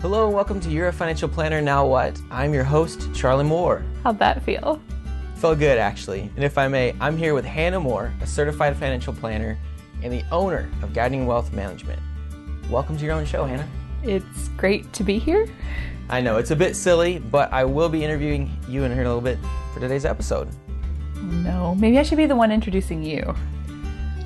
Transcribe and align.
Hello 0.00 0.24
and 0.24 0.34
welcome 0.34 0.60
to 0.60 0.70
You're 0.70 0.88
a 0.88 0.92
Financial 0.94 1.28
Planner 1.28 1.60
Now 1.60 1.84
What? 1.84 2.18
I'm 2.30 2.54
your 2.54 2.64
host, 2.64 3.12
Charlie 3.14 3.44
Moore. 3.44 3.84
How'd 4.02 4.18
that 4.18 4.42
feel? 4.42 4.80
Felt 5.34 5.58
good 5.58 5.76
actually. 5.76 6.30
And 6.36 6.42
if 6.42 6.56
I 6.56 6.68
may, 6.68 6.94
I'm 7.00 7.18
here 7.18 7.34
with 7.34 7.44
Hannah 7.44 7.80
Moore, 7.80 8.10
a 8.22 8.26
certified 8.26 8.74
financial 8.78 9.12
planner 9.12 9.58
and 10.02 10.10
the 10.10 10.24
owner 10.32 10.70
of 10.82 10.94
Guiding 10.94 11.26
Wealth 11.26 11.52
Management. 11.52 12.00
Welcome 12.70 12.96
to 12.96 13.04
your 13.04 13.12
own 13.12 13.26
show, 13.26 13.44
Hannah. 13.44 13.68
It's 14.02 14.48
great 14.56 14.90
to 14.94 15.04
be 15.04 15.18
here. 15.18 15.46
I 16.08 16.22
know 16.22 16.38
it's 16.38 16.50
a 16.50 16.56
bit 16.56 16.76
silly, 16.76 17.18
but 17.18 17.52
I 17.52 17.66
will 17.66 17.90
be 17.90 18.02
interviewing 18.02 18.56
you 18.66 18.84
in 18.84 18.92
here 18.92 19.02
in 19.02 19.06
a 19.06 19.14
little 19.14 19.20
bit 19.20 19.38
for 19.74 19.80
today's 19.80 20.06
episode. 20.06 20.48
No, 21.16 21.74
maybe 21.74 21.98
I 21.98 22.04
should 22.04 22.16
be 22.16 22.24
the 22.24 22.36
one 22.36 22.50
introducing 22.50 23.02
you. 23.02 23.34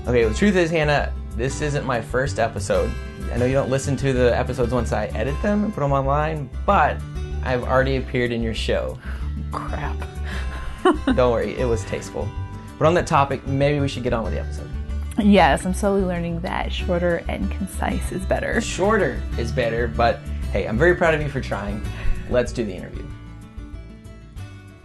Okay, 0.06 0.20
well, 0.20 0.28
the 0.28 0.38
truth 0.38 0.54
is, 0.54 0.70
Hannah, 0.70 1.12
this 1.34 1.60
isn't 1.62 1.84
my 1.84 2.00
first 2.00 2.38
episode. 2.38 2.92
I 3.34 3.36
know 3.36 3.46
you 3.46 3.54
don't 3.54 3.68
listen 3.68 3.96
to 3.96 4.12
the 4.12 4.38
episodes 4.38 4.72
once 4.72 4.92
I 4.92 5.06
edit 5.06 5.34
them 5.42 5.64
and 5.64 5.74
put 5.74 5.80
them 5.80 5.90
online, 5.90 6.48
but 6.64 6.98
I've 7.42 7.64
already 7.64 7.96
appeared 7.96 8.30
in 8.30 8.44
your 8.44 8.54
show. 8.54 8.96
Crap. 9.50 9.96
don't 11.16 11.32
worry, 11.32 11.58
it 11.58 11.64
was 11.64 11.82
tasteful. 11.82 12.28
But 12.78 12.86
on 12.86 12.94
that 12.94 13.08
topic, 13.08 13.44
maybe 13.44 13.80
we 13.80 13.88
should 13.88 14.04
get 14.04 14.12
on 14.12 14.22
with 14.22 14.34
the 14.34 14.38
episode. 14.38 14.70
Yes, 15.18 15.66
I'm 15.66 15.74
slowly 15.74 16.02
learning 16.04 16.42
that 16.42 16.72
shorter 16.72 17.24
and 17.26 17.50
concise 17.50 18.12
is 18.12 18.24
better. 18.24 18.60
Shorter 18.60 19.20
is 19.36 19.50
better, 19.50 19.88
but 19.88 20.20
hey, 20.52 20.68
I'm 20.68 20.78
very 20.78 20.94
proud 20.94 21.14
of 21.14 21.20
you 21.20 21.28
for 21.28 21.40
trying. 21.40 21.84
Let's 22.30 22.52
do 22.52 22.64
the 22.64 22.72
interview. 22.72 23.04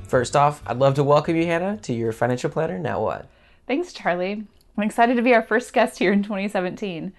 First 0.07 0.35
off, 0.35 0.63
I'd 0.65 0.79
love 0.79 0.95
to 0.95 1.03
welcome 1.03 1.35
you, 1.35 1.45
Hannah, 1.45 1.77
to 1.83 1.93
your 1.93 2.11
financial 2.11 2.49
planner. 2.49 2.79
Now 2.79 2.99
what? 2.99 3.29
Thanks, 3.67 3.93
Charlie. 3.93 4.43
I'm 4.75 4.83
excited 4.83 5.17
to 5.17 5.21
be 5.21 5.35
our 5.35 5.43
first 5.43 5.71
guest 5.71 5.99
here 5.99 6.11
in 6.11 6.23
2017. 6.23 7.13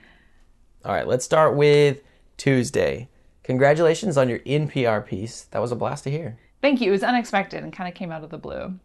All 0.83 0.93
right, 0.93 1.07
let's 1.07 1.27
start 1.27 1.57
with 1.57 2.01
Tuesday. 2.39 3.09
Congratulations 3.43 4.17
on 4.17 4.31
your 4.31 4.39
NPR 4.41 5.05
piece. 5.05 5.43
That 5.51 5.61
was 5.61 5.73
a 5.73 5.77
blast 5.77 6.05
to 6.05 6.11
hear. 6.11 6.39
Thank 6.63 6.81
you. 6.81 6.89
It 6.89 6.93
was 6.93 7.03
unexpected 7.03 7.63
and 7.63 7.71
kind 7.71 7.87
of 7.87 7.95
came 7.95 8.11
out 8.11 8.25
of 8.25 8.31
the 8.31 8.39
blue. 8.39 8.79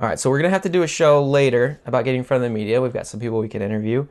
All 0.00 0.08
right, 0.08 0.18
so 0.18 0.30
we're 0.30 0.38
going 0.38 0.48
to 0.48 0.54
have 0.54 0.62
to 0.62 0.70
do 0.70 0.82
a 0.82 0.88
show 0.88 1.22
later 1.22 1.78
about 1.84 2.04
getting 2.04 2.20
in 2.20 2.24
front 2.24 2.42
of 2.42 2.48
the 2.48 2.54
media. 2.54 2.80
We've 2.80 2.92
got 2.92 3.06
some 3.06 3.20
people 3.20 3.38
we 3.38 3.48
can 3.48 3.60
interview, 3.60 4.06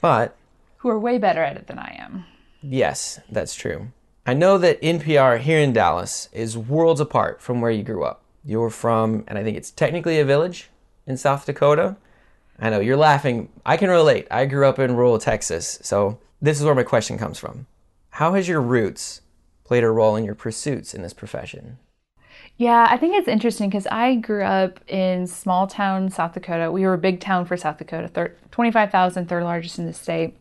but. 0.00 0.36
Who 0.78 0.88
are 0.88 0.98
way 0.98 1.18
better 1.18 1.42
at 1.42 1.56
it 1.56 1.66
than 1.66 1.78
I 1.78 1.96
am. 1.98 2.24
Yes, 2.62 3.18
that's 3.30 3.56
true. 3.56 3.90
I 4.24 4.34
know 4.34 4.56
that 4.58 4.80
NPR 4.80 5.40
here 5.40 5.58
in 5.58 5.72
Dallas 5.72 6.28
is 6.32 6.56
worlds 6.56 7.00
apart 7.00 7.42
from 7.42 7.60
where 7.60 7.70
you 7.72 7.82
grew 7.82 8.04
up. 8.04 8.22
You're 8.44 8.70
from, 8.70 9.24
and 9.26 9.36
I 9.36 9.42
think 9.42 9.56
it's 9.56 9.72
technically 9.72 10.20
a 10.20 10.24
village 10.24 10.70
in 11.04 11.16
South 11.16 11.46
Dakota. 11.46 11.96
I 12.60 12.70
know 12.70 12.80
you're 12.80 12.96
laughing. 12.96 13.48
I 13.64 13.76
can 13.76 13.90
relate. 13.90 14.28
I 14.30 14.46
grew 14.46 14.66
up 14.66 14.78
in 14.78 14.96
rural 14.96 15.18
Texas, 15.18 15.80
so 15.82 16.18
this 16.40 16.58
is 16.58 16.64
where 16.64 16.74
my 16.74 16.82
question 16.82 17.18
comes 17.18 17.38
from. 17.38 17.66
How 18.10 18.34
has 18.34 18.48
your 18.48 18.60
roots 18.60 19.22
played 19.64 19.84
a 19.84 19.90
role 19.90 20.16
in 20.16 20.24
your 20.24 20.34
pursuits 20.34 20.94
in 20.94 21.02
this 21.02 21.12
profession? 21.12 21.78
Yeah, 22.56 22.86
I 22.88 22.96
think 22.96 23.14
it's 23.14 23.28
interesting 23.28 23.68
because 23.68 23.86
I 23.88 24.14
grew 24.14 24.42
up 24.42 24.80
in 24.88 25.26
small 25.26 25.66
town 25.66 26.10
South 26.10 26.32
Dakota. 26.32 26.72
We 26.72 26.86
were 26.86 26.94
a 26.94 26.98
big 26.98 27.20
town 27.20 27.44
for 27.44 27.56
South 27.56 27.76
Dakota, 27.76 28.08
thir- 28.08 28.34
25,000, 28.50 29.28
third 29.28 29.44
largest 29.44 29.78
in 29.78 29.86
the 29.86 29.92
state. 29.92 30.38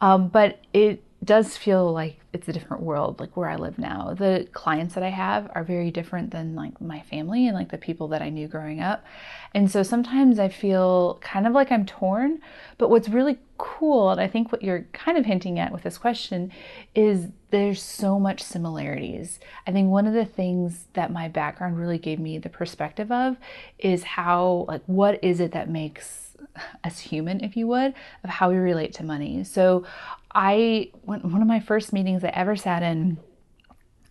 Um, 0.00 0.28
but 0.28 0.60
it 0.74 1.02
does 1.24 1.56
feel 1.56 1.92
like 1.92 2.20
it's 2.32 2.48
a 2.48 2.52
different 2.52 2.82
world, 2.82 3.18
like 3.18 3.36
where 3.36 3.50
I 3.50 3.56
live 3.56 3.78
now. 3.78 4.14
The 4.16 4.46
clients 4.52 4.94
that 4.94 5.02
I 5.02 5.08
have 5.08 5.50
are 5.54 5.64
very 5.64 5.90
different 5.90 6.30
than 6.30 6.54
like 6.54 6.80
my 6.80 7.00
family 7.00 7.48
and 7.48 7.56
like 7.56 7.70
the 7.70 7.78
people 7.78 8.08
that 8.08 8.22
I 8.22 8.28
knew 8.28 8.46
growing 8.46 8.80
up. 8.80 9.04
And 9.52 9.70
so 9.70 9.82
sometimes 9.82 10.38
I 10.38 10.48
feel 10.48 11.18
kind 11.20 11.46
of 11.46 11.52
like 11.52 11.72
I'm 11.72 11.86
torn. 11.86 12.40
But 12.76 12.90
what's 12.90 13.08
really 13.08 13.38
cool, 13.56 14.10
and 14.10 14.20
I 14.20 14.28
think 14.28 14.52
what 14.52 14.62
you're 14.62 14.86
kind 14.92 15.18
of 15.18 15.26
hinting 15.26 15.58
at 15.58 15.72
with 15.72 15.82
this 15.82 15.98
question, 15.98 16.52
is 16.94 17.28
there's 17.50 17.82
so 17.82 18.20
much 18.20 18.40
similarities. 18.40 19.40
I 19.66 19.72
think 19.72 19.90
one 19.90 20.06
of 20.06 20.14
the 20.14 20.26
things 20.26 20.86
that 20.92 21.10
my 21.10 21.26
background 21.26 21.78
really 21.78 21.98
gave 21.98 22.20
me 22.20 22.38
the 22.38 22.48
perspective 22.48 23.10
of 23.10 23.36
is 23.78 24.04
how, 24.04 24.66
like, 24.68 24.82
what 24.86 25.22
is 25.24 25.40
it 25.40 25.50
that 25.52 25.68
makes 25.68 26.36
us 26.84 26.98
human, 26.98 27.42
if 27.42 27.56
you 27.56 27.66
would, 27.66 27.94
of 28.24 28.30
how 28.30 28.50
we 28.50 28.56
relate 28.56 28.92
to 28.94 29.04
money. 29.04 29.44
So 29.44 29.84
I, 30.34 30.90
one 31.02 31.42
of 31.42 31.48
my 31.48 31.60
first 31.60 31.92
meetings 31.92 32.22
I 32.22 32.28
ever 32.28 32.56
sat 32.56 32.82
in 32.82 33.18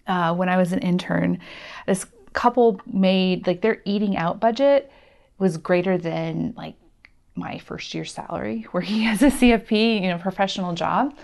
uh, 0.08 0.34
when 0.34 0.50
I 0.50 0.58
was 0.58 0.72
an 0.72 0.80
intern, 0.80 1.40
this 1.86 2.06
couple 2.34 2.80
made 2.86 3.48
like 3.48 3.62
their 3.62 3.82
eating 3.86 4.16
out 4.16 4.40
budget 4.40 4.92
was 5.40 5.58
greater 5.58 5.98
than 5.98 6.54
like 6.56 6.76
my 7.36 7.58
first 7.60 7.94
year 7.94 8.06
salary 8.06 8.66
he 8.82 9.04
has 9.04 9.22
a 9.22 9.28
CFP, 9.28 10.02
you 10.02 10.10
know, 10.10 10.18
professional 10.18 10.74
job. 10.74 11.16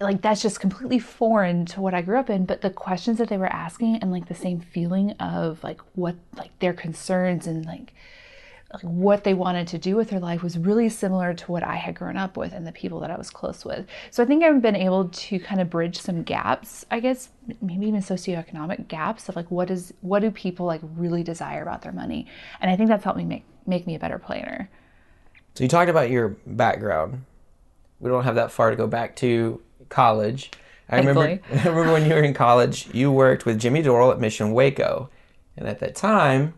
Like 0.00 0.22
that's 0.22 0.42
just 0.42 0.60
completely 0.60 1.00
foreign 1.00 1.66
to 1.66 1.80
what 1.80 1.92
I 1.92 2.02
grew 2.02 2.18
up 2.18 2.30
in, 2.30 2.44
but 2.44 2.60
the 2.60 2.70
questions 2.70 3.18
that 3.18 3.28
they 3.28 3.36
were 3.36 3.52
asking 3.52 3.96
and 3.96 4.12
like 4.12 4.28
the 4.28 4.34
same 4.34 4.60
feeling 4.60 5.12
of 5.12 5.62
like 5.64 5.80
what 5.94 6.14
like 6.36 6.56
their 6.60 6.72
concerns 6.72 7.48
and 7.48 7.66
like 7.66 7.92
like 8.72 8.82
what 8.82 9.24
they 9.24 9.32
wanted 9.32 9.66
to 9.68 9.78
do 9.78 9.96
with 9.96 10.10
their 10.10 10.20
life 10.20 10.42
was 10.42 10.58
really 10.58 10.90
similar 10.90 11.32
to 11.32 11.50
what 11.50 11.62
I 11.62 11.76
had 11.76 11.94
grown 11.94 12.18
up 12.18 12.36
with 12.36 12.52
and 12.52 12.66
the 12.66 12.72
people 12.72 13.00
that 13.00 13.10
I 13.10 13.16
was 13.16 13.30
close 13.30 13.64
with. 13.64 13.86
So 14.10 14.22
I 14.22 14.26
think 14.26 14.44
I've 14.44 14.60
been 14.60 14.76
able 14.76 15.08
to 15.08 15.38
kind 15.38 15.60
of 15.60 15.70
bridge 15.70 15.98
some 15.98 16.22
gaps, 16.22 16.84
I 16.90 17.00
guess 17.00 17.30
maybe 17.62 17.86
even 17.86 18.02
socioeconomic 18.02 18.88
gaps 18.88 19.28
of 19.28 19.36
like 19.36 19.50
what 19.50 19.70
is 19.70 19.94
what 20.02 20.20
do 20.20 20.30
people 20.30 20.66
like 20.66 20.82
really 20.96 21.22
desire 21.22 21.62
about 21.62 21.80
their 21.80 21.92
money. 21.92 22.26
And 22.60 22.70
I 22.70 22.76
think 22.76 22.90
that's 22.90 23.04
helped 23.04 23.18
me 23.18 23.24
make 23.24 23.44
make 23.66 23.86
me 23.86 23.94
a 23.94 23.98
better 23.98 24.18
planner. 24.18 24.68
So 25.54 25.64
you 25.64 25.68
talked 25.68 25.90
about 25.90 26.10
your 26.10 26.36
background. 26.46 27.24
We 28.00 28.10
don't 28.10 28.24
have 28.24 28.36
that 28.36 28.52
far 28.52 28.70
to 28.70 28.76
go 28.76 28.86
back 28.86 29.16
to 29.16 29.60
college. 29.88 30.50
I 30.90 30.98
remember, 30.98 31.22
I 31.52 31.68
remember 31.68 31.92
when 31.92 32.06
you 32.06 32.14
were 32.14 32.22
in 32.22 32.34
college, 32.34 32.88
you 32.94 33.10
worked 33.10 33.44
with 33.44 33.58
Jimmy 33.58 33.82
Dorrell 33.82 34.12
at 34.12 34.20
Mission 34.20 34.52
Waco. 34.52 35.10
And 35.56 35.66
at 35.66 35.80
that 35.80 35.96
time, 35.96 36.54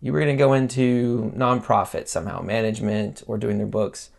you 0.00 0.12
were 0.12 0.20
going 0.20 0.36
to 0.36 0.38
go 0.38 0.52
into 0.52 1.32
nonprofit 1.36 2.08
somehow, 2.08 2.40
management 2.42 3.22
or 3.26 3.38
doing 3.38 3.58
their 3.58 3.66
books. 3.66 4.10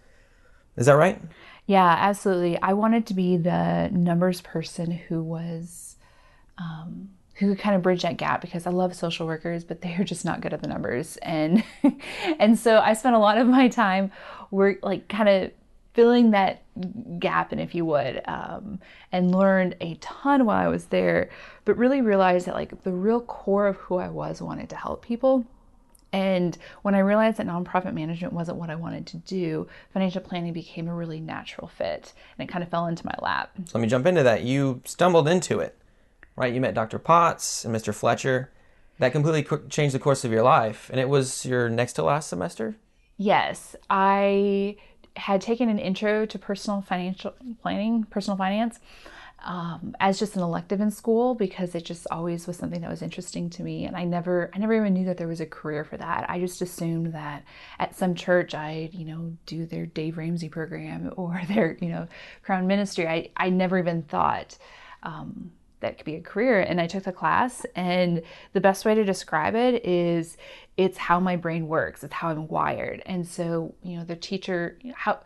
Is 0.76 0.88
that 0.88 0.94
right? 0.94 1.22
Yeah, 1.66 1.96
absolutely. 2.00 2.60
I 2.62 2.74
wanted 2.74 3.06
to 3.08 3.14
be 3.14 3.38
the 3.38 3.90
numbers 3.92 4.42
person 4.42 4.92
who 4.92 5.22
was, 5.22 5.98
um, 6.58 7.10
who 7.36 7.50
could 7.50 7.60
kind 7.60 7.76
of 7.76 7.82
bridge 7.82 8.04
that 8.04 8.18
gap 8.18 8.42
because 8.42 8.66
I 8.66 8.72
love 8.72 8.96
social 8.96 9.28
workers, 9.28 9.64
but 9.64 9.82
they're 9.82 10.04
just 10.04 10.26
not 10.26 10.42
good 10.42 10.54
at 10.54 10.62
the 10.62 10.68
numbers. 10.68 11.18
And, 11.18 11.64
and 12.40 12.58
so 12.58 12.80
I 12.80 12.94
spent 12.94 13.16
a 13.16 13.20
lot 13.20 13.38
of 13.38 13.48
my 13.48 13.68
time 13.68 14.12
work, 14.50 14.80
like 14.82 15.08
kind 15.08 15.30
of 15.30 15.52
filling 15.94 16.32
that 16.32 16.64
gap 17.20 17.52
and 17.52 17.60
if 17.60 17.76
you 17.76 17.84
would, 17.84 18.22
um, 18.28 18.80
and 19.12 19.36
learned 19.36 19.76
a 19.82 19.96
ton 19.96 20.46
while 20.46 20.64
I 20.64 20.70
was 20.70 20.86
there, 20.86 21.30
but 21.66 21.78
really 21.78 22.02
realized 22.02 22.48
that 22.48 22.56
like 22.56 22.84
the 22.84 22.94
real 22.94 23.22
core 23.22 23.68
of 23.68 23.76
who 23.78 23.98
I 23.98 24.10
was 24.10 24.42
wanted 24.42 24.70
to 24.70 24.76
help 24.76 25.04
people 25.04 25.46
and 26.13 26.57
when 26.84 26.95
I 26.95 27.00
realized 27.00 27.38
that 27.38 27.47
nonprofit 27.47 27.94
management 27.94 28.34
wasn't 28.34 28.57
what 28.57 28.69
I 28.69 28.75
wanted 28.75 29.06
to 29.07 29.18
do, 29.18 29.68
financial 29.91 30.22
planning 30.22 30.53
became 30.53 30.88
a 30.88 30.95
really 30.95 31.19
natural 31.19 31.68
fit 31.68 32.13
and 32.38 32.47
it 32.47 32.51
kind 32.51 32.63
of 32.63 32.69
fell 32.69 32.88
into 32.88 33.06
my 33.06 33.16
lap. 33.22 33.51
So 33.66 33.78
let 33.78 33.81
me 33.81 33.88
jump 33.88 34.06
into 34.06 34.23
that. 34.23 34.44
You 34.44 34.81
stumbled 34.85 35.28
into 35.28 35.59
it, 35.59 35.78
right? 36.35 36.53
You 36.53 36.62
met 36.62 36.73
Dr. 36.73 37.00
Potts 37.00 37.66
and 37.66 37.75
Mr. 37.75 37.94
Fletcher. 37.94 38.51
That 39.00 39.12
completely 39.12 39.45
changed 39.69 39.94
the 39.94 40.00
course 40.00 40.23
of 40.23 40.31
your 40.31 40.44
life. 40.44 40.90
And 40.90 41.00
it 41.00 41.09
was 41.09 41.45
your 41.45 41.69
next 41.69 41.94
to 41.94 42.03
last 42.03 42.29
semester? 42.29 42.78
Yes. 43.18 43.75
I 43.89 44.78
had 45.18 45.41
taken 45.41 45.69
an 45.69 45.78
intro 45.78 46.25
to 46.25 46.39
personal 46.39 46.81
financial 46.81 47.34
planning, 47.62 48.06
personal 48.06 48.38
finance 48.38 48.79
um, 49.46 49.96
as 50.00 50.20
just 50.20 50.36
an 50.36 50.42
elective 50.42 50.81
in 50.81 50.90
school 50.90 51.36
because 51.36 51.75
it 51.75 51.86
just 51.86 52.08
always 52.09 52.48
was 52.48 52.58
something 52.58 52.81
that 52.81 52.90
was 52.90 53.02
interesting 53.02 53.50
to 53.52 53.64
me. 53.64 53.86
And 53.86 53.96
i 53.96 54.03
never 54.03 54.50
i 54.53 54.58
never 54.58 54.74
even 54.74 54.94
knew 54.94 55.06
that 55.06 55.18
there 55.18 55.28
was 55.28 55.42
a 55.42 55.46
career 55.46 55.84
for 55.84 55.98
that. 55.98 56.30
I 56.30 56.40
just 56.40 56.62
assumed 56.62 57.14
that 57.14 57.44
at 57.80 57.96
some 57.96 58.16
church 58.16 58.56
i'd 58.56 58.94
you 58.94 59.06
know 59.06 59.34
do 59.46 59.66
their 59.66 59.86
dave 59.86 60.18
ramsey 60.18 60.50
program 60.50 61.14
or 61.18 61.42
their 61.48 61.78
you 61.80 61.90
know 61.90 62.08
crown 62.44 62.68
ministry. 62.68 63.08
I, 63.08 63.30
I 63.38 63.50
never 63.50 63.78
even 63.78 64.03
thought 64.03 64.58
um, 65.04 65.51
that 65.80 65.98
could 65.98 66.06
be 66.06 66.16
a 66.16 66.22
career. 66.22 66.62
And 66.62 66.81
i 66.81 66.88
took 66.88 67.04
the 67.04 67.12
class 67.12 67.66
and 67.75 68.24
the 68.54 68.62
best 68.62 68.86
way 68.86 68.95
to 68.95 69.04
describe 69.04 69.56
it 69.56 69.86
is 69.86 70.38
it's 70.78 70.98
how 70.98 71.19
my 71.19 71.36
brain 71.36 71.68
works. 71.68 72.04
It's 72.04 72.13
how 72.13 72.30
i'm 72.30 72.48
wired. 72.48 73.04
And 73.06 73.28
so 73.28 73.75
you 73.84 73.98
know 73.98 74.04
the 74.04 74.16
teacher 74.16 74.80
how 74.95 75.19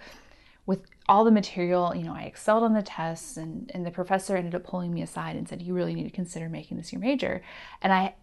with 0.66 0.82
all 1.12 1.26
the 1.26 1.32
material, 1.32 1.94
you 1.94 2.04
know, 2.04 2.16
I 2.16 2.22
excelled 2.22 2.64
on 2.64 2.72
the 2.72 2.82
tests 2.82 3.36
and, 3.36 3.70
and 3.74 3.86
the 3.86 3.92
professor 3.92 4.38
ended 4.38 4.56
up 4.56 4.64
pulling 4.64 4.94
me 4.94 5.02
aside 5.02 5.36
and 5.36 5.46
said, 5.46 5.62
you 5.62 5.74
really 5.74 5.94
need 5.94 6.06
to 6.06 6.10
consider 6.10 6.48
making 6.48 6.78
this 6.78 6.94
your 6.94 7.02
major. 7.02 7.44
And 7.82 7.92
I 7.92 8.16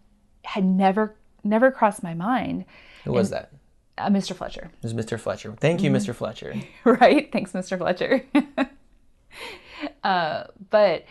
had 0.43 0.65
never, 0.65 1.15
never 1.43 1.69
crossed 1.69 2.01
my 2.01 2.15
mind. 2.15 2.65
Who 3.05 3.11
was 3.11 3.29
that? 3.29 3.51
Uh, 3.95 4.09
Mr. 4.09 4.35
Fletcher. 4.35 4.71
It 4.73 4.83
was 4.83 4.95
Mr. 4.95 5.19
Fletcher. 5.19 5.53
Thank 5.59 5.83
you, 5.83 5.91
mm-hmm. 5.91 6.09
Mr. 6.09 6.15
Fletcher. 6.15 6.55
right. 6.83 7.31
Thanks, 7.31 7.51
Mr. 7.51 7.77
Fletcher. 7.77 8.25
uh, 10.03 10.45
but 10.71 11.05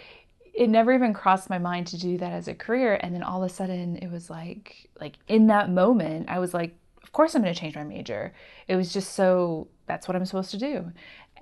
it 0.52 0.68
never 0.68 0.92
even 0.92 1.14
crossed 1.14 1.48
my 1.48 1.58
mind 1.58 1.86
to 1.88 1.96
do 1.96 2.18
that 2.18 2.32
as 2.32 2.48
a 2.48 2.56
career. 2.56 2.98
And 3.00 3.14
then 3.14 3.22
all 3.22 3.44
of 3.44 3.48
a 3.48 3.54
sudden 3.54 3.98
it 3.98 4.10
was 4.10 4.28
like, 4.28 4.88
like 5.00 5.14
in 5.28 5.46
that 5.46 5.70
moment, 5.70 6.28
I 6.28 6.40
was 6.40 6.52
like, 6.52 6.74
of 7.04 7.12
course 7.12 7.36
I'm 7.36 7.42
going 7.42 7.54
to 7.54 7.60
change 7.60 7.76
my 7.76 7.84
major. 7.84 8.34
It 8.66 8.74
was 8.74 8.92
just 8.92 9.14
so, 9.14 9.68
that's 9.86 10.08
what 10.08 10.16
I'm 10.16 10.24
supposed 10.24 10.50
to 10.50 10.58
do. 10.58 10.92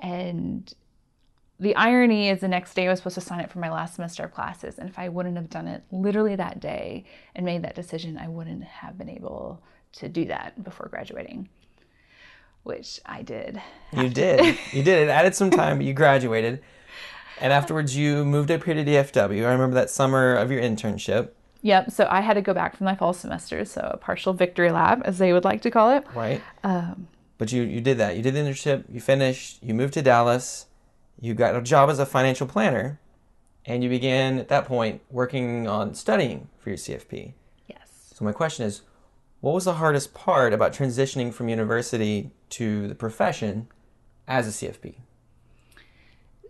And 0.01 0.73
the 1.59 1.75
irony 1.75 2.29
is 2.29 2.41
the 2.41 2.49
next 2.49 2.75
day 2.75 2.87
I 2.87 2.91
was 2.91 2.99
supposed 2.99 3.15
to 3.15 3.21
sign 3.21 3.41
up 3.41 3.51
for 3.51 3.61
my 3.61 3.71
last 3.71 3.95
semester 3.95 4.25
of 4.25 4.33
classes. 4.33 4.79
And 4.79 4.89
if 4.89 4.99
I 4.99 5.09
wouldn't 5.09 5.37
have 5.37 5.49
done 5.49 5.67
it 5.67 5.85
literally 5.91 6.37
that 6.37 6.61
day 6.61 7.05
and 7.35 7.47
made 7.47 7.63
that 7.63 7.75
decision, 7.75 8.19
I 8.19 8.29
wouldn't 8.29 8.65
have 8.65 8.99
been 8.99 9.09
able 9.09 9.63
to 9.93 10.09
do 10.09 10.27
that 10.27 10.63
before 10.63 10.89
graduating, 10.89 11.49
which 12.63 13.01
I 13.07 13.23
did. 13.23 13.61
You 13.93 14.11
did. 14.11 14.59
you 14.73 14.83
did. 14.83 15.09
It 15.09 15.09
added 15.09 15.35
some 15.35 15.51
time, 15.51 15.79
but 15.79 15.87
you 15.87 15.95
graduated. 15.95 16.63
And 17.41 17.53
afterwards, 17.53 17.97
you 17.97 18.25
moved 18.25 18.51
up 18.51 18.65
here 18.65 18.75
to 18.75 18.85
DFW. 18.85 19.47
I 19.47 19.53
remember 19.53 19.75
that 19.75 19.91
summer 19.91 20.35
of 20.35 20.51
your 20.51 20.61
internship. 20.61 21.31
Yep. 21.63 21.91
So 21.91 22.07
I 22.11 22.21
had 22.21 22.35
to 22.35 22.43
go 22.43 22.55
back 22.55 22.77
for 22.77 22.85
my 22.85 22.95
fall 22.95 23.13
semester. 23.13 23.65
So 23.65 23.91
a 23.93 23.97
partial 23.97 24.33
victory 24.35 24.71
lab, 24.71 25.03
as 25.05 25.19
they 25.19 25.33
would 25.33 25.45
like 25.45 25.63
to 25.63 25.71
call 25.71 25.91
it. 25.91 26.05
Right. 26.15 26.43
Um, 26.63 27.09
but 27.39 27.53
you, 27.53 27.63
you 27.63 27.81
did 27.81 27.99
that. 27.99 28.17
You 28.17 28.23
did 28.23 28.35
the 28.35 28.41
internship. 28.41 28.85
You 28.91 29.01
finished. 29.01 29.63
You 29.63 29.75
moved 29.75 29.95
to 29.95 30.03
Dallas. 30.03 30.67
You 31.21 31.35
got 31.35 31.57
a 31.57 31.63
job 31.63 31.91
as 31.91 31.99
a 31.99 32.07
financial 32.07 32.47
planner. 32.47 33.01
And 33.65 33.83
you 33.83 33.91
began 33.91 34.39
at 34.39 34.49
that 34.49 34.65
point 34.65 35.03
working 35.11 35.67
on 35.67 35.95
studying 35.95 36.49
for 36.59 36.71
your 36.71 36.77
CFP. 36.77 37.33
Yes. 37.69 38.13
So 38.15 38.25
my 38.25 38.33
question 38.33 38.65
is, 38.65 38.83
what 39.41 39.55
was 39.55 39.65
the 39.65 39.75
hardest 39.75 40.15
part 40.15 40.53
about 40.53 40.73
transitioning 40.73 41.33
from 41.33 41.49
university 41.49 42.31
to 42.51 42.89
the 42.89 42.95
profession 42.95 43.69
as 44.27 44.47
a 44.49 44.51
CFP? 44.51 44.95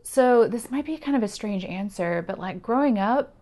So 0.03 0.47
this 0.47 0.71
might 0.71 0.87
be 0.87 0.97
kind 0.99 1.17
of 1.17 1.23
a 1.23 1.29
strange 1.29 1.65
answer, 1.65 2.25
but 2.27 2.39
like 2.39 2.63
growing 2.63 2.99
up, 2.99 3.35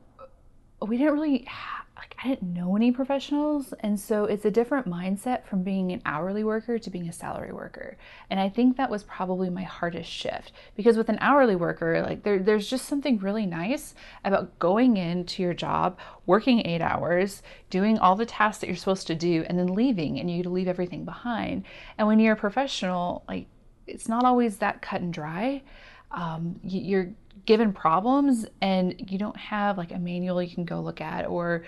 we 0.80 0.96
didn't 0.96 1.12
really 1.12 1.44
ha- 1.48 1.83
like 2.04 2.16
I 2.22 2.28
didn't 2.28 2.52
know 2.52 2.76
any 2.76 2.92
professionals, 2.92 3.72
and 3.80 3.98
so 3.98 4.24
it's 4.24 4.44
a 4.44 4.50
different 4.50 4.86
mindset 4.86 5.46
from 5.46 5.62
being 5.62 5.90
an 5.92 6.02
hourly 6.04 6.44
worker 6.44 6.78
to 6.78 6.90
being 6.90 7.08
a 7.08 7.12
salary 7.12 7.52
worker. 7.52 7.96
And 8.28 8.38
I 8.38 8.48
think 8.48 8.76
that 8.76 8.90
was 8.90 9.02
probably 9.04 9.48
my 9.48 9.62
hardest 9.62 10.10
shift 10.10 10.52
because 10.76 10.96
with 10.98 11.08
an 11.08 11.18
hourly 11.20 11.56
worker, 11.56 12.02
like 12.02 12.22
there, 12.22 12.38
there's 12.38 12.68
just 12.68 12.86
something 12.86 13.18
really 13.18 13.46
nice 13.46 13.94
about 14.24 14.58
going 14.58 14.98
into 14.98 15.42
your 15.42 15.54
job, 15.54 15.98
working 16.26 16.66
eight 16.66 16.82
hours, 16.82 17.42
doing 17.70 17.98
all 17.98 18.16
the 18.16 18.26
tasks 18.26 18.60
that 18.60 18.66
you're 18.66 18.76
supposed 18.76 19.06
to 19.06 19.14
do, 19.14 19.44
and 19.48 19.58
then 19.58 19.68
leaving, 19.68 20.20
and 20.20 20.30
you 20.30 20.42
leave 20.42 20.68
everything 20.68 21.04
behind. 21.04 21.64
And 21.96 22.06
when 22.06 22.18
you're 22.18 22.34
a 22.34 22.36
professional, 22.36 23.24
like 23.26 23.46
it's 23.86 24.08
not 24.08 24.24
always 24.24 24.58
that 24.58 24.82
cut 24.82 25.00
and 25.00 25.12
dry. 25.12 25.62
Um, 26.10 26.60
you're 26.62 27.10
given 27.46 27.72
problems 27.72 28.46
and 28.60 29.10
you 29.10 29.18
don't 29.18 29.36
have 29.36 29.76
like 29.78 29.92
a 29.92 29.98
manual 29.98 30.42
you 30.42 30.54
can 30.54 30.64
go 30.64 30.80
look 30.80 31.00
at 31.00 31.26
or 31.26 31.64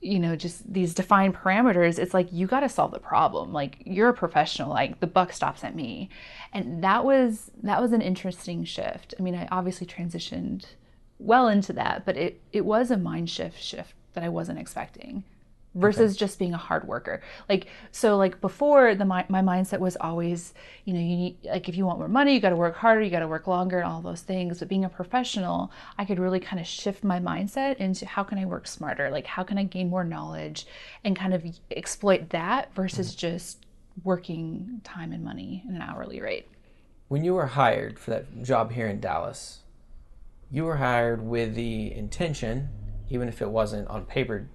you 0.00 0.18
know 0.18 0.36
just 0.36 0.72
these 0.72 0.94
defined 0.94 1.34
parameters 1.34 1.98
it's 1.98 2.14
like 2.14 2.32
you 2.32 2.46
got 2.46 2.60
to 2.60 2.68
solve 2.68 2.92
the 2.92 3.00
problem. 3.00 3.52
Like 3.52 3.78
you're 3.84 4.08
a 4.08 4.14
professional 4.14 4.70
like 4.70 5.00
the 5.00 5.06
buck 5.06 5.32
stops 5.32 5.64
at 5.64 5.74
me. 5.74 6.08
And 6.52 6.82
that 6.84 7.04
was 7.04 7.50
that 7.62 7.80
was 7.80 7.92
an 7.92 8.02
interesting 8.02 8.64
shift. 8.64 9.14
I 9.18 9.22
mean 9.22 9.34
i 9.34 9.48
obviously 9.50 9.86
transitioned 9.86 10.66
well 11.18 11.48
into 11.48 11.72
that 11.72 12.04
but 12.06 12.16
it 12.16 12.40
it 12.52 12.64
was 12.64 12.90
a 12.90 12.96
mind 12.96 13.28
shift 13.28 13.60
shift 13.60 13.92
that 14.14 14.22
i 14.22 14.28
wasn't 14.28 14.58
expecting 14.58 15.24
versus 15.78 16.12
okay. 16.12 16.18
just 16.18 16.38
being 16.38 16.54
a 16.54 16.58
hard 16.58 16.86
worker. 16.86 17.22
Like 17.48 17.66
so 17.90 18.16
like 18.16 18.40
before 18.40 18.94
the 18.94 19.04
my, 19.04 19.24
my 19.28 19.40
mindset 19.40 19.80
was 19.80 19.96
always, 20.00 20.54
you 20.84 20.94
know, 20.94 21.00
you 21.00 21.16
need 21.16 21.36
like 21.44 21.68
if 21.68 21.76
you 21.76 21.86
want 21.86 21.98
more 21.98 22.08
money, 22.08 22.34
you 22.34 22.40
got 22.40 22.50
to 22.50 22.56
work 22.56 22.76
harder, 22.76 23.02
you 23.02 23.10
got 23.10 23.20
to 23.20 23.28
work 23.28 23.46
longer 23.46 23.78
and 23.78 23.86
all 23.86 24.02
those 24.02 24.22
things. 24.22 24.58
But 24.58 24.68
being 24.68 24.84
a 24.84 24.88
professional, 24.88 25.72
I 25.96 26.04
could 26.04 26.18
really 26.18 26.40
kind 26.40 26.60
of 26.60 26.66
shift 26.66 27.04
my 27.04 27.20
mindset 27.20 27.76
into 27.76 28.06
how 28.06 28.24
can 28.24 28.38
I 28.38 28.44
work 28.44 28.66
smarter? 28.66 29.10
Like 29.10 29.26
how 29.26 29.42
can 29.42 29.58
I 29.58 29.64
gain 29.64 29.88
more 29.90 30.04
knowledge 30.04 30.66
and 31.04 31.16
kind 31.16 31.34
of 31.34 31.44
exploit 31.70 32.30
that 32.30 32.74
versus 32.74 33.10
mm-hmm. 33.10 33.18
just 33.18 33.66
working 34.04 34.80
time 34.84 35.12
and 35.12 35.24
money 35.24 35.64
in 35.68 35.74
an 35.74 35.82
hourly 35.82 36.20
rate. 36.20 36.46
When 37.08 37.24
you 37.24 37.34
were 37.34 37.46
hired 37.46 37.98
for 37.98 38.10
that 38.10 38.42
job 38.42 38.72
here 38.72 38.86
in 38.86 39.00
Dallas, 39.00 39.60
you 40.50 40.64
were 40.64 40.76
hired 40.76 41.22
with 41.22 41.54
the 41.54 41.94
intention, 41.94 42.68
even 43.08 43.28
if 43.28 43.40
it 43.42 43.50
wasn't 43.50 43.88
on 43.88 44.04
paper 44.04 44.48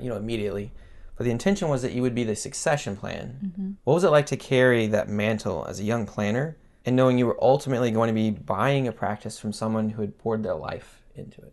you 0.00 0.08
know, 0.08 0.16
immediately. 0.16 0.72
But 1.16 1.24
the 1.24 1.30
intention 1.30 1.68
was 1.68 1.82
that 1.82 1.92
you 1.92 2.02
would 2.02 2.14
be 2.14 2.24
the 2.24 2.34
succession 2.36 2.96
plan. 2.96 3.38
Mm-hmm. 3.44 3.70
What 3.84 3.94
was 3.94 4.04
it 4.04 4.10
like 4.10 4.26
to 4.26 4.36
carry 4.36 4.86
that 4.88 5.08
mantle 5.08 5.66
as 5.68 5.78
a 5.78 5.84
young 5.84 6.06
planner 6.06 6.56
and 6.84 6.96
knowing 6.96 7.18
you 7.18 7.26
were 7.26 7.38
ultimately 7.42 7.90
going 7.90 8.08
to 8.08 8.14
be 8.14 8.30
buying 8.30 8.88
a 8.88 8.92
practice 8.92 9.38
from 9.38 9.52
someone 9.52 9.90
who 9.90 10.00
had 10.00 10.18
poured 10.18 10.42
their 10.42 10.54
life 10.54 11.02
into 11.14 11.40
it? 11.42 11.52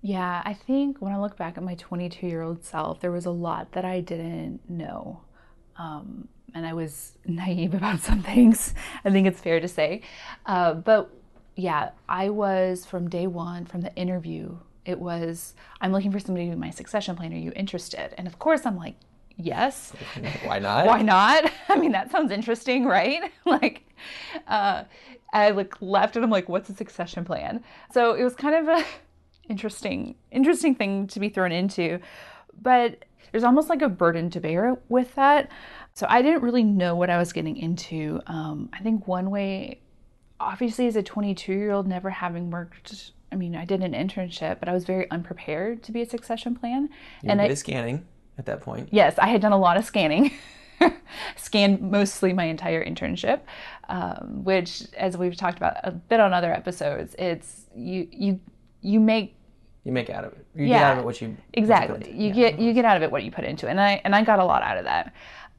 Yeah, 0.00 0.42
I 0.44 0.54
think 0.54 1.02
when 1.02 1.12
I 1.12 1.18
look 1.18 1.36
back 1.36 1.56
at 1.56 1.62
my 1.64 1.74
22 1.74 2.26
year 2.26 2.42
old 2.42 2.64
self, 2.64 3.00
there 3.00 3.10
was 3.10 3.26
a 3.26 3.30
lot 3.30 3.72
that 3.72 3.84
I 3.84 4.00
didn't 4.00 4.60
know. 4.70 5.22
Um, 5.76 6.28
and 6.54 6.66
I 6.66 6.72
was 6.72 7.18
naive 7.26 7.74
about 7.74 8.00
some 8.00 8.22
things, 8.22 8.74
I 9.04 9.10
think 9.10 9.26
it's 9.26 9.40
fair 9.40 9.60
to 9.60 9.68
say. 9.68 10.02
Uh, 10.46 10.74
but 10.74 11.10
yeah, 11.56 11.90
I 12.08 12.28
was 12.30 12.86
from 12.86 13.10
day 13.10 13.26
one, 13.26 13.66
from 13.66 13.80
the 13.80 13.94
interview, 13.96 14.56
it 14.88 14.98
was, 14.98 15.54
I'm 15.82 15.92
looking 15.92 16.10
for 16.10 16.18
somebody 16.18 16.46
to 16.46 16.52
be 16.52 16.58
my 16.58 16.70
succession 16.70 17.14
plan. 17.14 17.30
Are 17.34 17.36
you 17.36 17.52
interested? 17.54 18.14
And 18.16 18.26
of 18.26 18.38
course, 18.38 18.64
I'm 18.64 18.76
like, 18.76 18.94
yes. 19.36 19.92
Why 20.44 20.58
not? 20.58 20.86
Why 20.86 21.02
not? 21.02 21.52
I 21.68 21.76
mean, 21.76 21.92
that 21.92 22.10
sounds 22.10 22.32
interesting, 22.32 22.86
right? 22.86 23.30
like, 23.44 23.86
uh, 24.46 24.84
I 25.34 25.50
like 25.50 25.74
left 25.82 26.16
and 26.16 26.24
I'm 26.24 26.30
like, 26.30 26.48
what's 26.48 26.70
a 26.70 26.74
succession 26.74 27.26
plan? 27.26 27.62
So 27.92 28.14
it 28.14 28.24
was 28.24 28.34
kind 28.34 28.54
of 28.54 28.78
a 28.78 28.84
interesting, 29.50 30.14
interesting 30.30 30.74
thing 30.74 31.06
to 31.08 31.20
be 31.20 31.28
thrown 31.28 31.52
into, 31.52 32.00
but 32.62 33.04
there's 33.30 33.44
almost 33.44 33.68
like 33.68 33.82
a 33.82 33.90
burden 33.90 34.30
to 34.30 34.40
bear 34.40 34.78
with 34.88 35.14
that. 35.16 35.50
So 35.92 36.06
I 36.08 36.22
didn't 36.22 36.42
really 36.42 36.64
know 36.64 36.96
what 36.96 37.10
I 37.10 37.18
was 37.18 37.34
getting 37.34 37.58
into. 37.58 38.22
Um, 38.26 38.70
I 38.72 38.78
think 38.78 39.06
one 39.06 39.30
way, 39.30 39.80
obviously, 40.40 40.86
as 40.86 40.96
a 40.96 41.02
22 41.02 41.52
year 41.52 41.72
old, 41.72 41.86
never 41.86 42.08
having 42.08 42.50
worked 42.50 43.12
I 43.30 43.36
mean, 43.36 43.54
I 43.54 43.64
did 43.64 43.82
an 43.82 43.92
internship, 43.92 44.58
but 44.60 44.68
I 44.68 44.72
was 44.72 44.84
very 44.84 45.10
unprepared 45.10 45.82
to 45.84 45.92
be 45.92 46.02
a 46.02 46.06
succession 46.08 46.54
plan. 46.54 46.88
You 47.22 47.30
and 47.30 47.40
I 47.40 47.52
scanning 47.54 48.06
at 48.38 48.46
that 48.46 48.60
point. 48.60 48.88
Yes, 48.90 49.18
I 49.18 49.26
had 49.28 49.40
done 49.40 49.52
a 49.52 49.58
lot 49.58 49.76
of 49.76 49.84
scanning. 49.84 50.32
Scanned 51.36 51.80
mostly 51.80 52.32
my 52.32 52.44
entire 52.44 52.84
internship, 52.84 53.40
um, 53.88 54.44
which, 54.44 54.84
as 54.96 55.16
we've 55.16 55.36
talked 55.36 55.56
about 55.56 55.76
a 55.82 55.90
bit 55.90 56.20
on 56.20 56.32
other 56.32 56.52
episodes, 56.52 57.16
it's 57.18 57.66
you 57.74 58.06
you 58.12 58.40
you 58.80 59.00
make 59.00 59.34
you 59.84 59.92
make 59.92 60.10
out 60.10 60.24
of 60.24 60.32
it. 60.32 60.46
You 60.54 60.66
yeah, 60.66 60.78
get 60.78 60.82
out 60.84 60.92
of 60.92 60.98
it 60.98 61.04
what 61.04 61.20
you 61.20 61.36
exactly. 61.54 62.10
You, 62.12 62.28
you 62.28 62.28
yeah. 62.28 62.50
get 62.50 62.60
you 62.60 62.72
get 62.74 62.84
out 62.84 62.96
of 62.96 63.02
it 63.02 63.10
what 63.10 63.24
you 63.24 63.32
put 63.32 63.44
into 63.44 63.66
it, 63.66 63.70
and 63.70 63.80
I 63.80 64.00
and 64.04 64.14
I 64.14 64.22
got 64.22 64.38
a 64.38 64.44
lot 64.44 64.62
out 64.62 64.78
of 64.78 64.84
that. 64.84 65.12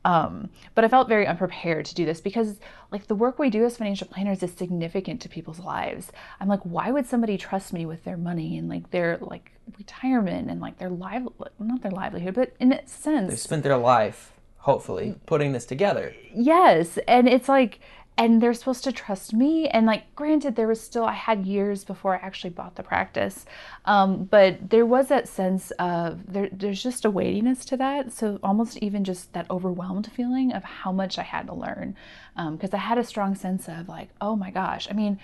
Um, 0.10 0.50
but 0.74 0.84
I 0.84 0.88
felt 0.88 1.08
very 1.08 1.28
unprepared 1.28 1.86
to 1.86 1.94
do 1.94 2.04
this 2.04 2.20
because, 2.20 2.60
like, 2.92 3.06
the 3.06 3.14
work 3.14 3.38
we 3.38 3.52
do 3.52 3.64
as 3.66 3.78
financial 3.78 4.08
planners 4.08 4.42
is 4.42 4.52
significant 4.52 5.22
to 5.22 5.30
people's 5.30 5.60
lives. 5.60 6.12
I'm 6.40 6.48
like, 6.48 6.62
why 6.64 6.90
would 6.90 7.06
somebody 7.06 7.38
trust 7.38 7.74
me 7.74 7.86
with 7.86 8.04
their 8.06 8.18
money 8.18 8.58
and 8.58 8.68
like 8.68 8.90
their 8.90 9.18
like 9.22 9.52
retirement 9.78 10.50
and 10.50 10.60
like 10.60 10.80
their 10.80 10.90
live 10.90 11.28
not 11.60 11.83
their 11.83 11.92
livelihood, 11.92 12.33
but 12.33 12.56
in 12.60 12.72
a 12.74 12.88
sense, 12.88 13.30
they've 13.30 13.40
spent 13.40 13.62
their 13.64 13.78
life 13.78 14.33
hopefully 14.57 15.16
putting 15.28 15.52
this 15.52 15.66
together. 15.66 16.16
Yes, 16.33 16.98
and 17.07 17.30
it's 17.30 17.48
like 17.48 17.80
and 18.19 18.42
they're 18.42 18.54
supposed 18.54 18.83
to 18.83 18.92
trust 18.92 19.33
me. 19.33 19.69
And 19.69 19.85
like 19.85 20.14
granted 20.14 20.57
there 20.57 20.68
was 20.68 20.81
still 20.81 21.06
i 21.06 21.14
had 21.14 21.45
years 21.45 21.85
before 21.85 22.16
i 22.16 22.19
actually 22.19 22.49
bought 22.49 22.76
the 22.76 22.83
practice. 22.83 23.45
Um, 23.85 24.26
but 24.26 24.69
there 24.69 24.85
was 24.85 25.07
that 25.07 25.28
sense 25.30 25.71
of 25.80 26.31
there, 26.31 26.49
there's 26.52 26.83
just 26.83 27.06
a 27.06 27.09
weightiness 27.09 27.64
to 27.66 27.78
that. 27.78 28.11
So 28.11 28.38
almost 28.44 28.78
even 28.78 29.06
just 29.06 29.31
that 29.33 29.49
overwhelmed 29.49 30.11
feeling 30.11 30.52
of 30.52 30.64
how 30.66 30.92
much 30.92 31.18
i 31.18 31.23
had 31.23 31.47
to 31.47 31.54
learn. 31.54 31.95
Because 32.35 32.73
um, 32.73 32.80
i 32.80 32.83
had 32.83 32.97
a 32.97 33.04
strong 33.06 33.35
sense 33.35 33.69
of 33.69 33.88
like 33.88 34.09
oh 34.19 34.35
my 34.35 34.52
gosh. 34.52 34.88
I 34.92 34.94
mean 34.94 35.18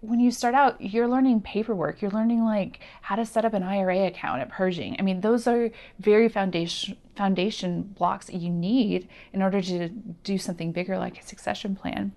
when 0.00 0.20
you 0.20 0.30
start 0.30 0.54
out, 0.54 0.80
you're 0.80 1.08
learning 1.08 1.40
paperwork. 1.40 2.02
You're 2.02 2.10
learning 2.10 2.44
like 2.44 2.80
how 3.02 3.16
to 3.16 3.24
set 3.24 3.44
up 3.44 3.54
an 3.54 3.62
IRA 3.62 4.06
account 4.06 4.40
at 4.40 4.48
Pershing. 4.48 4.96
I 4.98 5.02
mean, 5.02 5.20
those 5.20 5.46
are 5.46 5.70
very 5.98 6.28
foundation 6.28 6.96
foundation 7.14 7.82
blocks 7.82 8.26
that 8.26 8.36
you 8.36 8.50
need 8.50 9.08
in 9.32 9.42
order 9.42 9.60
to 9.60 9.88
do 9.88 10.38
something 10.38 10.72
bigger 10.72 10.98
like 10.98 11.18
a 11.18 11.22
succession 11.22 11.76
plan. 11.76 12.12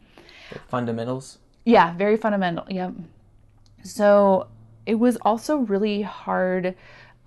The 0.52 0.60
fundamentals. 0.60 1.40
Yeah, 1.66 1.96
very 1.96 2.18
fundamental. 2.18 2.66
Yep. 2.70 2.94
So 3.84 4.48
it 4.86 4.96
was 4.96 5.18
also 5.18 5.58
really 5.58 6.02
hard 6.02 6.76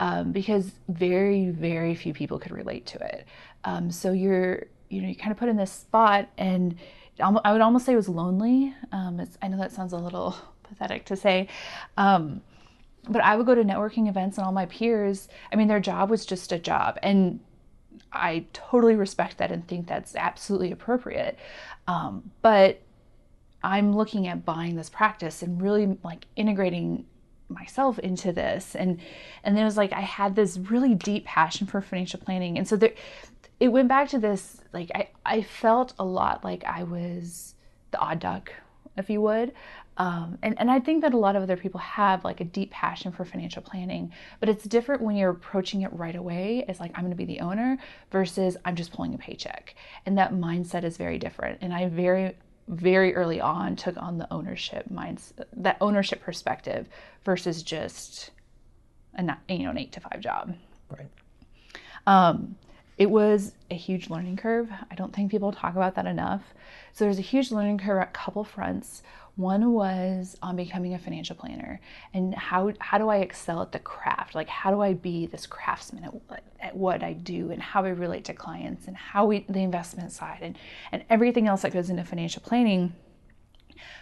um, 0.00 0.32
because 0.32 0.72
very, 0.88 1.50
very 1.50 1.94
few 1.94 2.14
people 2.14 2.38
could 2.38 2.52
relate 2.52 2.86
to 2.86 3.04
it. 3.04 3.26
Um, 3.64 3.90
so 3.90 4.12
you're, 4.12 4.64
you 4.88 5.02
know, 5.02 5.08
you 5.08 5.16
kind 5.16 5.32
of 5.32 5.36
put 5.36 5.48
in 5.48 5.56
this 5.56 5.72
spot 5.72 6.28
and 6.38 6.76
I 7.20 7.52
would 7.52 7.60
almost 7.60 7.86
say 7.86 7.92
it 7.92 7.96
was 7.96 8.08
lonely. 8.08 8.74
Um, 8.92 9.20
I 9.42 9.48
know 9.48 9.58
that 9.58 9.72
sounds 9.72 9.92
a 9.92 9.96
little 9.96 10.36
pathetic 10.62 11.04
to 11.06 11.16
say. 11.16 11.48
Um, 11.96 12.42
but 13.08 13.22
I 13.22 13.36
would 13.36 13.46
go 13.46 13.54
to 13.54 13.64
networking 13.64 14.08
events 14.08 14.36
and 14.36 14.46
all 14.46 14.52
my 14.52 14.66
peers, 14.66 15.28
I 15.52 15.56
mean, 15.56 15.68
their 15.68 15.80
job 15.80 16.10
was 16.10 16.26
just 16.26 16.52
a 16.52 16.58
job. 16.58 16.98
And 17.02 17.40
I 18.12 18.44
totally 18.52 18.94
respect 18.94 19.38
that 19.38 19.50
and 19.50 19.66
think 19.66 19.86
that's 19.86 20.14
absolutely 20.14 20.72
appropriate. 20.72 21.38
Um, 21.86 22.30
but 22.42 22.80
I'm 23.62 23.94
looking 23.94 24.26
at 24.26 24.44
buying 24.44 24.76
this 24.76 24.90
practice 24.90 25.42
and 25.42 25.60
really 25.60 25.98
like 26.04 26.26
integrating 26.36 27.06
myself 27.48 27.98
into 28.00 28.30
this 28.30 28.74
and 28.74 29.00
and 29.42 29.56
then 29.56 29.62
it 29.62 29.66
was 29.66 29.76
like 29.78 29.92
I 29.94 30.02
had 30.02 30.36
this 30.36 30.58
really 30.58 30.94
deep 30.94 31.24
passion 31.24 31.66
for 31.66 31.80
financial 31.80 32.20
planning 32.20 32.58
and 32.58 32.68
so 32.68 32.76
there 32.76 32.92
it 33.60 33.68
went 33.68 33.88
back 33.88 34.08
to 34.10 34.18
this 34.18 34.60
like 34.72 34.90
I, 34.94 35.08
I 35.24 35.42
felt 35.42 35.94
a 35.98 36.04
lot 36.04 36.44
like 36.44 36.64
I 36.64 36.84
was 36.84 37.54
the 37.90 37.98
odd 37.98 38.20
duck, 38.20 38.52
if 38.96 39.10
you 39.10 39.20
would. 39.22 39.52
Um, 39.96 40.38
and, 40.42 40.54
and 40.60 40.70
I 40.70 40.78
think 40.78 41.02
that 41.02 41.12
a 41.12 41.18
lot 41.18 41.34
of 41.34 41.42
other 41.42 41.56
people 41.56 41.80
have 41.80 42.24
like 42.24 42.40
a 42.40 42.44
deep 42.44 42.70
passion 42.70 43.10
for 43.10 43.24
financial 43.24 43.62
planning, 43.62 44.12
but 44.38 44.48
it's 44.48 44.62
different 44.62 45.02
when 45.02 45.16
you're 45.16 45.30
approaching 45.30 45.82
it 45.82 45.92
right 45.92 46.14
away 46.14 46.64
as 46.68 46.78
like, 46.78 46.92
I'm 46.94 47.00
going 47.00 47.10
to 47.10 47.16
be 47.16 47.24
the 47.24 47.40
owner 47.40 47.78
versus 48.12 48.56
I'm 48.64 48.76
just 48.76 48.92
pulling 48.92 49.14
a 49.14 49.18
paycheck. 49.18 49.74
And 50.06 50.16
that 50.16 50.32
mindset 50.32 50.84
is 50.84 50.96
very 50.96 51.18
different. 51.18 51.58
And 51.62 51.74
I 51.74 51.88
very, 51.88 52.36
very 52.68 53.12
early 53.16 53.40
on 53.40 53.74
took 53.74 53.96
on 53.96 54.18
the 54.18 54.32
ownership 54.32 54.88
minds, 54.88 55.34
that 55.56 55.76
ownership 55.80 56.22
perspective 56.22 56.88
versus 57.24 57.64
just 57.64 58.30
a, 59.16 59.36
you 59.48 59.64
know, 59.64 59.70
an 59.70 59.78
eight 59.78 59.90
to 59.92 60.00
five 60.00 60.20
job. 60.20 60.54
Right. 60.96 61.08
Um, 62.06 62.54
it 62.98 63.10
was 63.10 63.52
a 63.70 63.74
huge 63.74 64.10
learning 64.10 64.36
curve. 64.36 64.70
I 64.90 64.94
don't 64.96 65.14
think 65.14 65.30
people 65.30 65.52
talk 65.52 65.76
about 65.76 65.94
that 65.94 66.06
enough. 66.06 66.42
So 66.92 67.04
there's 67.04 67.18
a 67.18 67.22
huge 67.22 67.52
learning 67.52 67.78
curve 67.78 68.02
at 68.02 68.08
a 68.08 68.10
couple 68.10 68.42
fronts. 68.42 69.02
One 69.36 69.72
was 69.72 70.36
on 70.42 70.56
becoming 70.56 70.94
a 70.94 70.98
financial 70.98 71.36
planner 71.36 71.80
and 72.12 72.34
how 72.34 72.72
how 72.80 72.98
do 72.98 73.08
I 73.08 73.18
excel 73.18 73.62
at 73.62 73.70
the 73.70 73.78
craft? 73.78 74.34
Like 74.34 74.48
how 74.48 74.72
do 74.72 74.80
I 74.80 74.94
be 74.94 75.26
this 75.26 75.46
craftsman 75.46 76.02
at, 76.02 76.42
at 76.58 76.76
what 76.76 77.04
I 77.04 77.12
do 77.12 77.52
and 77.52 77.62
how 77.62 77.84
I 77.84 77.90
relate 77.90 78.24
to 78.24 78.34
clients 78.34 78.88
and 78.88 78.96
how 78.96 79.26
we 79.26 79.46
the 79.48 79.60
investment 79.60 80.10
side 80.10 80.40
and 80.42 80.58
and 80.90 81.04
everything 81.08 81.46
else 81.46 81.62
that 81.62 81.72
goes 81.72 81.88
into 81.88 82.02
financial 82.02 82.42
planning. 82.42 82.94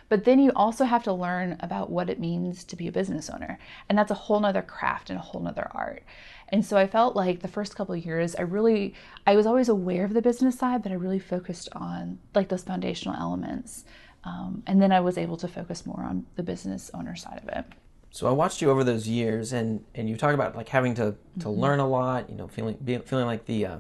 But 0.09 0.25
then 0.25 0.39
you 0.39 0.53
also 0.55 0.85
have 0.85 1.03
to 1.05 1.13
learn 1.13 1.57
about 1.61 1.91
what 1.91 2.11
it 2.11 2.21
means 2.21 2.65
to 2.65 2.77
be 2.77 2.89
a 2.89 2.93
business 2.93 3.29
owner. 3.29 3.59
And 3.89 3.99
that's 3.99 4.11
a 4.11 4.15
whole 4.15 4.41
nother 4.41 4.63
craft 4.63 5.11
and 5.11 5.19
a 5.19 5.23
whole 5.23 5.41
nother 5.41 5.71
art. 5.73 6.03
And 6.49 6.65
so 6.65 6.77
I 6.77 6.87
felt 6.87 7.17
like 7.17 7.41
the 7.41 7.49
first 7.49 7.75
couple 7.75 7.95
of 7.95 8.05
years, 8.05 8.37
I 8.37 8.43
really, 8.43 8.95
I 9.27 9.35
was 9.37 9.47
always 9.47 9.69
aware 9.69 10.05
of 10.05 10.15
the 10.15 10.23
business 10.23 10.59
side, 10.59 10.83
but 10.83 10.93
I 10.93 10.95
really 10.95 11.19
focused 11.19 11.69
on 11.73 12.19
like 12.35 12.49
those 12.49 12.63
foundational 12.63 13.17
elements. 13.19 13.85
Um, 14.25 14.63
and 14.67 14.81
then 14.81 14.93
I 14.93 15.01
was 15.01 15.19
able 15.19 15.37
to 15.39 15.49
focus 15.49 15.87
more 15.87 16.03
on 16.03 16.27
the 16.37 16.43
business 16.43 16.91
owner 16.95 17.17
side 17.17 17.41
of 17.43 17.49
it. 17.49 17.65
So 18.11 18.27
I 18.27 18.31
watched 18.31 18.63
you 18.63 18.71
over 18.71 18.83
those 18.83 19.07
years, 19.07 19.53
and 19.53 19.85
and 19.95 20.09
you 20.09 20.17
talk 20.17 20.33
about 20.33 20.57
like 20.57 20.69
having 20.71 20.95
to 20.95 21.03
to 21.03 21.17
mm-hmm. 21.47 21.51
learn 21.51 21.81
a 21.81 21.87
lot. 21.87 22.31
You 22.31 22.37
know, 22.37 22.49
feeling 22.49 22.79
being, 22.83 23.03
feeling 23.03 23.27
like 23.27 23.45
the 23.45 23.67
uh, 23.67 23.79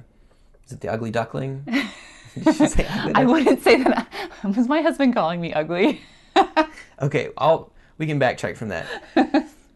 is 0.66 0.72
it 0.72 0.80
the 0.82 0.88
ugly 0.88 1.10
duckling? 1.10 1.64
I 3.14 3.24
wouldn't 3.24 3.62
say 3.62 3.82
that. 3.82 4.08
Was 4.44 4.68
my 4.68 4.82
husband 4.82 5.14
calling 5.14 5.40
me 5.40 5.52
ugly? 5.52 6.02
okay, 7.02 7.30
I'll 7.38 7.72
we 7.98 8.06
can 8.06 8.20
backtrack 8.20 8.56
from 8.56 8.68
that. 8.68 8.86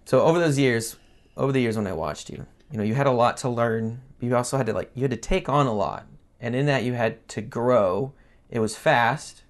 so 0.05 0.21
over 0.23 0.39
those 0.39 0.59
years, 0.59 0.97
over 1.37 1.53
the 1.53 1.61
years 1.61 1.77
when 1.77 1.87
I 1.87 1.93
watched 1.93 2.29
you, 2.29 2.47
you 2.71 2.79
know, 2.79 2.85
you 2.85 2.95
had 2.95 3.07
a 3.07 3.13
lot 3.13 3.39
to 3.39 3.49
learn. 3.49 4.03
You 4.21 4.37
also 4.37 4.57
had 4.57 4.67
to 4.67 4.73
like 4.73 4.91
you 4.95 5.03
had 5.03 5.11
to 5.11 5.17
take 5.17 5.49
on 5.49 5.67
a 5.67 5.73
lot, 5.73 6.07
and 6.41 6.55
in 6.55 6.67
that 6.67 6.85
you 6.85 6.93
had 6.95 7.27
to 7.31 7.41
grow. 7.41 8.13
It 8.51 8.59
was 8.59 8.77
fast, 8.77 9.45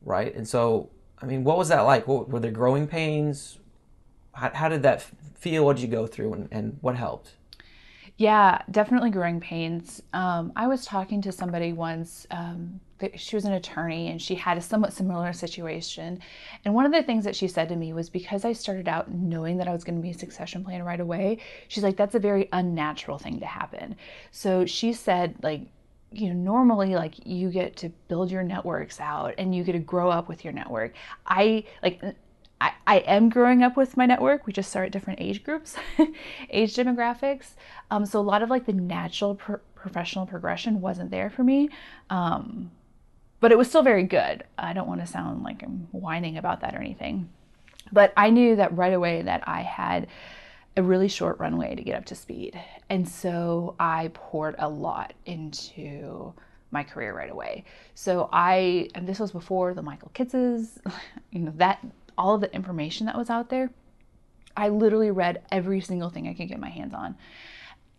right? 0.00 0.34
And 0.34 0.48
so, 0.48 0.88
I 1.20 1.26
mean, 1.26 1.44
what 1.44 1.58
was 1.58 1.68
that 1.68 1.82
like? 1.82 2.08
What, 2.08 2.30
were 2.30 2.40
there 2.40 2.50
growing 2.50 2.86
pains? 2.86 3.58
How, 4.32 4.50
how 4.54 4.68
did 4.70 4.82
that 4.84 5.02
feel? 5.02 5.66
What 5.66 5.76
did 5.76 5.82
you 5.82 5.88
go 5.88 6.06
through, 6.06 6.32
and, 6.32 6.48
and 6.50 6.78
what 6.80 6.96
helped? 6.96 7.34
Yeah, 8.18 8.62
definitely 8.70 9.10
growing 9.10 9.40
pains. 9.40 10.02
Um, 10.12 10.52
I 10.54 10.66
was 10.66 10.84
talking 10.84 11.22
to 11.22 11.32
somebody 11.32 11.72
once. 11.72 12.26
Um, 12.30 12.80
she 13.16 13.34
was 13.34 13.44
an 13.44 13.54
attorney 13.54 14.10
and 14.10 14.22
she 14.22 14.34
had 14.36 14.56
a 14.56 14.60
somewhat 14.60 14.92
similar 14.92 15.32
situation. 15.32 16.20
And 16.64 16.74
one 16.74 16.86
of 16.86 16.92
the 16.92 17.02
things 17.02 17.24
that 17.24 17.34
she 17.34 17.48
said 17.48 17.68
to 17.70 17.76
me 17.76 17.92
was 17.92 18.08
because 18.10 18.44
I 18.44 18.52
started 18.52 18.86
out 18.86 19.10
knowing 19.10 19.56
that 19.56 19.66
I 19.66 19.72
was 19.72 19.82
going 19.82 19.96
to 19.96 20.02
be 20.02 20.10
a 20.10 20.14
succession 20.14 20.62
plan 20.62 20.84
right 20.84 21.00
away, 21.00 21.38
she's 21.68 21.82
like, 21.82 21.96
that's 21.96 22.14
a 22.14 22.20
very 22.20 22.48
unnatural 22.52 23.18
thing 23.18 23.40
to 23.40 23.46
happen. 23.46 23.96
So 24.30 24.66
she 24.66 24.92
said, 24.92 25.36
like, 25.42 25.62
you 26.14 26.28
know 26.28 26.34
normally 26.34 26.94
like 26.94 27.26
you 27.26 27.50
get 27.50 27.74
to 27.74 27.88
build 28.08 28.30
your 28.30 28.42
networks 28.42 29.00
out 29.00 29.32
and 29.38 29.54
you 29.54 29.64
get 29.64 29.72
to 29.72 29.78
grow 29.78 30.10
up 30.10 30.28
with 30.28 30.44
your 30.44 30.52
network 30.52 30.92
i 31.26 31.64
like 31.82 32.02
I, 32.62 32.72
I 32.86 32.96
am 32.98 33.28
growing 33.28 33.64
up 33.64 33.76
with 33.76 33.96
my 33.96 34.06
network. 34.06 34.46
We 34.46 34.52
just 34.52 34.70
start 34.70 34.86
at 34.86 34.92
different 34.92 35.20
age 35.20 35.42
groups, 35.42 35.74
age 36.50 36.76
demographics. 36.76 37.54
Um, 37.90 38.06
so 38.06 38.20
a 38.20 38.22
lot 38.22 38.42
of 38.42 38.50
like 38.50 38.66
the 38.66 38.72
natural 38.72 39.34
pro- 39.34 39.58
professional 39.74 40.26
progression 40.26 40.80
wasn't 40.80 41.10
there 41.10 41.28
for 41.28 41.42
me. 41.42 41.70
Um, 42.08 42.70
but 43.40 43.50
it 43.50 43.58
was 43.58 43.68
still 43.68 43.82
very 43.82 44.04
good. 44.04 44.44
I 44.56 44.74
don't 44.74 44.86
want 44.86 45.00
to 45.00 45.06
sound 45.08 45.42
like 45.42 45.64
I'm 45.64 45.88
whining 45.90 46.38
about 46.38 46.60
that 46.60 46.76
or 46.76 46.78
anything. 46.78 47.28
But 47.90 48.12
I 48.16 48.30
knew 48.30 48.54
that 48.54 48.76
right 48.76 48.92
away 48.92 49.22
that 49.22 49.42
I 49.48 49.62
had 49.62 50.06
a 50.76 50.82
really 50.84 51.08
short 51.08 51.40
runway 51.40 51.74
to 51.74 51.82
get 51.82 51.96
up 51.96 52.04
to 52.06 52.14
speed. 52.14 52.58
And 52.88 53.08
so 53.08 53.74
I 53.80 54.12
poured 54.14 54.54
a 54.60 54.68
lot 54.68 55.14
into 55.26 56.32
my 56.70 56.84
career 56.84 57.12
right 57.12 57.30
away. 57.30 57.64
So 57.96 58.28
I, 58.32 58.88
and 58.94 59.06
this 59.06 59.18
was 59.18 59.32
before 59.32 59.74
the 59.74 59.82
Michael 59.82 60.12
Kitces, 60.14 60.78
you 61.32 61.40
know, 61.40 61.52
that, 61.56 61.84
all 62.22 62.36
of 62.36 62.40
the 62.40 62.54
information 62.54 63.06
that 63.06 63.18
was 63.18 63.28
out 63.28 63.50
there. 63.50 63.70
I 64.56 64.68
literally 64.68 65.10
read 65.10 65.42
every 65.50 65.80
single 65.80 66.08
thing 66.08 66.28
I 66.28 66.34
could 66.34 66.48
get 66.48 66.60
my 66.60 66.68
hands 66.68 66.94
on. 66.94 67.16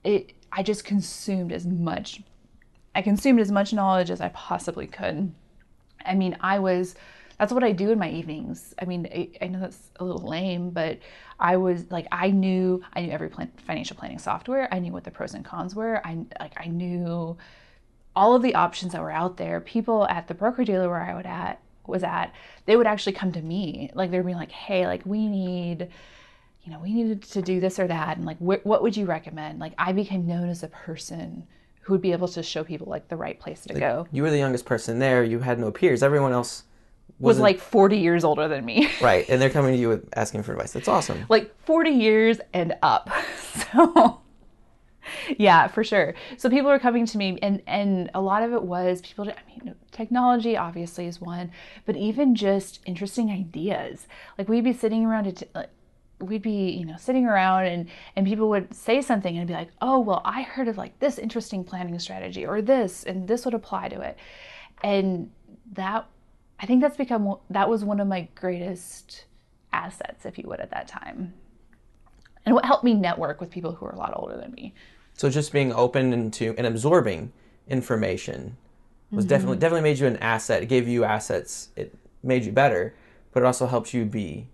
It, 0.06 0.32
I 0.50 0.64
just 0.64 0.86
consumed 0.86 1.52
as 1.52 1.66
much, 1.66 2.22
I 2.96 3.02
consumed 3.02 3.42
as 3.42 3.52
much 3.52 3.74
knowledge 3.74 4.10
as 4.10 4.22
I 4.22 4.30
possibly 4.30 4.88
could. 4.88 5.34
I 6.06 6.16
mean, 6.16 6.38
I 6.40 6.60
was, 6.60 6.96
that's 7.38 7.52
what 7.52 7.66
I 7.66 7.74
do 7.74 7.90
in 7.90 8.00
my 8.00 8.10
evenings. 8.10 8.74
I 8.80 8.86
mean, 8.86 9.10
I, 9.14 9.30
I 9.42 9.48
know 9.48 9.60
that's 9.60 9.92
a 10.00 10.06
little 10.06 10.26
lame, 10.26 10.70
but 10.70 11.00
I 11.38 11.58
was 11.58 11.92
like, 11.92 12.08
I 12.10 12.32
knew, 12.32 12.82
I 12.94 13.02
knew 13.02 13.12
every 13.12 13.30
plan, 13.30 13.52
financial 13.68 13.98
planning 13.98 14.20
software. 14.20 14.74
I 14.74 14.80
knew 14.80 14.94
what 14.94 15.04
the 15.04 15.12
pros 15.12 15.34
and 15.34 15.44
cons 15.44 15.76
were. 15.76 16.06
I 16.08 16.20
like, 16.40 16.54
I 16.56 16.68
knew 16.68 17.36
all 18.16 18.36
of 18.36 18.42
the 18.42 18.56
options 18.56 18.94
that 18.94 19.02
were 19.02 19.12
out 19.12 19.36
there. 19.36 19.60
People 19.60 20.08
at 20.08 20.30
the 20.30 20.34
broker 20.34 20.64
dealer 20.64 20.88
where 20.88 21.02
I 21.02 21.14
would 21.14 21.26
at 21.26 21.60
was 21.88 22.04
at, 22.04 22.34
they 22.66 22.76
would 22.76 22.88
actually 22.88 23.14
come 23.14 23.32
to 23.32 23.42
me. 23.42 23.92
Like 23.94 24.12
they'd 24.12 24.26
be 24.26 24.36
like, 24.36 24.52
hey, 24.52 24.88
like 24.88 25.06
we 25.06 25.28
need, 25.28 25.90
you 26.64 26.72
know, 26.72 26.80
we 26.80 26.94
needed 26.94 27.24
to 27.24 27.42
do 27.42 27.60
this 27.60 27.80
or 27.80 27.88
that, 27.88 28.18
and 28.18 28.26
like, 28.26 28.38
wh- 28.38 28.66
what 28.66 28.82
would 28.82 28.96
you 28.96 29.06
recommend? 29.06 29.60
Like 29.60 29.74
I 29.78 29.92
became 29.92 30.26
known 30.26 30.50
as 30.50 30.64
a 30.64 30.68
person 30.68 31.48
who 31.82 31.94
would 31.94 32.02
be 32.02 32.14
able 32.14 32.30
to 32.30 32.42
show 32.42 32.64
people 32.64 32.88
like 32.88 33.10
the 33.10 33.18
right 33.18 33.40
place 33.40 33.62
to 33.64 33.74
like, 33.74 33.82
go. 33.82 34.08
You 34.12 34.24
were 34.24 34.30
the 34.30 34.38
youngest 34.38 34.66
person 34.66 35.00
there. 35.00 35.24
You 35.24 35.40
had 35.40 35.60
no 35.60 35.72
peers. 35.72 36.02
Everyone 36.02 36.32
else 36.32 36.64
was 37.20 37.40
like 37.40 37.60
40 37.60 37.98
years 37.98 38.24
older 38.24 38.48
than 38.48 38.66
me. 38.66 38.90
right. 39.02 39.28
And 39.30 39.42
they're 39.42 39.50
coming 39.50 39.74
to 39.74 39.80
you 39.80 39.90
with 39.90 40.10
asking 40.16 40.44
for 40.44 40.54
advice. 40.54 40.72
That's 40.72 40.88
awesome. 40.88 41.26
Like 41.30 41.54
40 41.66 41.92
years 41.92 42.40
and 42.54 42.76
up. 42.82 43.10
So 43.72 44.20
yeah, 45.38 45.68
for 45.68 45.84
sure. 45.84 46.14
So 46.38 46.50
people 46.50 46.70
were 46.70 46.80
coming 46.80 47.06
to 47.08 47.18
me 47.18 47.38
and 47.42 47.62
and 47.68 48.10
a 48.14 48.22
lot 48.22 48.44
of 48.44 48.54
it 48.54 48.64
was 48.64 49.02
people 49.02 49.30
I 49.30 49.36
mean 49.48 49.76
technology 49.92 50.58
obviously 50.58 51.08
is 51.08 51.22
one, 51.22 51.52
but 51.86 51.96
even 51.96 52.36
just 52.36 52.82
interesting 52.86 53.30
ideas. 53.30 54.08
Like 54.38 54.50
we'd 54.50 54.64
be 54.64 54.74
sitting 54.74 55.06
around 55.06 55.28
a 55.28 55.32
t- 55.32 55.48
we'd 56.20 56.42
be 56.42 56.72
you 56.72 56.86
know 56.86 56.96
sitting 56.98 57.26
around 57.26 57.66
and 57.66 57.90
and 58.16 58.26
people 58.26 58.50
would 58.50 58.74
say 58.74 59.02
something 59.02 59.38
and 59.38 59.48
be 59.48 59.54
like 59.54 59.68
oh 59.82 60.00
well 60.00 60.22
i 60.24 60.42
heard 60.44 60.70
of 60.70 60.78
like 60.78 60.98
this 61.00 61.18
interesting 61.18 61.66
planning 61.66 62.00
strategy 62.00 62.46
or 62.46 62.62
this 62.62 63.04
and 63.04 63.28
this 63.28 63.44
would 63.44 63.54
apply 63.54 63.90
to 63.90 64.00
it 64.00 64.16
and 64.84 65.30
that 65.74 66.06
I 66.60 66.66
think 66.66 66.82
that's 66.82 66.98
become 66.98 67.36
that 67.50 67.70
was 67.70 67.84
one 67.84 68.00
of 68.00 68.08
my 68.08 68.30
greatest 68.36 69.26
assets, 69.72 70.26
if 70.26 70.38
you 70.38 70.46
would, 70.48 70.60
at 70.60 70.72
that 70.72 70.88
time, 70.88 71.34
and 72.46 72.56
what 72.56 72.66
helped 72.66 72.84
me 72.84 72.94
network 72.94 73.42
with 73.42 73.50
people 73.50 73.74
who 73.74 73.86
are 73.86 73.92
a 73.92 73.98
lot 73.98 74.14
older 74.16 74.38
than 74.38 74.54
me. 74.54 74.74
So 75.14 75.30
just 75.30 75.52
being 75.52 75.72
open 75.74 76.14
into 76.14 76.56
and 76.58 76.68
absorbing 76.68 77.32
information 77.68 78.58
was 79.12 79.26
mm-hmm. 79.26 79.30
definitely 79.30 79.58
definitely 79.58 79.90
made 79.90 80.00
you 80.00 80.08
an 80.08 80.18
asset. 80.18 80.64
It 80.64 80.68
gave 80.68 80.88
you 80.88 81.04
assets. 81.04 81.70
It 81.76 81.96
made 82.24 82.46
you 82.46 82.52
better, 82.52 82.96
but 83.32 83.44
it 83.44 83.46
also 83.46 83.68
helps 83.68 83.94
you 83.94 84.06
be 84.06 84.48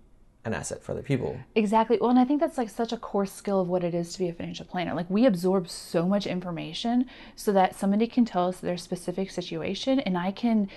an 0.44 0.54
asset 0.54 0.82
for 0.82 0.92
other 0.92 1.02
people. 1.02 1.38
Exactly. 1.54 1.98
Well, 2.00 2.10
and 2.10 2.18
I 2.18 2.24
think 2.24 2.40
that's 2.40 2.56
like 2.56 2.70
such 2.70 2.92
a 2.92 2.96
core 2.96 3.26
skill 3.26 3.60
of 3.60 3.68
what 3.68 3.84
it 3.84 3.94
is 3.94 4.12
to 4.14 4.18
be 4.18 4.28
a 4.28 4.32
financial 4.32 4.64
planner. 4.64 4.94
Like 4.94 5.10
we 5.10 5.26
absorb 5.26 5.68
so 5.68 6.06
much 6.06 6.26
information 6.26 7.06
so 7.36 7.52
that 7.52 7.74
somebody 7.74 8.06
can 8.06 8.24
tell 8.24 8.48
us 8.48 8.58
their 8.58 8.78
specific 8.78 9.30
situation 9.30 10.00
and 10.00 10.16
I 10.16 10.32
can 10.32 10.68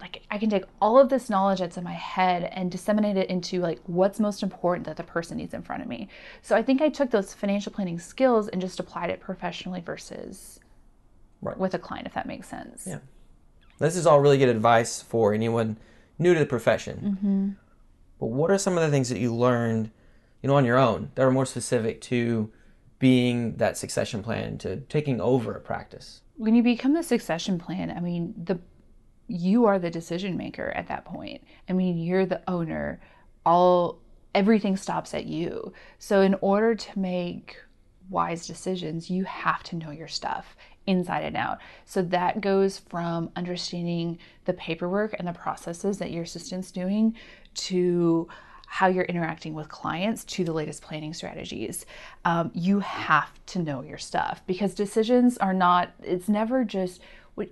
like 0.00 0.22
I 0.30 0.38
can 0.38 0.50
take 0.50 0.64
all 0.80 0.98
of 0.98 1.08
this 1.08 1.30
knowledge 1.30 1.60
that's 1.60 1.76
in 1.76 1.84
my 1.84 1.94
head 1.94 2.50
and 2.52 2.70
disseminate 2.70 3.16
it 3.16 3.30
into 3.30 3.60
like 3.60 3.80
what's 3.86 4.20
most 4.20 4.42
important 4.42 4.86
that 4.86 4.96
the 4.96 5.02
person 5.02 5.38
needs 5.38 5.54
in 5.54 5.62
front 5.62 5.82
of 5.82 5.88
me. 5.88 6.08
So 6.42 6.54
I 6.54 6.62
think 6.62 6.82
I 6.82 6.88
took 6.88 7.10
those 7.10 7.32
financial 7.32 7.72
planning 7.72 7.98
skills 7.98 8.48
and 8.48 8.60
just 8.60 8.78
applied 8.78 9.10
it 9.10 9.20
professionally 9.20 9.80
versus 9.80 10.60
right. 11.40 11.56
with 11.56 11.74
a 11.74 11.78
client, 11.78 12.06
if 12.06 12.14
that 12.14 12.26
makes 12.26 12.48
sense. 12.48 12.84
Yeah. 12.86 12.98
This 13.78 13.96
is 13.96 14.06
all 14.06 14.20
really 14.20 14.38
good 14.38 14.48
advice 14.48 15.00
for 15.00 15.32
anyone 15.32 15.78
new 16.18 16.34
to 16.34 16.40
the 16.40 16.46
profession. 16.46 17.16
Mm-hmm. 17.16 17.48
But 18.18 18.26
what 18.26 18.50
are 18.50 18.58
some 18.58 18.76
of 18.76 18.82
the 18.82 18.90
things 18.90 19.08
that 19.08 19.18
you 19.18 19.34
learned, 19.34 19.90
you 20.42 20.48
know, 20.48 20.56
on 20.56 20.64
your 20.64 20.78
own 20.78 21.10
that 21.14 21.22
are 21.24 21.30
more 21.30 21.46
specific 21.46 22.00
to 22.02 22.50
being 22.98 23.56
that 23.56 23.76
succession 23.76 24.22
plan, 24.22 24.56
to 24.58 24.76
taking 24.76 25.20
over 25.20 25.54
a 25.54 25.60
practice? 25.60 26.22
When 26.36 26.54
you 26.54 26.62
become 26.62 26.94
the 26.94 27.02
succession 27.02 27.58
plan, 27.58 27.90
I 27.90 28.00
mean, 28.00 28.34
the 28.42 28.58
you 29.28 29.66
are 29.66 29.78
the 29.78 29.90
decision 29.90 30.36
maker 30.36 30.72
at 30.76 30.88
that 30.88 31.04
point. 31.04 31.42
I 31.68 31.72
mean, 31.72 31.98
you're 31.98 32.26
the 32.26 32.42
owner. 32.48 33.00
All 33.44 33.98
everything 34.34 34.76
stops 34.76 35.14
at 35.14 35.26
you. 35.26 35.72
So 35.98 36.20
in 36.20 36.36
order 36.40 36.74
to 36.74 36.98
make 36.98 37.56
wise 38.10 38.46
decisions, 38.46 39.10
you 39.10 39.24
have 39.24 39.62
to 39.64 39.76
know 39.76 39.90
your 39.90 40.08
stuff 40.08 40.56
inside 40.86 41.24
and 41.24 41.36
out. 41.36 41.58
So 41.84 42.02
that 42.02 42.40
goes 42.40 42.78
from 42.78 43.30
understanding 43.34 44.18
the 44.44 44.52
paperwork 44.52 45.16
and 45.18 45.26
the 45.26 45.32
processes 45.32 45.98
that 45.98 46.12
your 46.12 46.22
assistant's 46.22 46.70
doing 46.70 47.16
to 47.54 48.28
how 48.68 48.88
you're 48.88 49.04
interacting 49.04 49.54
with 49.54 49.68
clients 49.68 50.24
to 50.24 50.44
the 50.44 50.52
latest 50.52 50.82
planning 50.82 51.14
strategies. 51.14 51.86
Um, 52.24 52.50
you 52.52 52.80
have 52.80 53.30
to 53.46 53.60
know 53.60 53.82
your 53.82 53.98
stuff 53.98 54.42
because 54.46 54.74
decisions 54.74 55.38
are 55.38 55.54
not, 55.54 55.92
it's 56.02 56.28
never 56.28 56.64
just, 56.64 57.00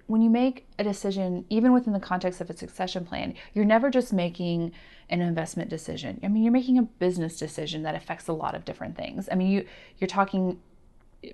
when 0.07 0.23
you 0.23 0.31
make 0.31 0.67
a 0.79 0.85
decision, 0.85 1.45
even 1.51 1.73
within 1.73 1.93
the 1.93 2.01
context 2.01 2.41
of 2.41 2.49
a 2.49 2.57
succession 2.57 3.05
plan, 3.05 3.35
you're 3.53 3.65
never 3.65 3.91
just 3.91 4.13
making 4.13 4.73
an 5.11 5.21
investment 5.21 5.69
decision. 5.69 6.19
I 6.23 6.29
mean, 6.29 6.43
you're 6.43 6.53
making 6.53 6.79
a 6.79 6.83
business 6.83 7.39
decision 7.39 7.83
that 7.83 7.95
affects 7.95 8.29
a 8.29 8.33
lot 8.33 8.55
of 8.55 8.65
different 8.65 8.97
things. 8.97 9.29
I 9.31 9.35
mean, 9.35 9.51
you 9.51 9.67
you're 9.99 10.09
talking 10.09 10.59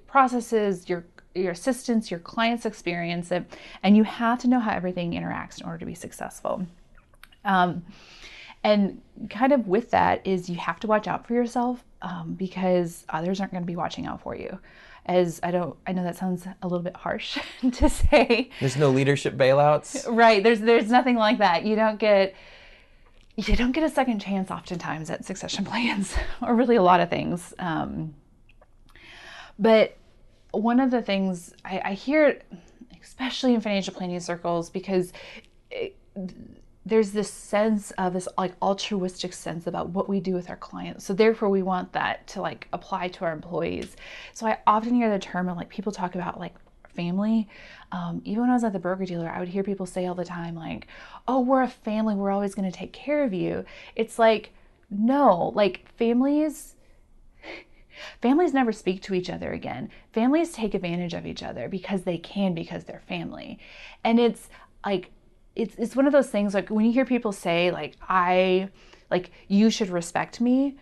processes, 0.07 0.89
your 0.89 1.05
your 1.35 1.53
assistants, 1.53 2.11
your 2.11 2.21
clients' 2.21 2.67
experience, 2.67 3.31
it, 3.31 3.45
and 3.85 3.97
you 3.97 4.03
have 4.03 4.41
to 4.41 4.49
know 4.49 4.59
how 4.59 4.73
everything 4.73 5.13
interacts 5.13 5.61
in 5.61 5.67
order 5.67 5.79
to 5.79 5.87
be 5.87 5.95
successful. 5.95 6.67
Um, 7.45 7.85
and 8.65 9.01
kind 9.31 9.53
of 9.53 9.69
with 9.69 9.91
that 9.93 10.27
is 10.27 10.51
you 10.51 10.57
have 10.57 10.81
to 10.81 10.87
watch 10.87 11.07
out 11.07 11.27
for 11.27 11.35
yourself 11.35 11.85
um, 12.03 12.35
because 12.35 13.05
others 13.09 13.41
aren't 13.41 13.53
going 13.53 13.63
to 13.63 13.67
be 13.67 13.77
watching 13.77 14.07
out 14.07 14.21
for 14.23 14.35
you. 14.35 14.59
As 15.07 15.41
I 15.43 15.51
don't, 15.51 15.77
I 15.87 15.93
know 15.93 16.05
that 16.05 16.17
sounds 16.17 16.47
a 16.47 16.69
little 16.69 16.85
bit 16.85 16.97
harsh 16.97 17.39
to 17.73 17.89
say. 17.89 18.51
There's 18.61 18.77
no 18.77 18.91
leadership 18.91 19.37
bailouts, 19.37 20.07
right? 20.09 20.43
There's 20.43 20.61
there's 20.61 20.91
nothing 20.91 21.17
like 21.17 21.39
that. 21.39 21.65
You 21.65 21.75
don't 21.75 21.99
get 21.99 22.35
you 23.37 23.57
don't 23.57 23.73
get 23.73 23.85
a 23.85 23.89
second 23.89 24.21
chance 24.21 24.51
oftentimes 24.51 25.11
at 25.11 25.25
succession 25.25 25.65
plans, 25.67 26.15
or 26.43 26.55
really 26.55 26.77
a 26.77 26.83
lot 26.83 27.01
of 27.01 27.09
things. 27.09 27.55
Um, 27.59 28.15
but 29.59 29.97
one 30.53 30.81
of 30.81 30.91
the 30.91 31.03
things 31.03 31.53
I, 31.65 31.81
I 31.85 31.93
hear, 31.95 32.41
especially 33.03 33.55
in 33.55 33.61
financial 33.61 33.95
planning 33.95 34.21
circles, 34.21 34.71
because 34.71 35.13
it, 35.71 35.97
there's 36.87 37.11
this 37.11 37.31
sense 37.31 37.91
of 37.93 38.15
this 38.15 38.27
like 38.39 38.55
altruistic 38.63 39.33
sense 39.33 39.67
about 39.67 39.91
what 39.91 40.09
we 40.09 40.19
do 40.19 40.35
with 40.35 40.49
our 40.49 40.57
clients. 40.57 41.05
So 41.05 41.13
therefore 41.13 41.51
we 41.51 41.63
want 41.63 41.93
that 41.93 42.27
to 42.29 42.41
like 42.41 42.69
apply 42.73 43.09
to 43.09 43.25
our 43.25 43.33
employees. 43.33 43.97
So 44.33 44.47
I 44.47 44.59
often 44.67 44.95
hear 44.95 45.11
the 45.11 45.19
term 45.19 45.49
of 45.49 45.57
like 45.57 45.69
people 45.69 45.93
talk 45.93 46.15
about 46.15 46.41
like 46.41 46.55
family. 46.95 47.49
Um, 47.93 48.23
even 48.25 48.43
when 48.43 48.51
I 48.51 48.55
was 48.55 48.65
at 48.65 48.73
the 48.73 48.79
broker 48.79 49.05
dealer, 49.05 49.29
I 49.29 49.41
would 49.41 49.49
hear 49.49 49.63
people 49.63 49.87
say 49.87 50.07
all 50.07 50.15
the 50.15 50.25
time, 50.25 50.55
like, 50.55 50.87
oh, 51.29 51.41
we're 51.41 51.63
a 51.63 51.69
family, 51.69 52.15
we're 52.15 52.31
always 52.31 52.55
going 52.55 52.71
to 52.71 52.77
take 52.77 52.93
care 52.93 53.25
of 53.25 53.33
you. 53.33 53.65
It's 53.95 54.19
like, 54.19 54.53
no, 54.91 55.53
like 55.55 55.89
families. 55.97 56.77
Families 58.23 58.55
never 58.55 58.73
speak 58.73 59.03
to 59.03 59.15
each 59.15 59.29
other 59.29 59.53
again. 59.53 59.91
Families 60.13 60.53
take 60.53 60.75
advantage 60.75 61.13
of 61.13 61.27
each 61.27 61.43
other 61.43 61.69
because 61.69 62.03
they 62.03 62.17
can, 62.17 62.55
because 62.55 62.85
they're 62.85 63.03
family. 63.07 63.59
And 64.03 64.19
it's 64.19 64.49
like, 64.85 65.11
it's, 65.63 65.75
it's 65.77 65.97
one 65.97 66.07
of 66.07 66.13
those 66.13 66.29
things 66.29 66.55
like 66.55 66.69
when 66.71 66.85
you 66.85 66.93
hear 66.93 67.05
people 67.05 67.33
say, 67.33 67.71
like, 67.71 67.97
I, 68.09 68.69
like, 69.11 69.31
you 69.49 69.71
should 69.71 69.91
respect 69.91 70.41
me 70.41 70.79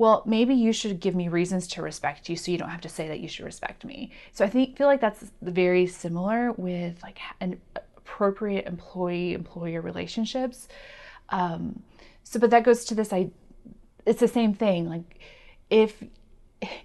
well, 0.00 0.22
maybe 0.24 0.54
you 0.54 0.72
should 0.72 0.98
give 0.98 1.14
me 1.14 1.28
reasons 1.28 1.66
to 1.66 1.82
respect 1.82 2.30
you 2.30 2.34
so 2.34 2.50
you 2.50 2.56
don't 2.56 2.70
have 2.70 2.80
to 2.80 2.88
say 2.88 3.06
that 3.08 3.20
you 3.20 3.28
should 3.28 3.44
respect 3.44 3.84
me. 3.84 4.12
So 4.32 4.46
I 4.46 4.48
think 4.48 4.78
feel 4.78 4.86
like 4.86 5.02
that's 5.02 5.30
very 5.42 5.86
similar 5.86 6.52
with 6.52 7.02
like 7.02 7.18
an 7.40 7.60
appropriate 7.76 8.66
employee 8.66 9.34
employer 9.34 9.82
relationships. 9.82 10.68
Um, 11.28 11.82
so, 12.22 12.40
but 12.40 12.48
that 12.48 12.64
goes 12.64 12.86
to 12.86 12.94
this 12.94 13.12
I 13.12 13.28
it's 14.06 14.20
the 14.20 14.28
same 14.28 14.54
thing. 14.54 14.88
Like 14.88 15.20
if 15.68 16.02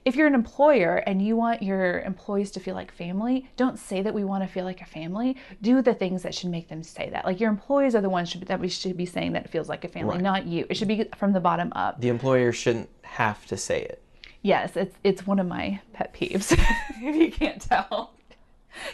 if 0.05 0.15
you're 0.15 0.27
an 0.27 0.36
employer 0.36 0.98
and 0.98 1.22
you 1.22 1.36
want 1.36 1.62
your 1.62 2.00
employees 2.01 2.51
to 2.51 2.60
feel 2.60 2.75
like 2.75 2.91
family, 2.91 3.50
don't 3.58 3.77
say 3.77 4.01
that 4.01 4.13
we 4.13 4.24
want 4.24 4.44
to 4.44 4.48
feel 4.48 4.63
like 4.63 4.82
a 4.82 4.86
family. 4.86 5.36
Do 5.62 5.82
the 5.82 5.94
things 5.94 6.24
that 6.24 6.34
should 6.34 6.50
make 6.50 6.70
them 6.70 6.82
say 6.82 7.10
that. 7.10 7.25
Like 7.25 7.39
your 7.39 7.50
employees 7.50 7.96
are 7.96 8.01
the 8.01 8.10
ones 8.10 8.29
should, 8.29 8.41
that 8.48 8.60
we 8.60 8.70
should 8.70 8.96
be 8.96 9.05
saying 9.05 9.34
that 9.34 9.46
it 9.46 9.50
feels 9.50 9.67
like 9.67 9.84
a 9.84 9.89
family, 9.89 10.15
right. 10.15 10.24
not 10.24 10.46
you. 10.46 10.65
It 10.70 10.77
should 10.77 10.88
be 10.88 11.05
from 11.17 11.34
the 11.34 11.41
bottom 11.41 11.74
up. 11.75 12.00
The 12.00 12.10
employer 12.10 12.51
shouldn't 12.51 12.89
have 13.01 13.46
to 13.48 13.58
say 13.58 13.82
it. 13.82 14.01
Yes, 14.41 14.77
it's 14.77 14.96
it's 15.03 15.25
one 15.25 15.39
of 15.39 15.48
my 15.48 15.82
pet 15.94 16.13
peeves. 16.13 16.51
if 17.01 17.16
you 17.16 17.31
can't 17.31 17.59
tell, 17.59 18.14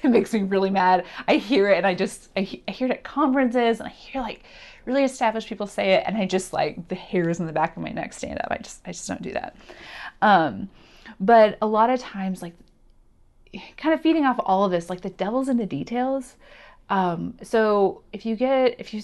it 0.02 0.10
makes 0.10 0.34
me 0.34 0.44
really 0.44 0.70
mad. 0.70 1.06
I 1.28 1.36
hear 1.36 1.70
it 1.70 1.78
and 1.78 1.86
I 1.86 1.94
just 1.94 2.30
I, 2.38 2.62
I 2.67 2.72
hear 2.72 2.88
it 2.88 2.91
at 2.91 3.04
conferences 3.04 3.80
and 3.80 3.88
I 3.89 3.91
hear 3.91 4.22
like 4.22 4.44
really 4.86 5.04
established 5.04 5.48
people 5.48 5.67
say 5.67 5.94
it 5.94 6.04
and 6.08 6.17
I 6.17 6.26
just 6.26 6.54
like 6.54 6.88
the 6.88 6.96
hairs 6.96 7.39
in 7.39 7.46
the 7.46 7.54
back 7.54 7.76
of 7.76 7.84
my 7.84 7.89
neck 7.89 8.13
stand 8.13 8.39
up. 8.39 8.48
I 8.50 8.58
just 8.58 8.82
I 8.86 8.91
just 8.91 9.08
don't 9.08 9.22
do 9.22 9.34
that. 9.34 9.56
Um, 10.21 10.69
but 11.19 11.57
a 11.62 11.67
lot 11.67 11.89
of 11.89 11.99
times, 11.99 12.41
like, 12.41 12.53
kind 13.77 13.93
of 13.93 14.01
feeding 14.01 14.25
off 14.25 14.39
all 14.45 14.65
of 14.65 14.71
this, 14.71 14.89
like 14.89 15.01
the 15.01 15.10
devil's 15.10 15.49
in 15.49 15.57
the 15.57 15.65
details. 15.65 16.36
Um, 16.89 17.36
so 17.41 18.03
if 18.12 18.25
you 18.25 18.36
get, 18.36 18.75
if 18.79 18.93
you, 18.93 19.01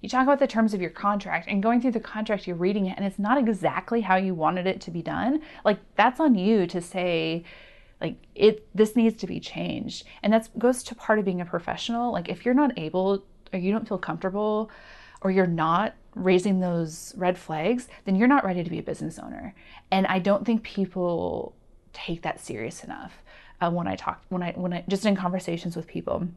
you 0.00 0.08
talk 0.08 0.22
about 0.24 0.38
the 0.38 0.46
terms 0.46 0.74
of 0.74 0.80
your 0.80 0.90
contract 0.90 1.48
and 1.48 1.62
going 1.62 1.80
through 1.80 1.92
the 1.92 2.00
contract, 2.00 2.46
you're 2.46 2.56
reading 2.56 2.86
it 2.86 2.96
and 2.96 3.06
it's 3.06 3.18
not 3.18 3.38
exactly 3.38 4.02
how 4.02 4.16
you 4.16 4.34
wanted 4.34 4.66
it 4.66 4.80
to 4.82 4.90
be 4.90 5.02
done, 5.02 5.40
like 5.64 5.78
that's 5.96 6.20
on 6.20 6.34
you 6.34 6.66
to 6.66 6.80
say, 6.80 7.44
like 8.00 8.16
it, 8.34 8.66
this 8.74 8.96
needs 8.96 9.16
to 9.18 9.26
be 9.26 9.40
changed. 9.40 10.04
And 10.22 10.32
that 10.32 10.48
goes 10.58 10.82
to 10.84 10.94
part 10.94 11.18
of 11.18 11.24
being 11.24 11.40
a 11.40 11.46
professional. 11.46 12.12
Like 12.12 12.28
if 12.28 12.44
you're 12.44 12.54
not 12.54 12.78
able 12.78 13.24
or 13.52 13.58
you 13.58 13.72
don't 13.72 13.88
feel 13.88 13.98
comfortable 13.98 14.70
or 15.22 15.30
you're 15.30 15.46
not 15.46 15.94
raising 16.14 16.60
those 16.60 17.14
red 17.16 17.38
flags, 17.38 17.88
then 18.04 18.16
you're 18.16 18.28
not 18.28 18.44
ready 18.44 18.62
to 18.62 18.70
be 18.70 18.78
a 18.78 18.82
business 18.82 19.18
owner. 19.18 19.54
And 19.90 20.06
I 20.06 20.18
don't 20.18 20.44
think 20.44 20.62
people 20.62 21.54
take 21.92 22.22
that 22.22 22.40
serious 22.40 22.84
enough 22.84 23.22
uh, 23.60 23.70
when 23.70 23.86
I 23.86 23.96
talk, 23.96 24.22
when 24.28 24.42
I, 24.42 24.52
when 24.52 24.72
I, 24.72 24.84
just 24.88 25.06
in 25.06 25.16
conversations 25.16 25.76
with 25.76 25.86
people, 25.86 26.28